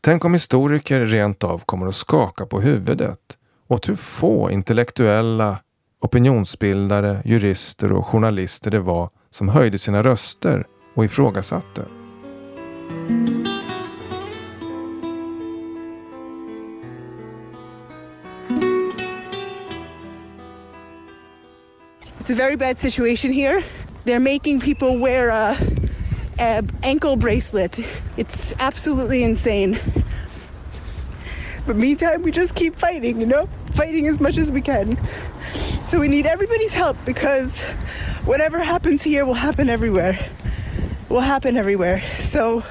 Tänk 0.00 0.24
om 0.24 0.32
historiker 0.32 1.06
rent 1.06 1.44
av 1.44 1.58
kommer 1.58 1.86
att 1.86 1.94
skaka 1.94 2.46
på 2.46 2.60
huvudet 2.60 3.18
åt 3.68 3.88
hur 3.88 3.96
få 3.96 4.50
intellektuella, 4.50 5.58
opinionsbildare, 6.00 7.22
jurister 7.24 7.92
och 7.92 8.06
journalister 8.06 8.70
det 8.70 8.80
var 8.80 9.10
som 9.30 9.48
höjde 9.48 9.78
sina 9.78 10.02
röster 10.02 10.66
och 10.94 11.04
ifrågasatte. 11.04 11.84
It's 22.20 22.30
a 22.30 22.34
very 22.34 22.56
bad 22.56 22.78
situation 22.78 23.32
here. 23.32 23.62
They're 24.04 24.20
making 24.20 24.60
people 24.60 24.98
wear 24.98 25.30
a, 25.30 25.56
a 26.38 26.62
ankle 26.82 27.16
bracelet. 27.16 27.84
It's 28.16 28.54
absolutely 28.58 29.24
insane. 29.24 29.78
But 31.66 31.76
meantime, 31.76 32.22
we 32.22 32.30
just 32.30 32.54
keep 32.54 32.76
fighting, 32.76 33.20
you 33.20 33.26
know, 33.26 33.48
fighting 33.72 34.06
as 34.06 34.20
much 34.20 34.36
as 34.38 34.52
we 34.52 34.60
can. 34.60 34.96
So 35.84 35.98
we 36.00 36.08
need 36.08 36.26
everybody's 36.26 36.74
help 36.74 36.96
because 37.04 37.60
whatever 38.24 38.60
happens 38.60 39.02
here 39.02 39.24
will 39.24 39.34
happen 39.34 39.68
everywhere. 39.68 40.18
Will 41.10 41.20
happen 41.20 41.56
everywhere. 41.56 42.00
So 42.18 42.62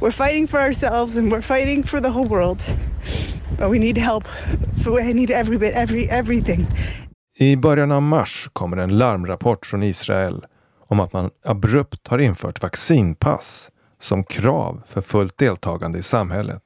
we're 0.00 0.10
fighting 0.10 0.48
for 0.48 0.60
ourselves 0.60 1.16
and 1.18 1.32
we're 1.32 1.42
fighting 1.42 1.82
for 1.82 2.00
the 2.00 2.08
whole 2.08 2.26
world. 2.26 2.64
But 3.58 3.70
we 3.70 3.78
need 3.78 3.98
help. 3.98 4.24
We 4.86 5.12
need 5.12 5.30
every 5.30 5.58
bit, 5.58 5.74
every 5.74 6.08
everything. 6.10 6.66
I 7.38 7.56
början 7.56 7.92
av 7.92 8.02
mars 8.02 8.48
kommer 8.52 8.76
en 8.76 8.98
larmrapport 8.98 9.66
från 9.66 9.82
Israel 9.82 10.46
om 10.88 11.00
att 11.00 11.12
man 11.12 11.30
abrupt 11.44 12.08
har 12.08 12.18
infört 12.18 12.62
vaccinpass 12.62 13.70
som 14.00 14.24
krav 14.24 14.82
för 14.86 15.00
fullt 15.00 15.38
deltagande 15.38 15.98
i 15.98 16.02
samhället. 16.02 16.62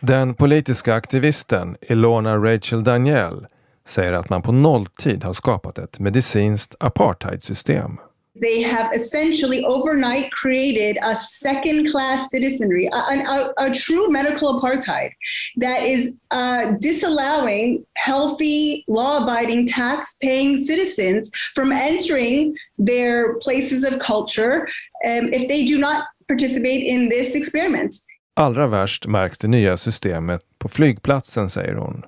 Den 0.00 0.34
politiska 0.34 0.94
aktivisten 0.94 1.76
Ilona 1.80 2.36
Rachel 2.36 2.84
Daniel 2.84 3.46
säger 3.88 4.12
att 4.12 4.30
man 4.30 4.42
på 4.42 4.52
nolltid 4.52 5.24
har 5.24 5.32
skapat 5.32 5.78
ett 5.78 5.98
medicinskt 5.98 6.74
apartheidsystem. 6.80 7.98
They 8.40 8.62
have 8.62 8.92
essentially 8.92 9.64
overnight 9.64 10.32
created 10.32 10.98
a 11.04 11.14
second 11.14 11.92
class 11.92 12.30
citizenry, 12.30 12.88
a, 12.92 12.96
a, 12.96 13.52
a 13.58 13.70
true 13.70 14.10
medical 14.10 14.60
apartheid 14.60 15.10
that 15.56 15.84
is 15.84 16.16
uh, 16.32 16.72
disallowing 16.80 17.84
healthy, 17.94 18.84
law 18.88 19.22
abiding, 19.22 19.68
tax 19.68 20.16
paying 20.20 20.58
citizens 20.58 21.30
from 21.54 21.70
entering 21.70 22.56
their 22.76 23.34
places 23.34 23.84
of 23.84 24.00
culture 24.00 24.66
um, 25.04 25.32
if 25.32 25.48
they 25.48 25.64
do 25.64 25.78
not 25.78 26.04
participate 26.26 26.82
in 26.82 27.08
this 27.10 27.36
experiment. 27.36 27.94
Allra 28.36 28.66
värst 28.66 29.06
märks 29.06 29.38
det 29.38 29.48
nya 29.48 29.76
systemet 29.76 30.40
på 30.58 30.68
flygplatsen, 30.68 31.50
säger 31.50 31.74
hon, 31.74 32.02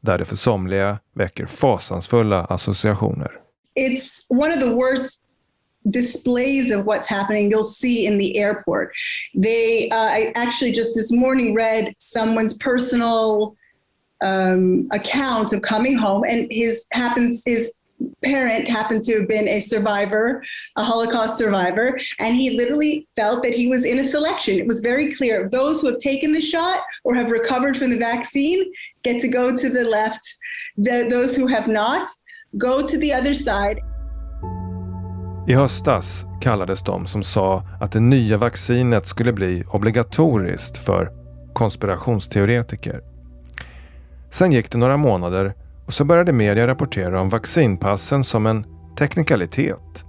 där 0.00 0.18
det 0.18 0.24
för 0.24 0.36
somliga 0.36 0.98
väcker 1.14 1.46
fasansfulla 1.46 2.44
associationer. 2.44 3.30
It's 3.74 4.26
one 4.30 4.48
of 4.54 4.60
the 4.60 4.70
worst 4.70 5.22
displays 5.90 6.70
of 6.70 6.84
what's 6.84 7.08
happening 7.08 7.50
you'll 7.50 7.62
see 7.62 8.06
in 8.06 8.18
the 8.18 8.36
airport. 8.36 8.92
They, 9.34 9.88
uh, 9.90 9.96
I 9.96 10.32
actually 10.34 10.72
just 10.72 10.94
this 10.94 11.12
morning 11.12 11.54
read 11.54 11.94
someone's 11.98 12.54
personal 12.54 13.56
um, 14.22 14.88
account 14.92 15.52
of 15.52 15.62
coming 15.62 15.96
home, 15.96 16.24
and 16.28 16.50
his 16.50 16.86
happens 16.92 17.42
his 17.44 17.74
parent 18.22 18.68
happened 18.68 19.02
to 19.04 19.18
have 19.18 19.28
been 19.28 19.48
a 19.48 19.60
survivor, 19.60 20.44
a 20.76 20.84
Holocaust 20.84 21.38
survivor, 21.38 21.98
and 22.18 22.36
he 22.36 22.56
literally 22.56 23.08
felt 23.16 23.42
that 23.42 23.54
he 23.54 23.68
was 23.68 23.84
in 23.84 23.98
a 23.98 24.04
selection. 24.04 24.58
It 24.58 24.66
was 24.66 24.80
very 24.80 25.14
clear 25.14 25.48
those 25.48 25.80
who 25.80 25.88
have 25.88 25.98
taken 25.98 26.32
the 26.32 26.40
shot 26.40 26.80
or 27.04 27.14
have 27.14 27.30
recovered 27.30 27.76
from 27.76 27.90
the 27.90 27.96
vaccine 27.96 28.70
get 29.02 29.20
to 29.22 29.28
go 29.28 29.54
to 29.54 29.70
the 29.70 29.84
left. 29.84 30.36
The, 30.76 31.06
those 31.08 31.34
who 31.34 31.46
have 31.46 31.68
not 31.68 32.10
go 32.58 32.86
to 32.86 32.98
the 32.98 33.12
other 33.12 33.34
side. 33.34 33.80
I 35.48 35.54
höstas 35.54 36.26
kallades 36.40 36.82
de 36.82 37.06
som 37.06 37.22
sa 37.22 37.62
att 37.80 37.92
det 37.92 38.00
nya 38.00 38.36
vaccinet 38.36 39.06
skulle 39.06 39.32
bli 39.32 39.64
obligatoriskt 39.68 40.78
för 40.78 41.10
konspirationsteoretiker. 41.52 43.00
Sen 44.30 44.52
gick 44.52 44.70
det 44.70 44.78
några 44.78 44.96
månader 44.96 45.54
och 45.86 45.92
så 45.92 46.04
började 46.04 46.32
media 46.32 46.66
rapportera 46.66 47.20
om 47.20 47.28
vaccinpassen 47.28 48.24
som 48.24 48.46
en 48.46 48.66
teknikalitet. 48.98 50.04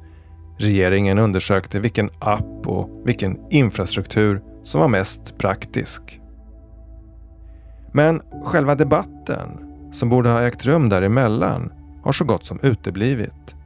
Regeringen 0.59 1.19
undersökte 1.19 1.79
vilken 1.79 2.09
app 2.19 2.67
och 2.67 2.89
vilken 3.05 3.37
infrastruktur 3.49 4.41
som 4.63 4.81
var 4.81 4.87
mest 4.87 5.37
praktisk. 5.37 6.19
Men 7.91 8.21
själva 8.45 8.75
debatten, 8.75 9.49
som 9.91 10.09
borde 10.09 10.29
ha 10.29 10.41
ägt 10.41 10.65
rum 10.65 10.89
däremellan, 10.89 11.71
har 12.03 12.11
så 12.11 12.25
gott 12.25 12.45
som 12.45 12.59
uteblivit. 12.59 13.56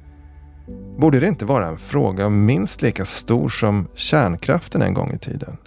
Borde 1.02 1.20
det 1.20 1.28
inte 1.28 1.46
vara 1.46 1.68
en 1.68 1.78
fråga 1.78 2.30
minst 2.30 2.82
lika 2.82 3.06
stor 3.06 3.50
som 3.50 3.88
kärnkraften 3.96 4.82
en 4.82 4.94
gång 4.94 5.12
i 5.14 5.18
tiden? 5.18 5.58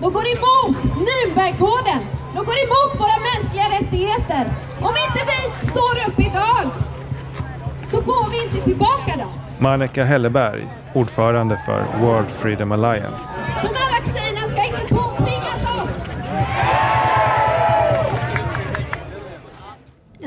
De 0.00 0.12
går 0.12 0.26
emot 0.26 0.76
Nürnbergkoden. 0.82 2.00
De 2.34 2.44
går 2.44 2.58
emot 2.58 3.00
våra 3.00 3.18
mänskliga 3.34 3.64
rättigheter. 3.64 4.52
Om 4.80 4.94
inte 5.08 5.20
vi 5.26 5.66
står 5.66 6.08
upp 6.08 6.20
idag 6.20 6.70
så 7.86 8.02
får 8.02 8.30
vi 8.30 8.42
inte 8.44 8.64
tillbaka 8.64 9.16
dem. 9.16 9.30
Malika 9.58 10.04
Helleberg, 10.04 10.68
ordförande 10.94 11.58
för 11.66 11.84
World 12.00 12.28
Freedom 12.28 12.72
Alliance. 12.72 13.24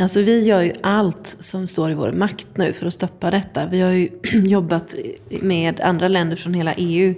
Alltså 0.03 0.21
vi 0.21 0.43
gör 0.43 0.61
ju 0.61 0.73
allt 0.81 1.35
som 1.39 1.67
står 1.67 1.91
i 1.91 1.93
vår 1.93 2.11
makt 2.11 2.47
nu 2.55 2.73
för 2.73 2.85
att 2.85 2.93
stoppa 2.93 3.31
detta. 3.31 3.65
Vi 3.65 3.81
har 3.81 3.91
ju 3.91 4.09
jobbat 4.33 4.95
med 5.29 5.79
andra 5.79 6.07
länder 6.07 6.35
från 6.35 6.53
hela 6.53 6.73
EU 6.73 7.13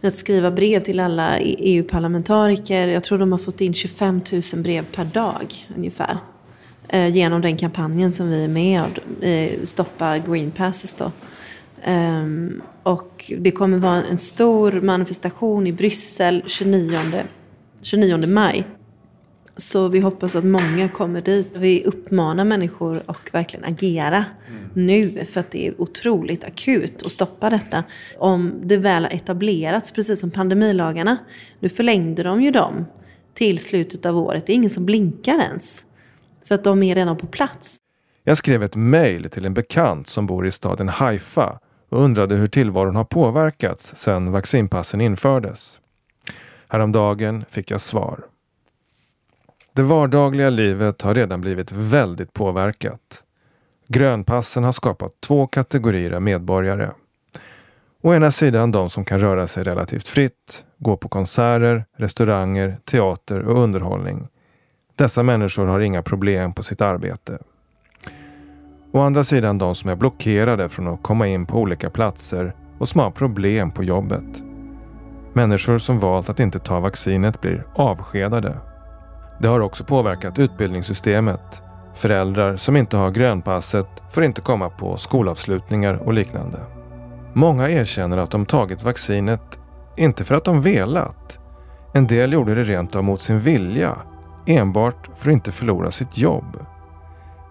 med 0.00 0.08
att 0.08 0.14
skriva 0.14 0.50
brev 0.50 0.80
till 0.80 1.00
alla 1.00 1.40
e 1.40 1.56
EU-parlamentariker. 1.58 2.88
Jag 2.88 3.04
tror 3.04 3.18
de 3.18 3.32
har 3.32 3.38
fått 3.38 3.60
in 3.60 3.74
25 3.74 4.20
000 4.32 4.62
brev 4.62 4.84
per 4.84 5.04
dag 5.04 5.54
ungefär. 5.76 6.18
Eh, 6.88 7.08
genom 7.08 7.40
den 7.40 7.56
kampanjen 7.56 8.12
som 8.12 8.28
vi 8.28 8.44
är 8.44 8.48
med 8.48 8.82
och 8.82 9.24
eh, 9.24 9.62
Stoppa 9.64 10.18
Green 10.18 10.50
Passes 10.50 10.94
då. 10.94 11.12
Ehm, 11.84 12.62
och 12.82 13.32
det 13.38 13.50
kommer 13.50 13.78
vara 13.78 14.04
en 14.04 14.18
stor 14.18 14.72
manifestation 14.72 15.66
i 15.66 15.72
Bryssel 15.72 16.42
29, 16.46 16.98
29 17.82 18.26
maj. 18.26 18.64
Så 19.56 19.88
vi 19.88 20.00
hoppas 20.00 20.36
att 20.36 20.44
många 20.44 20.88
kommer 20.88 21.20
dit. 21.20 21.58
Vi 21.58 21.84
uppmanar 21.84 22.44
människor 22.44 23.02
att 23.06 23.34
verkligen 23.34 23.64
agera 23.64 24.24
mm. 24.48 24.70
nu 24.72 25.24
för 25.24 25.40
att 25.40 25.50
det 25.50 25.66
är 25.66 25.80
otroligt 25.80 26.44
akut 26.44 27.02
att 27.06 27.12
stoppa 27.12 27.50
detta. 27.50 27.84
Om 28.18 28.60
det 28.62 28.76
väl 28.76 29.04
har 29.04 29.12
etablerats, 29.12 29.90
precis 29.90 30.20
som 30.20 30.30
pandemilagarna. 30.30 31.18
Nu 31.60 31.68
förlängde 31.68 32.22
de 32.22 32.42
ju 32.42 32.50
dem 32.50 32.84
till 33.34 33.58
slutet 33.58 34.06
av 34.06 34.18
året. 34.18 34.46
Det 34.46 34.52
är 34.52 34.54
ingen 34.54 34.70
som 34.70 34.86
blinkar 34.86 35.38
ens. 35.38 35.84
För 36.44 36.54
att 36.54 36.64
de 36.64 36.82
är 36.82 36.94
redan 36.94 37.16
på 37.16 37.26
plats. 37.26 37.76
Jag 38.24 38.38
skrev 38.38 38.62
ett 38.62 38.76
mejl 38.76 39.30
till 39.30 39.46
en 39.46 39.54
bekant 39.54 40.08
som 40.08 40.26
bor 40.26 40.46
i 40.46 40.50
staden 40.50 40.88
Haifa 40.88 41.58
och 41.88 42.02
undrade 42.02 42.36
hur 42.36 42.46
tillvaron 42.46 42.96
har 42.96 43.04
påverkats 43.04 43.96
sedan 43.96 44.32
vaccinpassen 44.32 45.00
infördes. 45.00 45.78
Häromdagen 46.68 47.44
fick 47.50 47.70
jag 47.70 47.80
svar. 47.80 48.24
Det 49.74 49.82
vardagliga 49.82 50.50
livet 50.50 51.02
har 51.02 51.14
redan 51.14 51.40
blivit 51.40 51.72
väldigt 51.72 52.32
påverkat. 52.32 53.22
Grönpassen 53.88 54.64
har 54.64 54.72
skapat 54.72 55.12
två 55.20 55.46
kategorier 55.46 56.12
av 56.12 56.22
medborgare. 56.22 56.90
Å 58.02 58.14
ena 58.14 58.30
sidan 58.30 58.72
de 58.72 58.90
som 58.90 59.04
kan 59.04 59.20
röra 59.20 59.46
sig 59.46 59.64
relativt 59.64 60.08
fritt, 60.08 60.64
gå 60.78 60.96
på 60.96 61.08
konserter, 61.08 61.84
restauranger, 61.96 62.76
teater 62.84 63.40
och 63.40 63.58
underhållning. 63.58 64.28
Dessa 64.96 65.22
människor 65.22 65.66
har 65.66 65.80
inga 65.80 66.02
problem 66.02 66.52
på 66.52 66.62
sitt 66.62 66.80
arbete. 66.80 67.38
Å 68.92 69.00
andra 69.00 69.24
sidan 69.24 69.58
de 69.58 69.74
som 69.74 69.90
är 69.90 69.96
blockerade 69.96 70.68
från 70.68 70.88
att 70.88 71.02
komma 71.02 71.26
in 71.26 71.46
på 71.46 71.58
olika 71.58 71.90
platser 71.90 72.54
och 72.78 72.88
som 72.88 73.00
har 73.00 73.10
problem 73.10 73.70
på 73.70 73.84
jobbet. 73.84 74.42
Människor 75.32 75.78
som 75.78 75.98
valt 75.98 76.28
att 76.28 76.40
inte 76.40 76.58
ta 76.58 76.80
vaccinet 76.80 77.40
blir 77.40 77.66
avskedade 77.74 78.56
det 79.38 79.48
har 79.48 79.60
också 79.60 79.84
påverkat 79.84 80.38
utbildningssystemet 80.38 81.62
Föräldrar 81.94 82.56
som 82.56 82.76
inte 82.76 82.96
har 82.96 83.10
grönpasset 83.10 83.86
får 84.10 84.24
inte 84.24 84.40
komma 84.40 84.70
på 84.70 84.96
skolavslutningar 84.96 85.94
och 85.94 86.12
liknande. 86.12 86.58
Många 87.32 87.70
erkänner 87.70 88.16
att 88.16 88.30
de 88.30 88.46
tagit 88.46 88.84
vaccinet 88.84 89.58
inte 89.96 90.24
för 90.24 90.34
att 90.34 90.44
de 90.44 90.60
velat. 90.60 91.38
En 91.94 92.06
del 92.06 92.32
gjorde 92.32 92.54
det 92.54 92.64
rent 92.64 92.96
av 92.96 93.04
mot 93.04 93.20
sin 93.20 93.38
vilja, 93.38 93.96
enbart 94.46 95.10
för 95.14 95.30
att 95.30 95.32
inte 95.32 95.52
förlora 95.52 95.90
sitt 95.90 96.18
jobb. 96.18 96.66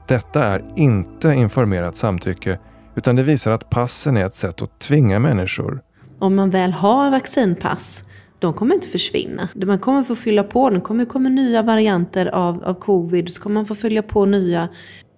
Detta 0.07 0.43
är 0.43 0.65
inte 0.75 1.33
informerat 1.33 1.95
samtycke 1.95 2.59
utan 2.95 3.15
det 3.15 3.23
visar 3.23 3.51
att 3.51 3.69
passen 3.69 4.17
är 4.17 4.25
ett 4.25 4.35
sätt 4.35 4.61
att 4.61 4.79
tvinga 4.79 5.19
människor. 5.19 5.81
Om 6.19 6.35
man 6.35 6.49
väl 6.49 6.71
har 6.71 7.11
vaccinpass, 7.11 8.03
de 8.41 8.53
kommer 8.53 8.75
inte 8.75 8.87
försvinna. 8.87 9.49
Man 9.55 9.79
kommer 9.79 10.03
få 10.03 10.15
fylla 10.15 10.43
på, 10.43 10.69
det 10.69 10.81
kommer 10.81 11.05
komma 11.05 11.29
nya 11.29 11.61
varianter 11.61 12.25
av, 12.25 12.63
av 12.63 12.73
covid, 12.73 13.33
så 13.33 13.41
kommer 13.41 13.53
man 13.53 13.65
få 13.65 13.75
fylla 13.75 14.01
på 14.01 14.25
nya. 14.25 14.69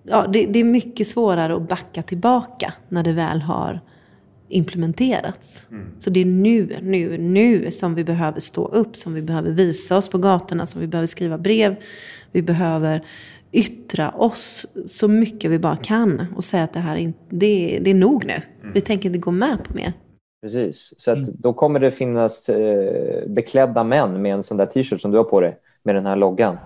Ja, 0.04 0.28
det, 0.34 0.46
det 0.46 0.60
är 0.60 0.64
mycket 0.64 1.08
svårare 1.08 1.56
att 1.56 1.70
backa 1.70 2.04
tillbaka 2.04 2.74
när 2.90 3.04
det 3.04 3.12
väl 3.12 3.42
har 3.42 3.80
implementerats. 4.50 5.68
Mm. 5.72 5.86
Så 6.00 6.10
det 6.10 6.20
är 6.20 6.26
nu, 6.26 6.78
nu, 6.82 7.18
nu 7.18 7.72
som 7.72 7.96
vi 7.96 8.04
behöver 8.04 8.40
stå 8.40 8.68
upp, 8.68 8.96
som 8.96 9.14
vi 9.14 9.22
behöver 9.22 9.52
visa 9.52 9.98
oss 9.98 10.08
på 10.08 10.18
gatorna, 10.18 10.66
som 10.66 10.82
vi 10.82 10.88
behöver 10.88 11.08
skriva 11.08 11.38
brev. 11.38 11.76
Vi 12.32 12.42
behöver 12.42 13.06
yttra 13.52 14.12
oss 14.12 14.66
så 14.88 15.08
mycket 15.08 15.52
vi 15.52 15.60
bara 15.60 15.78
kan 15.78 16.26
och 16.36 16.44
säga 16.44 16.64
att 16.64 16.74
det 16.74 16.80
här 16.80 16.98
är, 16.98 17.14
det, 17.30 17.80
det 17.82 17.90
är 17.90 17.96
nog 17.96 18.26
nu. 18.26 18.34
Mm. 18.62 18.74
Vi 18.74 18.82
tänker 18.82 19.10
inte 19.10 19.20
gå 19.20 19.32
med 19.32 19.64
på 19.64 19.74
mer. 19.74 19.94
Precis, 20.44 20.94
så 20.98 21.12
mm. 21.12 21.26
då 21.34 21.54
kommer 21.54 21.80
det 21.80 21.92
finnas 21.92 22.50
eh, 22.50 23.28
beklädda 23.28 23.84
män 23.84 24.22
med 24.22 24.34
en 24.34 24.44
sån 24.44 24.58
där 24.58 24.66
t-shirt 24.66 25.02
som 25.02 25.12
du 25.12 25.18
har 25.18 25.24
på 25.24 25.42
dig 25.42 25.58
med 25.84 25.96
den 25.96 26.06
här 26.06 26.16
loggan. 26.16 26.58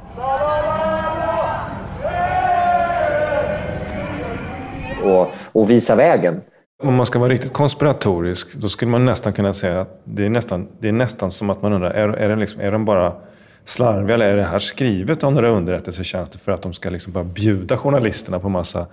Och, 5.04 5.28
och 5.52 5.70
visa 5.70 5.96
vägen. 5.96 6.42
Om 6.84 6.94
man 6.94 7.06
ska 7.06 7.20
vara 7.20 7.30
riktigt 7.30 7.54
konspiratorisk, 7.54 8.56
då 8.56 8.70
skulle 8.70 8.92
man 8.92 9.06
nästan 9.06 9.34
kunna 9.34 9.54
säga 9.54 9.82
att 9.82 10.02
det 10.04 10.26
är 10.26 10.30
nästan, 10.30 10.68
det 10.80 10.88
är 10.88 10.92
nästan 10.92 11.32
som 11.32 11.50
att 11.50 11.62
man 11.62 11.74
undrar, 11.74 11.92
är, 11.92 12.10
är, 12.10 12.30
det 12.30 12.36
liksom, 12.36 12.62
är 12.62 12.72
de 12.72 12.86
bara 12.86 13.14
slarviga 13.68 14.14
eller 14.14 14.26
är 14.26 14.38
det 14.38 14.44
här 14.44 14.60
skrivet 14.60 15.24
av 15.24 15.34
några 15.34 15.50
underrättelsetjänster 15.50 16.40
för 16.40 16.52
att 16.52 16.62
de 16.62 16.74
ska 16.74 16.90
liksom 16.90 17.14
bara 17.14 17.24
bjuda 17.24 17.78
journalisterna 17.78 18.40
på 18.40 18.50
massa, 18.50 18.86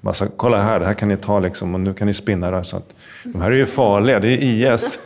massa 0.00 0.28
kolla 0.36 0.62
här, 0.62 0.80
det 0.80 0.86
här 0.86 0.94
kan 0.94 1.08
ni 1.08 1.16
ta 1.16 1.40
liksom 1.40 1.74
och 1.74 1.80
nu 1.80 1.94
kan 1.94 2.06
ni 2.06 2.14
spinna 2.14 2.50
det. 2.50 2.64
Så 2.64 2.76
att, 2.76 2.94
de 3.24 3.42
här 3.42 3.50
är 3.50 3.56
ju 3.56 3.66
farliga, 3.66 4.20
det 4.20 4.28
är 4.28 4.74
IS. 4.74 4.98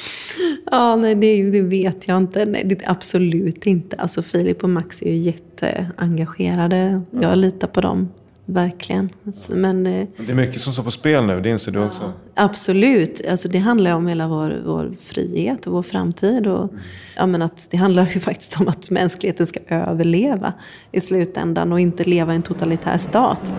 ja, 0.70 0.96
nej 0.96 1.14
det, 1.14 1.50
det, 1.50 1.62
vet 1.62 2.08
jag 2.08 2.16
inte. 2.16 2.44
Nej, 2.44 2.62
det, 2.64 2.80
absolut 2.86 3.66
inte. 3.66 3.96
Alltså 3.96 4.22
Filip 4.22 4.62
och 4.62 4.70
Max 4.70 5.02
är 5.02 5.10
ju 5.10 5.16
jätteengagerade. 5.16 7.02
Jag 7.10 7.38
litar 7.38 7.68
på 7.68 7.80
dem. 7.80 8.08
Verkligen. 8.52 9.10
Men, 9.50 9.86
eh, 9.86 10.06
det 10.16 10.32
är 10.32 10.36
mycket 10.36 10.62
som 10.62 10.72
står 10.72 10.82
på 10.82 10.90
spel 10.90 11.26
nu, 11.26 11.40
det 11.40 11.48
inser 11.48 11.72
du 11.72 11.84
också? 11.84 12.12
Absolut. 12.34 13.20
Alltså, 13.30 13.48
det 13.48 13.58
handlar 13.58 13.94
om 13.94 14.06
hela 14.06 14.28
vår, 14.28 14.62
vår 14.66 14.96
frihet 15.04 15.66
och 15.66 15.72
vår 15.72 15.82
framtid. 15.82 16.46
Och, 16.46 16.62
mm. 16.62 16.78
ja, 17.16 17.26
men 17.26 17.42
att 17.42 17.68
det 17.70 17.76
handlar 17.76 18.06
ju 18.06 18.20
faktiskt 18.30 18.60
om 18.60 18.68
att 18.68 18.90
mänskligheten 18.90 19.46
ska 19.46 19.60
överleva 19.68 20.52
i 20.92 21.00
slutändan 21.00 21.72
och 21.72 21.80
inte 21.80 22.04
leva 22.04 22.32
i 22.32 22.36
en 22.36 22.42
totalitär 22.42 22.96
stat. 22.96 23.52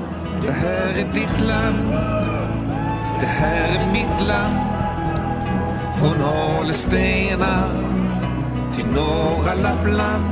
Det 0.46 0.52
här 0.52 0.89
är 0.89 1.14
ditt 1.14 1.48
land. 1.48 1.92
Det 3.20 3.26
här 3.26 3.82
är 3.82 3.94
mitt 3.94 4.28
land. 4.28 4.56
Från 6.00 6.24
Alestena 6.24 7.64
till 8.76 8.86
norra 8.86 9.54
Lappland. 9.54 10.24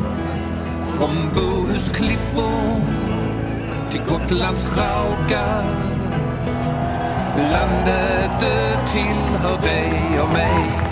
Från 0.86 1.16
Bohusklippor 1.36 3.09
till 3.92 4.02
Gotlands 4.08 4.78
rauka, 4.78 5.64
Landet 7.52 8.32
det 8.40 8.92
tillhör 8.92 9.62
dig 9.62 10.22
och 10.22 10.34
mig. 10.34 10.89